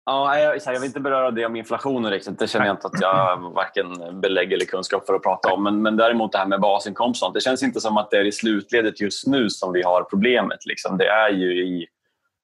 Ja, 0.06 0.40
jag, 0.40 0.58
jag 0.66 0.80
vill 0.80 0.88
inte 0.88 1.00
beröra 1.00 1.32
det 1.32 1.46
om 1.46 1.56
inflationen 1.56 2.12
riktigt. 2.12 2.40
Det 2.40 2.48
känner 2.48 2.66
jag 2.66 2.74
inte 2.74 2.88
att 2.88 3.02
jag 3.02 3.38
varken 3.40 4.22
belägg 4.22 4.54
eller 4.54 4.66
kunskap 4.66 5.06
för 5.06 5.14
att 5.14 5.24
prata 5.24 5.54
om. 5.54 5.64
Men, 5.64 5.82
men 5.82 5.98
däremot 5.98 6.32
det 6.32 6.38
här 6.38 6.46
med 6.46 6.62
basinkomst. 6.62 7.34
Det 7.34 7.42
känns 7.42 7.64
inte 7.64 7.82
som 7.82 7.98
att 7.98 8.12
det 8.12 8.18
är 8.18 8.26
i 8.26 8.32
slutledet 8.32 9.02
just 9.02 9.28
nu 9.28 9.50
som 9.50 9.74
vi 9.74 9.84
har 9.84 10.04
problemet. 10.04 10.66
Liksom. 10.66 10.98
Det 10.98 11.08
är 11.08 11.30
ju 11.30 11.66
i 11.66 11.88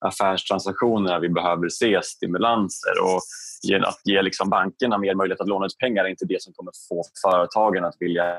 affärstransaktionerna 0.06 1.20
vi 1.20 1.30
behöver 1.30 1.70
se 1.70 2.00
stimulanser. 2.04 2.94
Och 3.04 3.22
att 3.88 4.02
ge 4.04 4.22
liksom 4.22 4.50
bankerna 4.50 4.98
mer 4.98 5.16
möjlighet 5.16 5.42
att 5.42 5.48
låna 5.48 5.66
ut 5.66 5.78
pengar 5.78 6.06
är 6.06 6.10
inte 6.10 6.26
det 6.26 6.42
som 6.42 6.54
kommer 6.54 6.72
få 6.90 7.04
företagen 7.26 7.86
att 7.86 7.96
vilja 8.00 8.38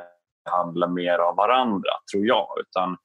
handla 0.51 0.89
mer 0.89 1.19
av 1.19 1.37
varandra, 1.37 1.91
tror 2.13 2.27
jag. 2.27 2.49
Utan 2.61 2.97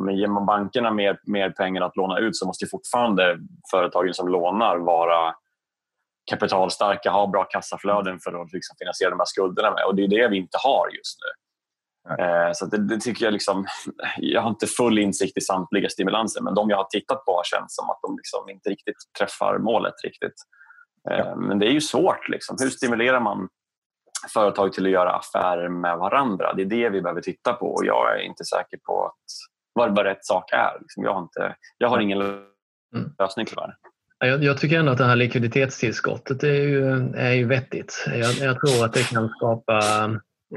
men 0.00 0.16
ger 0.16 0.26
man 0.26 0.46
bankerna 0.46 0.90
mer, 0.90 1.20
mer 1.26 1.50
pengar 1.50 1.82
att 1.82 1.96
låna 1.96 2.18
ut 2.18 2.36
så 2.36 2.46
måste 2.46 2.66
fortfarande 2.66 3.38
företagen 3.70 4.14
som 4.14 4.28
lånar 4.28 4.76
vara 4.76 5.34
kapitalstarka, 6.30 7.10
ha 7.10 7.26
bra 7.26 7.44
kassaflöden 7.44 8.18
för 8.24 8.42
att 8.42 8.52
liksom 8.52 8.76
finansiera 8.78 9.10
de 9.10 9.18
här 9.18 9.26
skulderna 9.26 9.70
med. 9.70 9.84
Och 9.84 9.94
det 9.94 10.04
är 10.04 10.08
det 10.08 10.28
vi 10.28 10.36
inte 10.36 10.58
har 10.62 10.88
just 10.88 11.18
nu. 11.20 11.45
Eh, 12.10 12.52
så 12.54 12.66
det, 12.66 12.78
det, 12.88 13.00
tycker 13.00 13.24
jag 13.24 13.32
liksom, 13.32 13.66
jag 14.16 14.42
har 14.42 14.50
inte 14.50 14.66
full 14.66 14.98
insikt 14.98 15.38
i 15.38 15.40
samtliga 15.40 15.88
stimulanser 15.88 16.42
men 16.42 16.54
de 16.54 16.70
jag 16.70 16.76
har 16.76 16.84
tittat 16.84 17.24
på 17.24 17.32
har 17.32 17.44
känts 17.44 17.76
som 17.76 17.90
att 17.90 17.98
de 18.02 18.16
liksom 18.16 18.48
inte 18.48 18.70
riktigt 18.70 18.96
träffar 19.18 19.58
målet 19.58 19.94
riktigt. 20.04 20.34
Ja. 21.04 21.36
Men 21.36 21.58
det 21.58 21.66
är 21.66 21.70
ju 21.70 21.80
svårt. 21.80 22.28
Liksom. 22.28 22.56
Hur 22.60 22.70
stimulerar 22.70 23.20
man 23.20 23.48
företag 24.34 24.72
till 24.72 24.86
att 24.86 24.92
göra 24.92 25.12
affärer 25.12 25.68
med 25.68 25.98
varandra? 25.98 26.52
Det 26.54 26.62
är 26.62 26.66
det 26.66 26.88
vi 26.88 27.02
behöver 27.02 27.20
titta 27.20 27.52
på 27.52 27.66
och 27.74 27.86
jag 27.86 28.16
är 28.16 28.22
inte 28.22 28.44
säker 28.44 28.78
på 28.86 29.06
att, 29.06 29.14
vad, 29.72 29.96
vad 29.96 30.04
rätt 30.04 30.24
sak 30.24 30.52
är. 30.52 30.80
Liksom. 30.80 31.04
Jag, 31.04 31.14
har 31.14 31.22
inte, 31.22 31.56
jag 31.78 31.88
har 31.88 32.00
ingen 32.00 32.20
mm. 32.22 33.12
lösning 33.18 33.46
tyvärr. 33.46 33.76
Jag, 34.18 34.44
jag 34.44 34.58
tycker 34.58 34.78
ändå 34.78 34.92
att 34.92 34.98
det 34.98 35.04
här 35.04 35.16
likviditetstillskottet 35.16 36.42
är 36.42 36.52
ju, 36.52 37.12
är 37.16 37.32
ju 37.32 37.46
vettigt. 37.46 38.04
Jag, 38.06 38.32
jag 38.32 38.60
tror 38.60 38.84
att 38.84 38.92
det 38.92 39.10
kan 39.10 39.28
skapa 39.28 39.80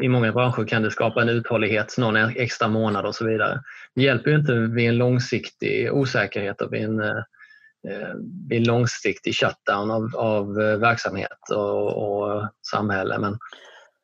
i 0.01 0.07
många 0.07 0.31
branscher 0.31 0.67
kan 0.67 0.81
det 0.81 0.91
skapa 0.91 1.21
en 1.21 1.29
uthållighet 1.29 1.97
någon 1.97 2.15
extra 2.15 2.67
månad 2.67 3.05
och 3.05 3.15
så 3.15 3.25
vidare. 3.25 3.61
Det 3.95 4.01
hjälper 4.01 4.31
ju 4.31 4.37
inte 4.37 4.53
vid 4.53 4.89
en 4.89 4.97
långsiktig 4.97 5.93
osäkerhet 5.93 6.61
och 6.61 6.73
vid 6.73 6.83
en, 6.83 6.99
eh, 6.99 8.15
vid 8.49 8.57
en 8.57 8.63
långsiktig 8.63 9.35
shutdown 9.35 9.91
av, 9.91 10.15
av 10.15 10.61
eh, 10.61 10.77
verksamhet 10.77 11.49
och, 11.51 11.97
och 11.97 12.47
samhälle. 12.71 13.19
Men, 13.19 13.37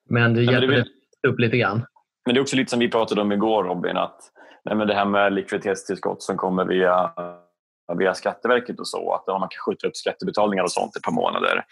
men 0.10 0.34
det 0.34 0.44
hjälper 0.44 0.68
men 0.68 0.86
det 1.22 1.30
upp 1.30 1.40
lite 1.40 1.58
grann. 1.58 1.86
Men 2.26 2.36
det 2.36 2.40
är 2.40 2.42
också 2.42 2.56
lite 2.56 2.70
som 2.70 2.80
vi 2.80 2.92
pratade 2.92 3.22
om 3.22 3.32
igår 3.32 3.64
Robin, 3.64 3.98
att 3.98 4.20
nej, 4.66 4.76
men 4.76 4.88
det 4.88 4.94
här 4.94 5.06
med 5.06 5.34
likviditetstillskott 5.34 6.24
som 6.24 6.38
kommer 6.38 6.66
via 6.66 7.12
via 7.94 8.14
Skatteverket 8.14 8.80
och 8.80 8.88
så, 8.88 9.14
att 9.14 9.28
man 9.28 9.50
kan 9.50 9.60
skjuta 9.66 9.88
upp 9.88 9.96
skattebetalningar 9.96 10.64
och 10.64 10.72
sånt 10.72 10.96
ett 10.96 11.04
par 11.04 11.12
månader. 11.12 11.66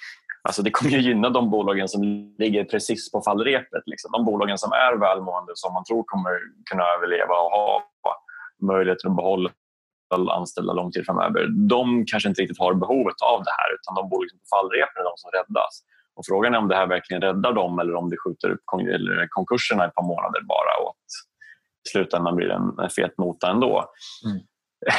Alltså 0.47 0.61
det 0.61 0.71
kommer 0.71 0.91
ju 0.91 0.99
gynna 0.99 1.29
de 1.29 1.49
bolagen 1.49 1.87
som 1.87 2.01
ligger 2.37 2.63
precis 2.63 3.11
på 3.11 3.21
fallrepet. 3.21 3.83
Liksom. 3.85 4.11
De 4.11 4.25
bolagen 4.25 4.57
som 4.57 4.71
är 4.71 4.97
välmående 4.97 5.51
som 5.55 5.73
man 5.73 5.83
tror 5.83 6.03
kommer 6.03 6.31
kunna 6.69 6.83
överleva 6.83 7.35
och 7.43 7.51
ha 7.51 7.83
möjlighet 8.61 9.05
att 9.05 9.15
behålla 9.15 9.49
anställda 10.31 10.73
lång 10.73 10.91
tid 10.91 11.05
framöver. 11.05 11.47
De 11.47 12.05
kanske 12.05 12.29
inte 12.29 12.41
riktigt 12.41 12.59
har 12.59 12.73
behovet 12.73 13.21
av 13.21 13.43
det 13.43 13.51
här 13.59 13.69
utan 13.75 13.95
de 13.95 14.09
bolag 14.09 14.29
som 14.29 14.39
på 14.39 14.45
fallrepen 14.55 14.99
är 15.01 15.03
de 15.03 15.13
som 15.15 15.31
räddas. 15.31 15.83
Och 16.15 16.25
frågan 16.25 16.53
är 16.53 16.57
om 16.57 16.67
det 16.67 16.75
här 16.75 16.87
verkligen 16.87 17.21
räddar 17.21 17.53
dem 17.53 17.79
eller 17.79 17.95
om 17.95 18.09
det 18.09 18.17
skjuter 18.17 18.49
upp 18.49 18.61
konkurserna 19.29 19.85
ett 19.85 19.95
par 19.95 20.07
månader 20.07 20.41
bara 20.41 20.73
och 20.83 20.89
att 20.89 21.11
i 21.85 21.89
slutändan 21.89 22.35
blir 22.35 22.47
det 22.47 22.83
en 22.83 22.89
fet 22.89 23.17
nota 23.17 23.49
ändå. 23.49 23.85
Mm. 24.25 24.39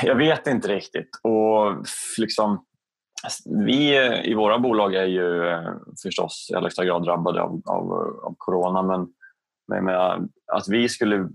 Jag 0.03 0.15
vet 0.15 0.47
inte 0.47 0.69
riktigt. 0.69 1.11
Och 1.23 1.87
liksom, 2.19 2.65
Alltså, 3.25 3.43
vi 3.67 3.97
eh, 3.97 4.25
i 4.25 4.35
våra 4.35 4.59
bolag 4.59 4.95
är 4.95 5.07
ju 5.07 5.49
eh, 5.49 5.73
förstås 6.03 6.49
i 6.51 6.55
allra 6.55 6.65
högsta 6.65 6.85
grad 6.85 7.03
drabbade 7.03 7.43
av, 7.43 7.63
av, 7.67 7.85
eh, 7.85 8.27
av 8.27 8.35
corona 8.39 8.83
men, 8.83 9.09
men 9.69 9.95
att 10.53 10.69
vi 10.69 10.89
skulle, 10.89 11.29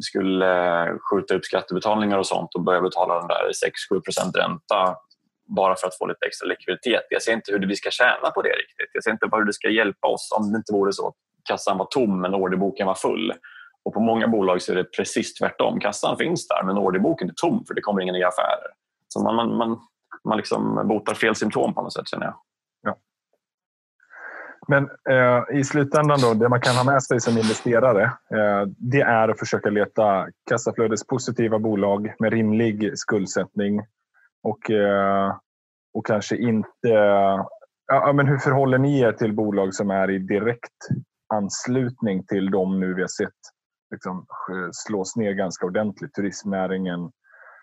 skulle 0.00 0.86
skjuta 1.10 1.34
upp 1.34 1.44
skattebetalningar 1.44 2.18
och 2.18 2.26
sånt 2.26 2.54
och 2.54 2.62
börja 2.62 2.80
betala 2.80 3.18
den 3.18 3.28
där 3.28 3.50
6-7 3.94 4.32
ränta 4.34 4.96
bara 5.56 5.76
för 5.76 5.86
att 5.86 5.98
få 5.98 6.06
lite 6.06 6.26
extra 6.26 6.48
likviditet. 6.48 7.06
Jag 7.10 7.22
ser 7.22 7.32
inte 7.32 7.52
hur 7.52 7.66
vi 7.66 7.76
ska 7.76 7.90
tjäna 7.90 8.30
på 8.34 8.42
det 8.42 8.48
riktigt. 8.48 8.90
Jag 8.92 9.04
ser 9.04 9.10
inte 9.10 9.28
hur 9.32 9.44
det 9.44 9.52
ska 9.52 9.68
hjälpa 9.68 10.08
oss 10.08 10.34
om 10.38 10.52
det 10.52 10.56
inte 10.56 10.72
vore 10.72 10.92
så 10.92 11.08
att 11.08 11.14
kassan 11.48 11.78
var 11.78 11.86
tom 11.90 12.20
men 12.20 12.34
orderboken 12.34 12.86
var 12.86 12.94
full. 12.94 13.32
Och 13.84 13.94
på 13.94 14.00
många 14.00 14.28
bolag 14.28 14.62
så 14.62 14.72
är 14.72 14.76
det 14.76 14.84
precis 14.84 15.34
tvärtom. 15.34 15.80
Kassan 15.80 16.16
finns 16.16 16.48
där 16.48 16.62
men 16.62 16.78
orderboken 16.78 17.28
är 17.28 17.34
tom 17.36 17.64
för 17.66 17.74
det 17.74 17.80
kommer 17.80 18.02
inga 18.02 18.12
nya 18.12 18.28
affärer. 18.28 18.70
Så 19.08 19.22
man, 19.22 19.36
man, 19.36 19.56
man 19.56 19.80
man 20.24 20.36
liksom 20.36 20.88
botar 20.88 21.14
fel 21.14 21.34
symptom 21.34 21.74
på 21.74 21.82
något 21.82 21.92
sätt 21.92 22.08
känner 22.08 22.26
jag. 22.26 22.34
Ja. 22.82 22.96
Men 24.68 24.90
eh, 25.10 25.58
i 25.58 25.64
slutändan 25.64 26.20
då, 26.20 26.34
det 26.34 26.48
man 26.48 26.60
kan 26.60 26.76
ha 26.76 26.84
med 26.84 27.02
sig 27.02 27.20
som 27.20 27.38
investerare 27.38 28.02
eh, 28.04 28.66
det 28.76 29.00
är 29.00 29.28
att 29.28 29.38
försöka 29.38 29.70
leta 29.70 30.26
kassaflödespositiva 30.48 31.58
bolag 31.58 32.14
med 32.18 32.32
rimlig 32.32 32.98
skuldsättning 32.98 33.80
och, 34.42 34.70
eh, 34.70 35.36
och 35.94 36.06
kanske 36.06 36.36
inte... 36.36 36.88
Ja, 37.86 38.12
men 38.12 38.26
hur 38.26 38.38
förhåller 38.38 38.78
ni 38.78 39.00
er 39.00 39.12
till 39.12 39.32
bolag 39.32 39.74
som 39.74 39.90
är 39.90 40.10
i 40.10 40.18
direkt 40.18 40.88
anslutning 41.34 42.26
till 42.26 42.50
de 42.50 42.80
nu 42.80 42.94
vi 42.94 43.00
har 43.00 43.08
sett 43.08 43.28
liksom, 43.90 44.26
slås 44.72 45.16
ner 45.16 45.32
ganska 45.32 45.66
ordentligt? 45.66 46.14
Turismnäringen, 46.14 47.10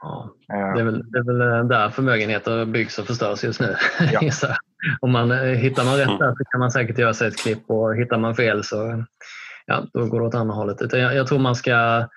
Ja, 0.02 0.36
eh. 0.54 0.74
det, 0.74 0.80
är 0.80 0.84
väl, 0.84 1.12
det 1.12 1.20
är 1.20 1.24
väl 1.24 1.41
eh, 1.41 1.68
där 1.68 1.89
förmögenheter 1.89 2.66
byggs 2.66 3.00
och 3.00 3.08
förstörs 3.08 3.43
just 3.43 3.60
nu. 3.60 3.76
Ja. 4.12 4.22
Om 5.02 5.12
man, 5.12 5.32
hittar 5.32 5.86
man 5.86 5.97
rätt 5.97 6.08
mm. 6.08 6.20
där 6.20 6.32
så 6.32 6.43
kan 6.52 6.60
man 6.60 6.72
säkert 6.72 6.97
göra 6.97 7.14
sig 7.14 7.28
ett 7.28 7.38
klipp 7.38 7.70
och 7.70 7.95
hittar 7.95 8.18
man 8.18 8.36
fel 8.36 8.64
så 8.64 9.04
ja, 9.66 9.84
då 9.93 10.06
går 10.06 10.20
det 10.20 10.26
åt 10.26 10.36
andra 10.36 10.56
hållet. 10.56 10.82
Utan 10.82 11.00
jag, 11.00 11.16
jag 11.16 11.28
tror 11.28 11.39
man 11.39 11.56
ska 11.56 12.08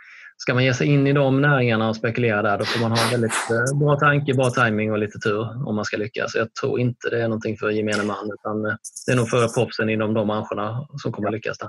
Ska 0.43 0.55
man 0.55 0.65
ge 0.65 0.75
sig 0.75 0.87
in 0.87 1.07
i 1.07 1.13
de 1.13 1.41
näringarna 1.41 1.89
och 1.89 1.97
spekulera 1.97 2.43
där, 2.43 2.59
då 2.59 2.65
får 2.65 2.81
man 2.81 2.91
ha 2.91 2.99
väldigt 3.11 3.33
bra 3.81 3.99
tanke, 3.99 4.35
bra 4.35 4.51
timing 4.51 4.93
och 4.93 4.99
lite 4.99 5.19
tur 5.19 5.69
om 5.69 5.77
man 5.77 5.85
ska 5.85 5.97
lyckas. 5.97 6.35
Jag 6.35 6.55
tror 6.55 6.81
inte 6.81 7.11
det 7.11 7.23
är 7.23 7.29
någonting 7.29 7.57
för 7.57 7.71
gemene 7.71 8.03
man, 8.05 8.31
utan 8.35 8.63
det 9.07 9.13
är 9.13 9.17
nog 9.17 9.29
för 9.29 9.49
proffsen 9.49 9.89
inom 9.89 10.15
de 10.15 10.27
branscherna 10.27 10.87
som 11.03 11.13
kommer 11.13 11.31
lyckas 11.31 11.59
där. 11.59 11.69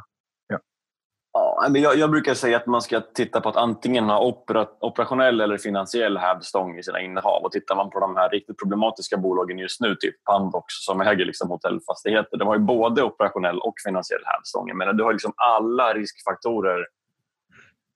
Men 1.70 1.82
jag, 1.82 1.98
jag, 1.98 2.12
brukar 2.12 2.34
säga 2.34 2.58
att 2.58 2.66
man 2.66 2.82
ska 2.82 3.02
titta 3.02 3.42
på 3.42 3.50
att 3.50 3.56
antingen 3.56 4.10
ha 4.10 4.20
opera, 4.20 4.68
operationell 4.80 5.42
eller 5.42 5.58
finansiell 5.58 6.18
hävstång 6.18 6.78
i 6.78 6.84
sina 6.84 7.02
innehav. 7.02 7.44
Och 7.44 7.52
tittar 7.52 7.76
man 7.76 7.90
på 7.90 8.00
de 8.00 8.16
här 8.16 8.30
riktigt 8.30 8.58
problematiska 8.58 9.18
bolagen 9.18 9.58
just 9.58 9.82
nu, 9.82 9.96
typ 9.96 10.24
Pandox 10.24 10.66
som 10.68 11.02
äger 11.02 11.26
liksom 11.26 11.50
hotellfastigheter, 11.50 12.38
de 12.38 12.48
har 12.48 12.56
ju 12.56 12.62
både 12.62 13.04
operationell 13.04 13.60
och 13.60 13.74
finansiell 13.86 14.22
hävstång. 14.26 14.78
Men 14.78 14.98
du 14.98 15.04
har 15.04 15.14
liksom 15.14 15.34
alla 15.36 15.94
riskfaktorer 15.94 16.80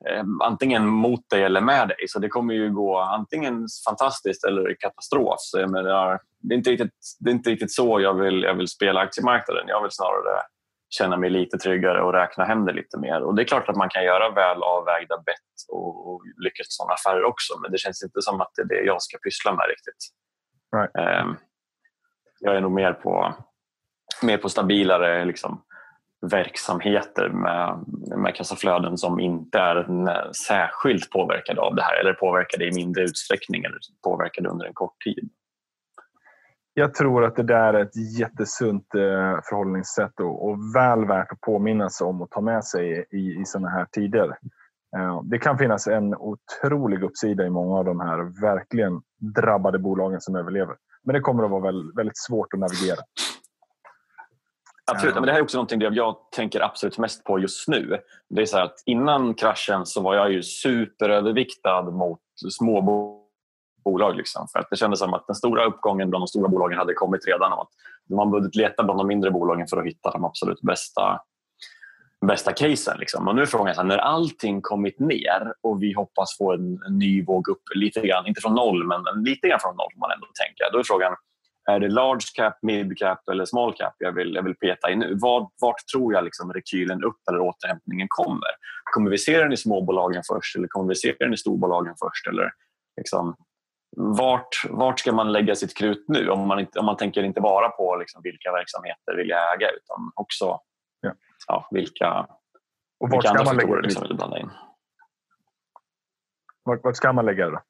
eh, 0.09 0.23
antingen 0.43 0.87
mot 0.87 1.29
dig 1.29 1.43
eller 1.43 1.61
med 1.61 1.87
dig. 1.87 2.07
Så 2.07 2.19
det 2.19 2.29
kommer 2.29 2.53
ju 2.53 2.73
gå 2.73 2.99
antingen 2.99 3.67
fantastiskt 3.89 4.43
eller 4.43 4.75
katastrof. 4.79 5.35
Så 5.39 5.59
jag 5.59 5.71
menar, 5.71 6.19
det, 6.39 6.53
är 6.53 6.57
inte 6.57 6.69
riktigt, 6.69 6.93
det 7.19 7.29
är 7.29 7.33
inte 7.33 7.49
riktigt 7.49 7.71
så 7.71 8.01
jag 8.01 8.13
vill, 8.13 8.43
jag 8.43 8.53
vill 8.53 8.67
spela 8.67 8.99
aktiemarknaden. 8.99 9.63
Jag 9.67 9.81
vill 9.81 9.91
snarare 9.91 10.41
känna 10.89 11.17
mig 11.17 11.29
lite 11.29 11.57
tryggare 11.57 12.03
och 12.03 12.13
räkna 12.13 12.45
hem 12.45 12.65
det 12.65 12.73
lite 12.73 12.97
mer. 12.97 13.21
Och 13.21 13.35
Det 13.35 13.41
är 13.41 13.45
klart 13.45 13.69
att 13.69 13.75
man 13.75 13.89
kan 13.89 14.03
göra 14.03 14.29
väl 14.29 14.63
avvägda 14.63 15.17
bett 15.17 15.71
och, 15.71 16.07
och 16.07 16.21
lyckas 16.43 16.67
sådana 16.69 16.93
affärer 16.93 17.23
också 17.23 17.59
men 17.61 17.71
det 17.71 17.77
känns 17.77 18.03
inte 18.03 18.21
som 18.21 18.41
att 18.41 18.51
det 18.55 18.61
är 18.61 18.65
det 18.65 18.85
jag 18.85 19.01
ska 19.01 19.17
pyssla 19.17 19.53
med 19.53 19.65
riktigt. 19.69 20.03
Right. 20.75 21.21
Um, 21.21 21.37
jag 22.39 22.55
är 22.55 22.61
nog 22.61 22.71
mer 22.71 22.93
på, 22.93 23.35
mer 24.21 24.37
på 24.37 24.49
stabilare 24.49 25.25
liksom, 25.25 25.63
verksamheter 26.21 27.29
med, 27.29 27.83
med 28.17 28.35
kassaflöden 28.35 28.97
som 28.97 29.19
inte 29.19 29.59
är 29.59 30.33
särskilt 30.33 31.11
påverkade 31.11 31.61
av 31.61 31.75
det 31.75 31.83
här 31.83 31.99
eller 31.99 32.13
påverkade 32.13 32.65
i 32.65 32.73
mindre 32.73 33.03
utsträckning 33.03 33.63
eller 33.63 33.77
påverkade 34.03 34.49
under 34.49 34.65
en 34.65 34.73
kort 34.73 35.01
tid 35.03 35.29
jag 36.79 36.93
tror 36.93 37.25
att 37.25 37.35
det 37.35 37.43
där 37.43 37.73
är 37.73 37.81
ett 37.81 38.19
jättesunt 38.19 38.95
eh, 38.95 39.39
förhållningssätt 39.49 40.19
och, 40.19 40.47
och 40.47 40.57
väl 40.75 41.05
värt 41.05 41.31
att 41.31 41.41
påminna 41.41 41.89
sig 41.89 42.07
om 42.07 42.21
och 42.21 42.29
ta 42.29 42.41
med 42.41 42.63
sig 42.63 43.07
i, 43.11 43.41
i 43.41 43.45
sådana 43.45 43.69
här 43.69 43.85
tider. 43.91 44.37
Eh, 44.97 45.21
det 45.23 45.39
kan 45.39 45.57
finnas 45.57 45.87
en 45.87 46.15
otrolig 46.15 47.03
uppsida 47.03 47.45
i 47.45 47.49
många 47.49 47.77
av 47.77 47.85
de 47.85 47.99
här 47.99 48.41
verkligen 48.41 49.01
drabbade 49.35 49.79
bolagen 49.79 50.21
som 50.21 50.35
överlever. 50.35 50.75
Men 51.03 51.13
det 51.13 51.19
kommer 51.19 51.43
att 51.43 51.51
vara 51.51 51.71
väldigt, 51.95 52.17
svårt 52.17 52.53
att 52.53 52.59
navigera. 52.59 52.99
Absolut, 54.91 55.15
men 55.15 55.23
det 55.23 55.31
här 55.31 55.39
är 55.39 55.43
också 55.43 55.57
någonting 55.57 55.81
jag 55.81 56.15
tänker 56.35 56.61
absolut 56.61 56.97
mest 56.97 57.23
på 57.23 57.39
just 57.39 57.67
nu. 57.67 57.97
Det 58.29 58.41
är 58.41 58.45
så 58.45 58.57
att 58.57 58.83
innan 58.85 59.33
kraschen 59.33 59.85
så 59.85 60.01
var 60.01 60.15
jag 60.15 60.31
ju 60.31 60.43
superöverviktad 60.43 61.81
mot 61.81 62.21
småbolag 62.49 63.16
bolag. 63.91 64.15
Liksom. 64.15 64.47
För 64.51 64.59
att 64.59 64.67
det 64.69 64.75
kändes 64.75 64.99
som 64.99 65.13
att 65.13 65.27
den 65.27 65.35
stora 65.35 65.65
uppgången 65.65 66.09
bland 66.09 66.21
de 66.21 66.27
stora 66.27 66.47
bolagen 66.47 66.77
hade 66.77 66.93
kommit 66.93 67.27
redan. 67.27 67.53
Och 67.53 67.61
att 67.61 68.15
man 68.15 68.31
behövde 68.31 68.57
leta 68.57 68.83
bland 68.83 68.99
de 68.99 69.07
mindre 69.07 69.31
bolagen 69.31 69.67
för 69.67 69.77
att 69.77 69.85
hitta 69.85 70.11
de 70.11 70.25
absolut 70.25 70.61
bästa, 70.61 71.19
bästa 72.27 72.51
casen. 72.53 72.97
Liksom. 72.99 73.27
Och 73.27 73.35
nu 73.35 73.41
är 73.41 73.45
frågan, 73.45 73.75
så 73.75 73.81
här, 73.81 73.87
när 73.87 73.97
allting 73.97 74.61
kommit 74.61 74.99
ner 74.99 75.53
och 75.63 75.83
vi 75.83 75.93
hoppas 75.93 76.37
få 76.37 76.53
en, 76.53 76.79
en, 76.87 76.97
ny 76.97 77.25
våg 77.25 77.47
upp 77.49 77.63
lite 77.75 78.07
grann, 78.07 78.27
inte 78.27 78.41
från 78.41 78.55
noll, 78.55 78.87
men 78.87 79.01
lite 79.23 79.47
grann 79.47 79.59
från 79.59 79.75
noll 79.75 79.93
man 79.97 80.11
ändå 80.11 80.27
tänker. 80.43 80.71
Då 80.73 80.79
är 80.79 80.83
frågan, 80.83 81.15
är 81.71 81.79
det 81.79 81.89
large 81.89 82.27
cap, 82.35 82.57
mid 82.61 82.97
cap 82.97 83.29
eller 83.31 83.45
small 83.45 83.73
cap 83.73 83.95
jag 83.97 84.11
vill, 84.11 84.35
jag 84.35 84.43
vill 84.43 84.55
peta 84.55 84.91
i 84.91 84.95
nu? 84.95 85.17
Var, 85.21 85.49
vart 85.61 85.87
tror 85.93 86.13
jag 86.13 86.23
liksom 86.23 86.53
rekylen 86.53 87.03
upp 87.03 87.21
eller 87.29 87.39
återhämtningen 87.39 88.07
kommer? 88.09 88.51
Kommer 88.93 89.11
vi 89.11 89.17
se 89.17 89.39
den 89.39 89.53
i 89.53 89.57
småbolagen 89.57 90.23
först 90.27 90.55
eller 90.55 90.67
kommer 90.67 90.89
vi 90.89 90.95
se 90.95 91.15
den 91.19 91.33
i 91.33 91.37
storbolagen 91.37 91.93
först? 91.99 92.27
Eller 92.27 92.51
liksom, 92.97 93.35
vart, 93.99 94.65
vart 94.69 94.99
ska 94.99 95.11
man 95.11 95.31
lägga 95.31 95.55
sitt 95.55 95.77
krut 95.77 96.05
nu? 96.07 96.29
Om 96.29 96.47
man, 96.47 96.59
inte, 96.59 96.79
om 96.79 96.85
man 96.85 96.97
tänker 96.97 97.23
inte 97.23 97.41
bara 97.41 97.69
på 97.69 97.95
liksom 97.95 98.21
vilka 98.23 98.51
verksamheter 98.51 99.15
vill 99.15 99.29
jag 99.29 99.53
äga 99.53 99.69
utan 99.69 100.11
också 100.15 100.59
ja. 101.01 101.13
Ja, 101.47 101.67
vilka, 101.71 102.27
och 102.99 103.13
vilka 103.13 103.29
andra 103.29 103.45
faktorer 103.45 103.81
liksom 103.81 104.03
vill 104.07 104.17
blanda 104.17 104.39
in. 104.39 104.49
Vart, 106.63 106.83
vart 106.83 106.95
ska 106.95 107.13
man 107.13 107.25
lägga 107.25 107.49
det? 107.49 107.61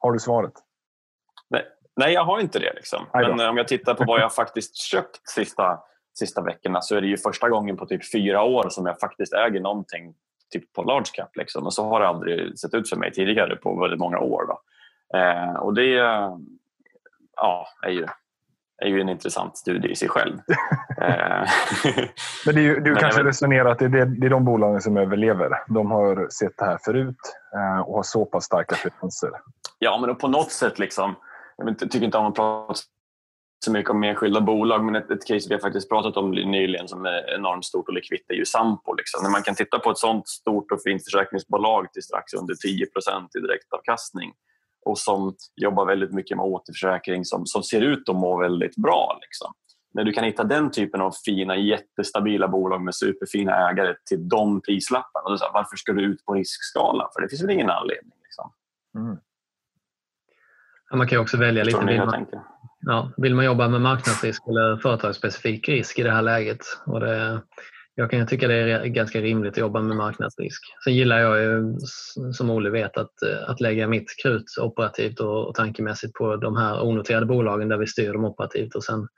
Har 0.00 0.12
du 0.12 0.18
svaret? 0.18 0.52
Nej, 1.50 1.66
nej 1.96 2.12
jag 2.12 2.24
har 2.24 2.40
inte 2.40 2.58
det. 2.58 2.72
Liksom. 2.74 3.06
Men 3.12 3.48
om 3.48 3.56
jag 3.56 3.68
tittar 3.68 3.94
på 3.94 4.04
vad 4.04 4.20
jag 4.20 4.34
faktiskt 4.34 4.76
köpt 4.76 5.28
sista, 5.28 5.80
sista 6.18 6.42
veckorna 6.42 6.80
så 6.80 6.96
är 6.96 7.00
det 7.00 7.06
ju 7.06 7.16
första 7.16 7.48
gången 7.48 7.76
på 7.76 7.86
typ 7.86 8.12
fyra 8.12 8.42
år 8.42 8.68
som 8.68 8.86
jag 8.86 9.00
faktiskt 9.00 9.32
äger 9.32 9.60
någonting 9.60 10.14
typ 10.50 10.72
på 10.72 10.82
large 10.82 11.10
cap. 11.12 11.36
Liksom. 11.36 11.66
Och 11.66 11.74
så 11.74 11.84
har 11.84 12.00
det 12.00 12.08
aldrig 12.08 12.58
sett 12.58 12.74
ut 12.74 12.88
för 12.88 12.96
mig 12.96 13.12
tidigare 13.12 13.56
på 13.56 13.80
väldigt 13.80 14.00
många 14.00 14.18
år. 14.18 14.46
Då. 14.46 14.60
Eh, 15.14 15.54
och 15.54 15.74
det 15.74 15.88
ja, 17.36 17.68
är, 17.86 17.90
ju, 17.90 18.06
är 18.82 18.88
ju 18.88 19.00
en 19.00 19.08
intressant 19.08 19.56
studie 19.56 19.88
i 19.88 19.96
sig 19.96 20.08
själv. 20.08 20.38
Eh, 21.00 21.48
men 22.46 22.54
det 22.54 22.60
är 22.60 22.62
ju, 22.62 22.80
du 22.80 22.90
Men 22.90 23.00
kanske 23.00 23.24
resonerar 23.24 23.70
att 23.70 23.78
det 23.78 23.84
är, 23.84 24.06
det 24.06 24.26
är 24.26 24.30
de 24.30 24.44
bolagen 24.44 24.80
som 24.80 24.96
överlever. 24.96 25.50
De 25.68 25.90
har 25.90 26.28
sett 26.28 26.56
det 26.58 26.64
här 26.64 26.78
förut 26.84 27.16
eh, 27.54 27.80
och 27.80 27.94
har 27.94 28.02
så 28.02 28.24
pass 28.24 28.44
starka 28.44 28.74
finanser. 28.74 29.30
Ja, 29.78 29.98
men 30.06 30.16
på 30.16 30.28
något 30.28 30.52
sätt 30.52 30.78
liksom, 30.78 31.14
jag 31.56 31.78
tycker 31.78 32.02
inte 32.02 32.18
om 32.18 32.26
att 32.26 32.34
prata 32.34 32.74
så 33.64 33.72
mycket 33.72 33.90
om 33.90 34.04
enskilda 34.04 34.40
bolag, 34.40 34.84
men 34.84 34.96
ett, 34.96 35.10
ett 35.10 35.26
case 35.26 35.46
vi 35.48 35.54
har 35.54 35.60
faktiskt 35.60 35.88
pratat 35.88 36.16
om 36.16 36.30
nyligen 36.30 36.88
som 36.88 37.04
är 37.04 37.34
enormt 37.34 37.64
stort 37.64 37.88
och 37.88 37.94
likvitt 37.94 38.30
är 38.30 38.34
ju 38.34 38.44
Sampo. 38.44 38.94
Liksom. 38.94 39.22
När 39.22 39.30
man 39.30 39.42
kan 39.42 39.54
titta 39.54 39.78
på 39.78 39.90
ett 39.90 39.98
sånt 39.98 40.28
stort 40.28 40.72
och 40.72 40.82
fint 40.82 41.04
försäkringsbolag 41.04 41.92
till 41.92 42.02
strax 42.02 42.34
under 42.34 42.54
10% 42.54 43.38
i 43.38 43.40
direktavkastning 43.40 44.32
och 44.84 44.98
som 44.98 45.34
jobbar 45.56 45.86
väldigt 45.86 46.12
mycket 46.12 46.36
med 46.36 46.46
återförsäkring 46.46 47.24
som, 47.24 47.46
som 47.46 47.62
ser 47.62 47.80
ut 47.80 48.08
att 48.08 48.16
må 48.16 48.38
väldigt 48.38 48.76
bra. 48.76 49.18
Liksom. 49.20 49.52
När 49.94 50.04
du 50.04 50.12
kan 50.12 50.24
hitta 50.24 50.44
den 50.44 50.70
typen 50.70 51.00
av 51.00 51.12
fina, 51.24 51.56
jättestabila 51.56 52.48
bolag 52.48 52.82
med 52.82 52.94
superfina 52.94 53.70
ägare 53.70 53.94
till 54.08 54.28
de 54.28 54.60
prislapparna. 54.60 55.38
Så 55.38 55.44
här, 55.44 55.52
varför 55.52 55.76
ska 55.76 55.92
du 55.92 56.02
ut 56.02 56.24
på 56.24 56.34
riskskalan? 56.34 57.08
För 57.14 57.22
det 57.22 57.28
finns 57.28 57.42
väl 57.42 57.50
ingen 57.50 57.70
anledning. 57.70 58.12
Liksom. 58.22 58.52
Mm. 58.96 59.18
man 60.94 61.08
kan 61.08 61.20
också 61.20 61.36
välja 61.36 61.64
lite. 61.64 61.84
Vill 61.84 61.98
man, 61.98 62.26
ja, 62.80 63.12
vill 63.16 63.34
man 63.34 63.44
jobba 63.44 63.68
med 63.68 63.80
marknadsrisk 63.80 64.42
eller 64.48 64.76
företagsspecifik 64.76 65.68
risk 65.68 65.98
i 65.98 66.02
det 66.02 66.12
här 66.12 66.22
läget? 66.22 66.60
Och 66.86 67.00
det, 67.00 67.42
jag 67.94 68.10
kan 68.10 68.26
tycka 68.26 68.48
det 68.48 68.54
är 68.54 68.86
ganska 68.86 69.20
rimligt 69.20 69.52
att 69.52 69.58
jobba 69.58 69.82
med 69.82 69.96
marknadsrisk. 69.96 70.62
Sen 70.84 70.94
gillar 70.94 71.18
jag 71.18 71.40
ju, 71.40 71.78
som 72.32 72.50
Olle 72.50 72.70
vet, 72.70 72.96
att, 72.96 73.22
att 73.46 73.60
lägga 73.60 73.88
mitt 73.88 74.22
krut 74.22 74.44
operativt 74.60 75.20
och, 75.20 75.54
tankemässigt 75.54 76.12
på 76.12 76.36
de 76.36 76.56
här 76.56 76.82
onoterade 76.82 77.26
bolagen 77.26 77.68
där 77.68 77.76
vi 77.76 77.86
styr 77.86 78.12
dem 78.12 78.24
operativt. 78.24 78.74
Och 78.74 78.84
sen, 78.84 79.08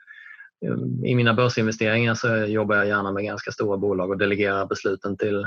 um, 0.66 1.05
I 1.05 1.14
mina 1.14 1.35
börsinvesteringar 1.35 2.14
så 2.14 2.37
jobbar 2.37 2.77
jag 2.77 2.87
gärna 2.87 3.12
med 3.12 3.25
ganska 3.25 3.51
stora 3.51 3.77
bolag 3.77 4.11
och 4.11 4.18
delegerar 4.18 4.66
besluten 4.66 5.16
till, 5.16 5.47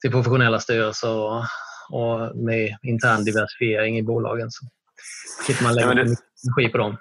till 0.00 0.10
professionella 0.10 0.60
styrelser 0.60 1.10
och, 1.10 1.42
och 1.90 2.36
med 2.36 2.76
intern 2.82 3.24
diversifiering 3.24 3.98
i 3.98 4.02
bolagen. 4.02 4.50
Så 4.50 4.66
slipper 5.46 5.64
man 5.64 5.74
lägga 5.74 5.94
det... 5.94 6.00
energi 6.00 6.72
på 6.72 6.78
dem. 6.78 6.96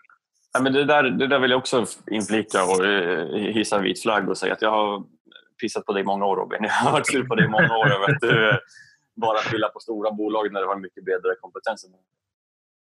Ja, 0.53 0.61
men 0.61 0.74
det, 0.74 0.86
där, 0.86 1.03
det 1.03 1.28
där 1.28 1.39
vill 1.39 1.51
jag 1.51 1.57
också 1.57 1.86
inflika 2.11 2.64
och 2.64 2.86
eh, 2.86 3.53
hissa 3.53 3.80
vit 3.80 4.01
flagg 4.01 4.30
och 4.30 4.38
säga 4.38 4.53
att 4.53 4.61
jag 4.61 4.72
har 4.72 5.03
pissat 5.64 5.86
på 5.86 5.93
dig 5.93 6.01
i 6.01 6.05
många 6.11 6.26
år 6.26 6.36
Robin. 6.36 6.59
Jag 6.70 6.70
har 6.70 6.91
varit 6.91 7.11
sur 7.11 7.24
på 7.30 7.36
dig 7.36 7.45
i 7.45 7.51
många 7.57 7.74
år 7.82 7.89
över 7.95 8.05
att 8.11 8.22
du 8.22 8.59
bara 9.26 9.39
pillar 9.51 9.70
på 9.70 9.80
stora 9.80 10.11
bolag 10.11 10.51
när 10.51 10.61
du 10.61 10.68
har 10.68 10.76
mycket 10.76 11.03
bredare 11.05 11.36
kompetens 11.41 11.86
än 11.86 11.91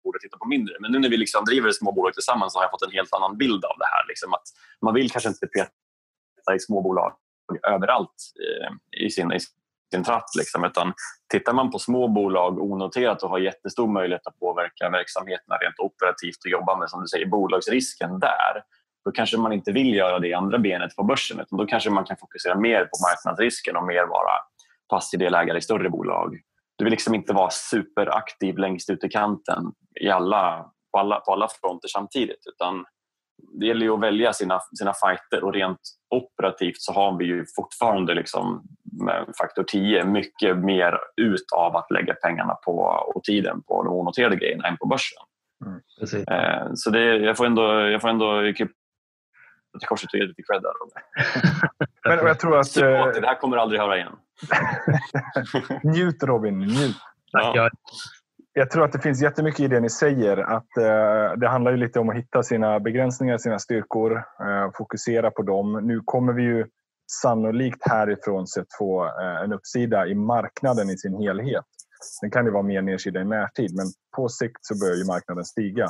borde 0.04 0.18
titta 0.18 0.36
på 0.38 0.48
mindre. 0.48 0.74
Men 0.80 0.92
nu 0.92 0.98
när 0.98 1.08
vi 1.08 1.16
liksom 1.16 1.44
driver 1.44 1.70
små 1.70 1.92
bolag 1.92 2.14
tillsammans 2.14 2.54
har 2.54 2.62
jag 2.62 2.70
fått 2.70 2.82
en 2.82 2.96
helt 2.98 3.12
annan 3.12 3.36
bild 3.36 3.64
av 3.64 3.76
det 3.78 3.88
här. 3.94 4.08
Liksom 4.08 4.34
att 4.34 4.46
man 4.82 4.94
vill 4.94 5.10
kanske 5.10 5.28
inte 5.28 5.46
peta 5.46 6.54
i 6.56 6.60
små 6.60 6.80
bolag 6.82 7.12
överallt 7.68 8.18
eh, 8.44 9.04
i 9.06 9.10
sin, 9.10 9.32
i 9.32 9.40
sin 9.92 10.04
tratt. 10.04 10.30
Liksom, 10.38 10.64
utan 10.64 10.92
tittar 11.32 11.52
man 11.52 11.70
på 11.70 11.78
små 11.78 12.08
bolag 12.08 12.62
onoterat 12.62 13.22
och 13.22 13.30
har 13.30 13.38
jättestor 13.38 13.88
möjlighet 13.88 14.26
att 14.26 14.38
påverka 14.38 14.90
verksamheterna 14.90 15.56
rent 15.56 15.78
operativt 15.78 16.44
och 16.44 16.50
jobba 16.50 16.78
med 16.78 16.90
som 16.90 17.00
du 17.02 17.08
säger, 17.08 17.26
bolagsrisken 17.26 18.18
där 18.18 18.62
då 19.04 19.12
kanske 19.12 19.38
man 19.38 19.52
inte 19.52 19.72
vill 19.72 19.94
göra 19.94 20.18
det 20.18 20.34
andra 20.34 20.58
benet 20.58 20.96
på 20.96 21.04
börsen 21.04 21.40
utan 21.40 21.58
då 21.58 21.66
kanske 21.66 21.90
man 21.90 22.04
kan 22.04 22.16
fokusera 22.16 22.60
mer 22.60 22.84
på 22.84 22.98
marknadsrisken 23.08 23.76
och 23.76 23.86
mer 23.86 24.06
vara 24.06 24.32
passiv 24.90 25.20
delägare 25.20 25.58
i 25.58 25.60
större 25.60 25.90
bolag. 25.90 26.40
Du 26.76 26.84
vill 26.84 26.90
liksom 26.90 27.14
inte 27.14 27.32
vara 27.32 27.50
superaktiv 27.50 28.58
längst 28.58 28.90
ut 28.90 29.04
i 29.04 29.08
kanten 29.08 29.72
i 30.00 30.10
alla, 30.10 30.70
på, 30.92 30.98
alla, 30.98 31.20
på 31.20 31.32
alla 31.32 31.48
fronter 31.60 31.88
samtidigt 31.88 32.42
utan 32.46 32.84
det 33.60 33.66
gäller 33.66 33.86
ju 33.86 33.94
att 33.94 34.00
välja 34.00 34.32
sina, 34.32 34.60
sina 34.78 34.92
fighter 34.92 35.44
och 35.44 35.54
rent 35.54 35.80
operativt 36.10 36.80
så 36.80 36.92
har 36.92 37.18
vi 37.18 37.24
ju 37.24 37.44
fortfarande 37.56 38.14
liksom 38.14 38.62
med 39.02 39.26
faktor 39.40 39.64
10 39.64 40.04
mycket 40.04 40.58
mer 40.58 40.98
ut 41.16 41.52
av 41.56 41.76
att 41.76 41.90
lägga 41.90 42.14
pengarna 42.14 42.54
på 42.54 42.72
och 43.14 43.24
tiden 43.24 43.62
på 43.62 43.82
de 43.82 43.92
onoterade 43.92 44.36
grejerna 44.36 44.68
än 44.68 44.76
på 44.76 44.86
börsen. 44.86 45.22
Mm. 45.64 45.80
Eh, 46.28 46.70
så 46.74 46.90
det, 46.90 47.16
jag 47.16 47.36
får 47.36 47.46
ändå, 47.46 47.80
jag 47.80 48.00
får 48.00 48.08
ändå 48.08 48.52
krypa 49.74 49.78
till 49.78 49.88
korset 49.88 50.12
och 50.12 50.18
ge 50.18 50.26
lite 50.26 50.42
cred 50.42 50.62
där. 50.62 50.72
Men 52.16 52.26
jag 52.26 52.40
tror 52.40 52.58
att... 52.58 52.74
det 52.74 53.26
här 53.26 53.40
kommer 53.40 53.56
aldrig 53.56 53.80
höra 53.80 53.96
igen. 53.96 54.12
njut 55.82 56.22
Robin, 56.22 56.58
njut. 56.58 56.96
Ja. 57.32 57.70
Jag 58.56 58.70
tror 58.70 58.84
att 58.84 58.92
det 58.92 59.00
finns 59.00 59.22
jättemycket 59.22 59.60
i 59.60 59.68
det 59.68 59.80
ni 59.80 59.90
säger. 59.90 60.36
Att, 60.36 60.76
eh, 60.76 61.38
det 61.38 61.48
handlar 61.48 61.70
ju 61.70 61.76
lite 61.76 62.00
om 62.00 62.08
att 62.08 62.16
hitta 62.16 62.42
sina 62.42 62.80
begränsningar, 62.80 63.38
sina 63.38 63.58
styrkor, 63.58 64.16
eh, 64.16 64.70
fokusera 64.74 65.30
på 65.30 65.42
dem. 65.42 65.80
Nu 65.86 66.00
kommer 66.04 66.32
vi 66.32 66.42
ju 66.42 66.66
sannolikt 67.22 67.88
härifrån 67.90 68.46
sett 68.46 68.66
få 68.78 69.04
eh, 69.04 69.44
en 69.44 69.52
uppsida 69.52 70.06
i 70.06 70.14
marknaden 70.14 70.90
i 70.90 70.98
sin 70.98 71.14
helhet. 71.14 71.64
Sen 72.20 72.30
kan 72.30 72.44
det 72.44 72.50
vara 72.50 72.62
mer 72.62 72.82
nedsida 72.82 73.20
i 73.20 73.24
närtid, 73.24 73.76
men 73.76 73.86
på 74.16 74.28
sikt 74.28 74.58
så 74.60 74.78
börjar 74.78 74.96
ju 74.96 75.04
marknaden 75.04 75.44
stiga. 75.44 75.88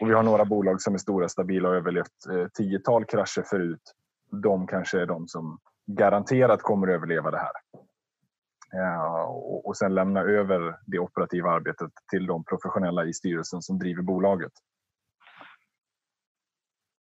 Och 0.00 0.10
vi 0.10 0.14
har 0.14 0.22
några 0.22 0.44
bolag 0.44 0.82
som 0.82 0.94
är 0.94 0.98
stora, 0.98 1.28
stabila 1.28 1.68
och 1.68 1.74
överlevt 1.74 2.26
eh, 2.30 2.46
tiotal 2.54 3.04
krascher 3.04 3.42
förut. 3.42 3.92
De 4.30 4.66
kanske 4.66 5.00
är 5.00 5.06
de 5.06 5.28
som 5.28 5.58
garanterat 5.86 6.62
kommer 6.62 6.88
att 6.88 6.94
överleva 6.94 7.30
det 7.30 7.38
här. 7.38 7.52
Eh, 8.74 9.22
och 9.64 9.76
sen 9.76 9.94
lämna 9.94 10.20
över 10.20 10.78
det 10.86 10.98
operativa 10.98 11.50
arbetet 11.50 11.90
till 12.10 12.26
de 12.26 12.44
professionella 12.44 13.04
i 13.04 13.12
styrelsen 13.12 13.62
som 13.62 13.78
driver 13.78 14.02
bolaget. 14.02 14.52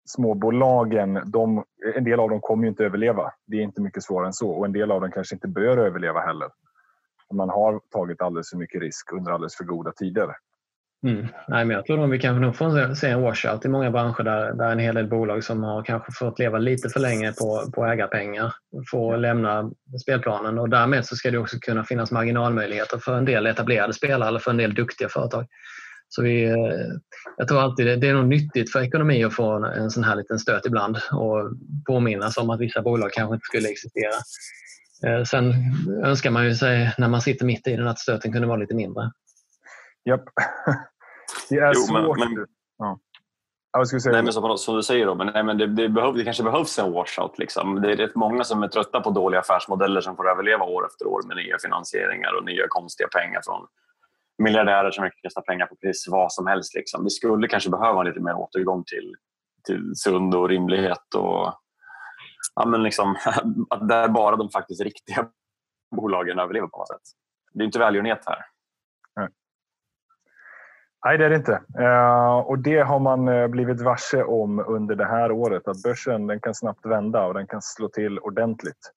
Småbolagen, 0.07 1.21
de, 1.25 1.63
en 1.95 2.03
del 2.03 2.19
av 2.19 2.29
dem 2.29 2.41
kommer 2.41 2.63
ju 2.63 2.69
inte 2.69 2.85
överleva. 2.85 3.33
Det 3.45 3.57
är 3.57 3.61
inte 3.61 3.81
mycket 3.81 4.03
svårare 4.03 4.27
än 4.27 4.33
så. 4.33 4.51
Och 4.51 4.65
en 4.65 4.73
del 4.73 4.91
av 4.91 5.01
dem 5.01 5.11
kanske 5.11 5.35
inte 5.35 5.47
bör 5.47 5.77
överleva 5.77 6.19
heller. 6.19 6.49
Man 7.33 7.49
har 7.49 7.81
tagit 7.89 8.21
alldeles 8.21 8.49
för 8.49 8.57
mycket 8.57 8.81
risk 8.81 9.13
under 9.13 9.31
alldeles 9.31 9.55
för 9.55 9.63
goda 9.63 9.91
tider. 9.91 10.35
Mm. 11.05 11.27
Nej, 11.47 11.65
men 11.65 11.75
jag 11.75 11.85
tror 11.85 12.03
att 12.03 12.11
vi 12.11 12.19
kan 12.19 12.41
nog 12.41 12.55
få 12.55 12.95
se 12.95 13.07
en 13.07 13.21
washout 13.21 13.65
i 13.65 13.69
många 13.69 13.91
branscher 13.91 14.23
där, 14.23 14.53
där 14.53 14.71
en 14.71 14.79
hel 14.79 14.95
del 14.95 15.07
bolag 15.07 15.43
som 15.43 15.63
har 15.63 15.83
kanske 15.83 16.11
fått 16.11 16.39
leva 16.39 16.57
lite 16.57 16.89
för 16.89 16.99
länge 16.99 17.31
på, 17.31 17.71
på 17.75 17.85
ägarpengar 17.85 18.53
får 18.91 19.17
lämna 19.17 19.71
spelplanen 20.01 20.59
och 20.59 20.69
därmed 20.69 21.05
så 21.05 21.15
ska 21.15 21.31
det 21.31 21.37
också 21.37 21.57
kunna 21.59 21.83
finnas 21.83 22.11
marginalmöjligheter 22.11 22.97
för 22.97 23.17
en 23.17 23.25
del 23.25 23.45
etablerade 23.45 23.93
spelare 23.93 24.29
eller 24.29 24.39
för 24.39 24.51
en 24.51 24.57
del 24.57 24.73
duktiga 24.73 25.09
företag. 25.09 25.47
Så 26.07 26.23
vi, 26.23 26.43
eh, 26.43 26.55
jag 27.37 27.47
tror 27.47 27.61
alltid 27.61 27.85
det, 27.85 27.95
det 27.95 28.09
är 28.09 28.13
nog 28.13 28.27
nyttigt 28.27 28.71
för 28.71 28.81
ekonomi 28.81 29.23
att 29.23 29.33
få 29.33 29.51
en, 29.51 29.63
en 29.63 29.91
sån 29.91 30.03
här 30.03 30.15
liten 30.15 30.39
stöt 30.39 30.65
ibland 30.65 30.97
och 31.11 31.51
påminnas 31.85 32.37
om 32.37 32.49
att 32.49 32.59
vissa 32.59 32.81
bolag 32.81 33.11
kanske 33.11 33.35
inte 33.35 33.45
skulle 33.45 33.69
existera. 33.69 34.13
Eh, 35.07 35.23
sen 35.23 35.53
önskar 36.03 36.31
man 36.31 36.45
ju 36.45 36.55
sig 36.55 36.93
när 36.97 37.07
man 37.07 37.21
sitter 37.21 37.45
mitt 37.45 37.67
i 37.67 37.75
den 37.75 37.87
att 37.87 37.99
stöten 37.99 38.31
kunde 38.31 38.47
vara 38.47 38.57
lite 38.57 38.75
mindre. 38.75 39.11
Japp. 40.05 40.23
Det 41.49 41.55
är 41.55 41.73
jo, 41.75 41.81
svårt. 41.81 42.19
Men, 42.19 42.33
men, 42.33 42.47
ja. 42.77 42.99
Jag 43.71 43.87
skulle 43.87 43.99
säga 43.99 44.13
nej, 44.13 44.23
men 44.23 44.33
som, 44.33 44.57
som 44.57 44.75
du 44.75 44.83
säger, 44.83 45.05
Robin, 45.05 45.31
nej, 45.33 45.43
men 45.43 45.57
det, 45.57 45.67
det, 45.67 45.89
behöv, 45.89 46.13
det 46.13 46.23
kanske 46.23 46.43
behövs 46.43 46.79
en 46.79 46.91
washout. 46.91 47.39
Liksom. 47.39 47.81
Det 47.81 47.91
är 47.91 47.95
rätt 47.95 48.15
många 48.15 48.43
som 48.43 48.63
är 48.63 48.67
trötta 48.67 49.01
på 49.01 49.09
dåliga 49.09 49.39
affärsmodeller 49.39 50.01
som 50.01 50.15
får 50.15 50.29
överleva 50.29 50.65
år 50.65 50.85
efter 50.85 51.07
år 51.07 51.21
med 51.27 51.37
nya 51.37 51.57
finansieringar 51.59 52.37
och 52.37 52.45
nya 52.45 52.67
konstiga 52.69 53.07
pengar 53.07 53.41
från 53.45 53.67
miljardärer 54.37 54.91
som 54.91 55.09
kastar 55.23 55.41
pengar 55.41 55.65
på 55.65 55.75
precis 55.75 56.07
vad 56.07 56.33
som 56.33 56.47
helst. 56.47 56.75
Liksom. 56.75 57.03
Vi 57.03 57.09
skulle 57.09 57.47
kanske 57.47 57.69
behöva 57.69 57.99
en 57.99 58.07
lite 58.07 58.19
mer 58.19 58.35
återgång 58.35 58.83
till, 58.83 59.15
till 59.67 59.91
sund 59.95 60.35
och 60.35 60.49
rimlighet 60.49 61.15
och 61.15 61.53
ja, 62.55 62.65
men 62.65 62.83
liksom, 62.83 63.15
att 63.69 63.87
där 63.87 64.07
bara 64.07 64.35
de 64.35 64.49
faktiskt 64.49 64.81
riktiga 64.81 65.27
bolagen 65.95 66.39
överlever 66.39 66.67
på 66.67 66.77
något 66.77 66.87
sätt. 66.87 67.01
Det 67.53 67.63
är 67.63 67.65
inte 67.65 67.79
välgörenhet 67.79 68.23
här. 68.25 68.54
Nej, 71.05 71.17
det 71.17 71.25
är 71.25 71.29
det 71.29 71.35
inte. 71.35 71.61
Eh, 71.79 72.37
och 72.37 72.59
det 72.59 72.79
har 72.79 72.99
man 72.99 73.27
eh, 73.27 73.47
blivit 73.47 73.81
varse 73.81 74.23
om 74.23 74.59
under 74.67 74.95
det 74.95 75.05
här 75.05 75.31
året. 75.31 75.67
Att 75.67 75.83
börsen 75.83 76.27
den 76.27 76.39
kan 76.39 76.55
snabbt 76.55 76.85
vända 76.85 77.25
och 77.25 77.33
den 77.33 77.47
kan 77.47 77.61
slå 77.61 77.89
till 77.89 78.19
ordentligt. 78.19 78.91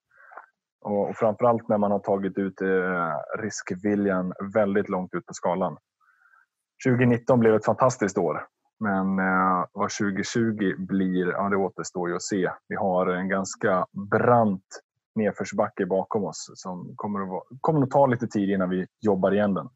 Och, 0.81 1.09
och 1.09 1.17
framförallt 1.17 1.69
när 1.69 1.79
man 1.79 1.91
har 1.91 1.99
tagit 1.99 2.39
ut 2.39 2.61
eh, 2.63 3.39
riskviljan 3.43 4.33
väldigt 4.55 4.89
långt 4.89 5.15
ut 5.15 5.27
på 5.27 5.35
skalan. 5.35 5.77
2019 6.87 7.41
blev 7.41 7.55
ett 7.55 7.65
fantastiskt 7.65 8.19
år. 8.19 8.47
Men 8.81 9.17
vad 9.73 9.91
2020 9.91 10.75
blir, 10.79 11.27
ja, 11.27 11.49
det 11.49 11.57
återstår 11.57 12.09
ju 12.09 12.15
att 12.15 12.23
se. 12.23 12.51
Vi 12.69 12.77
har 12.77 13.07
en 13.07 13.29
ganska 13.29 13.87
brant 14.11 14.65
nedförsbacke 15.15 15.87
bakom 15.87 16.25
oss 16.25 16.51
som 16.55 16.93
kommer 16.97 17.23
att, 17.23 17.29
vara, 17.29 17.43
kommer 17.61 17.83
att 17.83 17.91
ta 17.91 18.07
lite 18.07 18.27
tid 18.27 18.51
innan 18.51 18.71
vi 18.71 18.87
jobbar 19.01 19.33
igen 19.33 19.55
den. 19.55 19.69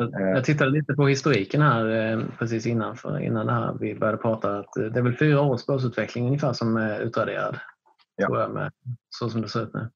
Eh. 0.00 0.28
Jag 0.28 0.44
tittade 0.44 0.70
lite 0.70 0.94
på 0.94 1.08
historiken 1.08 1.62
här 1.62 2.12
eh, 2.12 2.24
precis 2.38 2.66
innan, 2.66 2.96
för, 2.96 3.20
innan 3.20 3.46
det 3.46 3.52
här 3.52 3.76
vi 3.80 3.94
började 3.94 4.18
prata. 4.18 4.58
Att 4.58 4.72
det 4.74 4.98
är 4.98 5.02
väl 5.02 5.16
fyra 5.16 5.40
års 5.40 5.66
börsutveckling 5.66 6.26
ungefär 6.26 6.52
som 6.52 6.76
är 6.76 7.00
utraderad. 7.00 7.58
Ja. 8.16 8.48
Med, 8.48 8.72
så 9.10 9.30
som 9.30 9.42
det 9.42 9.48
ser 9.48 9.62
ut 9.62 9.74
nu. 9.74 9.90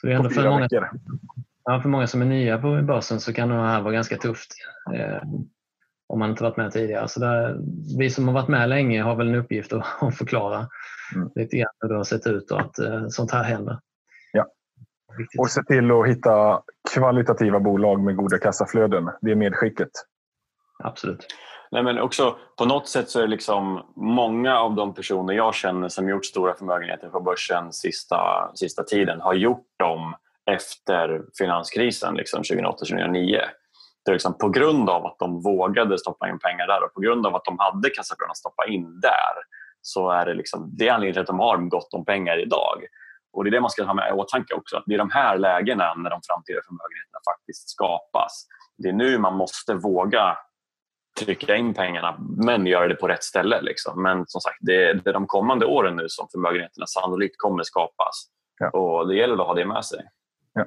Så 0.00 0.06
det 0.06 0.12
är 0.12 0.16
ändå 0.16 0.30
för, 0.30 0.50
många, 0.50 0.68
ja, 1.64 1.80
för 1.82 1.88
många 1.88 2.06
som 2.06 2.22
är 2.22 2.26
nya 2.26 2.58
på 2.58 2.82
börsen 2.82 3.20
så 3.20 3.32
kan 3.32 3.48
det 3.48 3.54
här 3.54 3.80
vara 3.80 3.92
ganska 3.92 4.16
tufft. 4.16 4.54
Eh, 4.94 5.22
om 6.08 6.18
man 6.18 6.30
inte 6.30 6.42
varit 6.42 6.56
med 6.56 6.72
tidigare. 6.72 7.08
Så 7.08 7.20
där, 7.20 7.58
vi 7.98 8.10
som 8.10 8.28
har 8.28 8.34
varit 8.34 8.48
med 8.48 8.68
länge 8.68 9.02
har 9.02 9.16
väl 9.16 9.28
en 9.28 9.34
uppgift 9.34 9.72
att, 9.72 10.02
att 10.02 10.18
förklara 10.18 10.68
mm. 11.14 11.30
lite 11.34 11.56
grann 11.56 11.74
hur 11.80 11.88
det 11.88 11.96
har 11.96 12.04
sett 12.04 12.26
ut 12.26 12.50
och 12.50 12.60
att 12.60 12.78
eh, 12.78 13.08
sånt 13.08 13.30
här 13.30 13.44
händer. 13.44 13.78
Och 15.38 15.50
se 15.50 15.62
till 15.62 15.90
att 15.90 16.08
hitta 16.08 16.62
kvalitativa 16.94 17.60
bolag 17.60 18.00
med 18.00 18.16
goda 18.16 18.38
kassaflöden. 18.38 19.10
Det 19.20 19.30
är 19.30 19.34
medskicket. 19.34 19.90
Absolut. 20.84 21.26
Nej, 21.70 21.82
men 21.82 21.98
också, 21.98 22.36
på 22.58 22.64
något 22.64 22.88
sätt 22.88 23.10
så 23.10 23.18
är 23.18 23.22
det 23.22 23.28
liksom 23.28 23.82
många 23.96 24.58
av 24.58 24.74
de 24.74 24.94
personer 24.94 25.34
jag 25.34 25.54
känner 25.54 25.88
som 25.88 26.08
gjort 26.08 26.24
stora 26.24 26.54
förmögenheter 26.54 27.08
på 27.08 27.20
börsen 27.20 27.72
sista, 27.72 28.50
sista 28.54 28.82
tiden 28.82 29.20
har 29.20 29.34
gjort 29.34 29.66
dem 29.78 30.14
efter 30.50 31.22
finanskrisen 31.38 32.14
liksom 32.14 32.42
2008-2009. 32.42 33.40
Det 34.04 34.10
är 34.10 34.12
liksom 34.12 34.38
på 34.38 34.48
grund 34.48 34.90
av 34.90 35.06
att 35.06 35.18
de 35.18 35.42
vågade 35.42 35.98
stoppa 35.98 36.28
in 36.28 36.38
pengar 36.38 36.66
där 36.66 36.84
och 36.84 36.94
på 36.94 37.00
grund 37.00 37.26
av 37.26 37.34
att 37.34 37.44
de 37.44 37.58
hade 37.58 37.90
kassaflöden 37.90 38.30
att 38.30 38.36
stoppa 38.36 38.66
in 38.66 39.00
där 39.00 39.34
så 39.82 40.10
är 40.10 40.26
det, 40.26 40.34
liksom, 40.34 40.70
det 40.78 40.88
är 40.88 40.92
anledningen 40.92 41.14
till 41.14 41.20
att 41.20 41.26
de 41.26 41.38
har 41.38 41.56
gott 41.56 41.94
om 41.94 42.04
pengar 42.04 42.42
idag. 42.42 42.84
Och 43.32 43.44
Det 43.44 43.50
är 43.50 43.52
det 43.52 43.60
man 43.60 43.70
ska 43.70 43.84
ha 43.84 43.94
med 43.94 44.08
i 44.10 44.12
åtanke 44.12 44.54
också. 44.54 44.76
Att 44.76 44.84
det 44.86 44.94
är 44.94 44.98
de 44.98 45.10
här 45.10 45.38
lägena 45.38 45.94
när 45.94 46.10
de 46.10 46.20
framtida 46.28 46.60
förmögenheterna 46.66 47.20
faktiskt 47.30 47.70
skapas. 47.70 48.46
Det 48.78 48.88
är 48.88 48.92
nu 48.92 49.18
man 49.18 49.36
måste 49.36 49.74
våga 49.74 50.38
trycka 51.18 51.56
in 51.56 51.74
pengarna 51.74 52.16
men 52.18 52.66
göra 52.66 52.88
det 52.88 52.94
på 52.94 53.08
rätt 53.08 53.24
ställe. 53.24 53.60
Liksom. 53.62 54.02
Men 54.02 54.24
som 54.26 54.40
sagt, 54.40 54.58
det 54.60 54.84
är, 54.84 55.12
de 55.12 55.26
kommande 55.26 55.66
åren 55.66 55.96
nu 55.96 56.04
som 56.08 56.28
förmögenheterna 56.32 56.86
sannolikt 56.86 57.34
kommer 57.38 57.62
skapas. 57.62 58.28
Ja. 58.58 58.70
Och 58.70 59.08
Det 59.08 59.16
gäller 59.16 59.34
att 59.34 59.46
ha 59.46 59.54
det 59.54 59.66
med 59.66 59.84
sig. 59.84 60.00
Ja. 60.52 60.64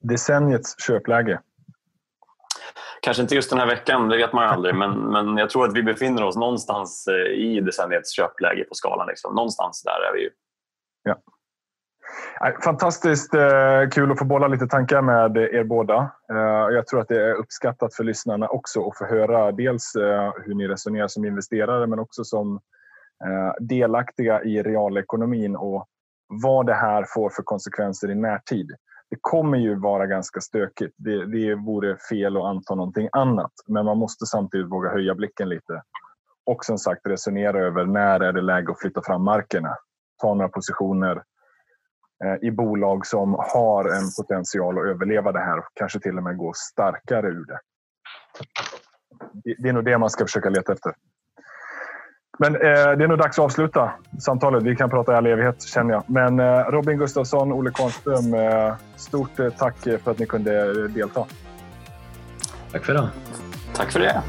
Decenniets 0.00 0.86
köpläge. 0.86 1.40
Kanske 3.02 3.22
inte 3.22 3.34
just 3.34 3.50
den 3.50 3.58
här 3.58 3.66
veckan, 3.66 4.08
det 4.08 4.16
vet 4.16 4.32
man 4.32 4.48
aldrig. 4.48 4.74
Men, 4.74 4.98
men 5.12 5.36
jag 5.36 5.50
tror 5.50 5.68
att 5.68 5.74
vi 5.74 5.82
befinner 5.82 6.22
oss 6.22 6.36
någonstans 6.36 7.06
eh, 7.06 7.32
i 7.34 7.60
decenniets 7.60 8.16
köpläge 8.16 8.64
på 8.64 8.74
skalan. 8.74 9.06
Liksom. 9.06 9.34
Någonstans 9.34 9.82
där 9.82 10.08
är 10.10 10.12
vi 10.14 10.20
ju. 10.20 10.30
Ja. 11.02 11.16
Fantastiskt 12.64 13.34
eh, 13.34 13.88
kul 13.92 14.12
att 14.12 14.18
få 14.18 14.24
bolla 14.24 14.48
lite 14.48 14.66
tankar 14.66 15.02
med 15.02 15.36
er 15.36 15.64
båda. 15.64 16.10
Eh, 16.30 16.74
jag 16.74 16.86
tror 16.86 17.00
att 17.00 17.08
det 17.08 17.22
är 17.22 17.34
uppskattat 17.34 17.94
för 17.94 18.04
lyssnarna 18.04 18.48
också 18.48 18.88
att 18.88 18.98
få 18.98 19.04
höra 19.04 19.52
dels 19.52 19.94
eh, 19.94 20.32
hur 20.44 20.54
ni 20.54 20.68
resonerar 20.68 21.08
som 21.08 21.24
investerare 21.24 21.86
men 21.86 21.98
också 21.98 22.24
som 22.24 22.60
delaktiga 23.60 24.42
i 24.42 24.62
realekonomin 24.62 25.56
och 25.56 25.86
vad 26.28 26.66
det 26.66 26.74
här 26.74 27.04
får 27.14 27.30
för 27.30 27.42
konsekvenser 27.42 28.10
i 28.10 28.14
närtid. 28.14 28.70
Det 29.10 29.16
kommer 29.20 29.58
ju 29.58 29.74
vara 29.74 30.06
ganska 30.06 30.40
stökigt. 30.40 30.94
Det, 30.96 31.26
det 31.26 31.54
vore 31.54 31.96
fel 32.10 32.36
att 32.36 32.44
anta 32.44 32.74
någonting 32.74 33.08
annat. 33.12 33.52
Men 33.66 33.84
man 33.84 33.98
måste 33.98 34.26
samtidigt 34.26 34.70
våga 34.70 34.90
höja 34.90 35.14
blicken 35.14 35.48
lite. 35.48 35.82
Och 36.46 36.64
som 36.64 36.78
sagt 36.78 37.06
resonera 37.06 37.58
över 37.58 37.84
när 37.84 38.20
är 38.20 38.32
det 38.32 38.42
läge 38.42 38.72
att 38.72 38.80
flytta 38.80 39.02
fram 39.02 39.24
markerna. 39.24 39.76
Ta 40.22 40.34
några 40.34 40.48
positioner 40.48 41.22
i 42.42 42.50
bolag 42.50 43.06
som 43.06 43.34
har 43.38 43.84
en 43.84 44.10
potential 44.18 44.78
att 44.78 44.84
överleva 44.84 45.32
det 45.32 45.40
här 45.40 45.58
och 45.58 45.64
kanske 45.74 46.00
till 46.00 46.16
och 46.16 46.22
med 46.22 46.36
gå 46.36 46.52
starkare 46.54 47.26
ur 47.26 47.44
det. 47.44 47.58
Det 49.58 49.68
är 49.68 49.72
nog 49.72 49.84
det 49.84 49.98
man 49.98 50.10
ska 50.10 50.24
försöka 50.24 50.48
leta 50.48 50.72
efter. 50.72 50.92
Men 52.38 52.54
eh, 52.54 52.60
det 52.60 53.04
är 53.04 53.08
nog 53.08 53.18
dags 53.18 53.38
att 53.38 53.44
avsluta 53.44 53.92
samtalet. 54.20 54.62
Vi 54.62 54.76
kan 54.76 54.90
prata 54.90 55.12
i 55.12 55.16
all 55.16 55.26
evighet 55.26 55.62
känner 55.62 55.92
jag. 55.94 56.04
Men 56.06 56.40
eh, 56.40 56.70
Robin 56.70 56.98
Gustafsson, 56.98 57.52
Olle 57.52 57.70
Kvarnström, 57.70 58.34
eh, 58.34 58.74
stort 58.96 59.38
eh, 59.40 59.50
tack 59.50 59.76
för 59.78 60.10
att 60.10 60.18
ni 60.18 60.26
kunde 60.26 60.88
delta. 60.88 61.26
Tack 62.72 62.84
för 62.84 62.94
det. 62.94 63.08
Tack 63.74 63.92
för 63.92 64.00
det. 64.00 64.22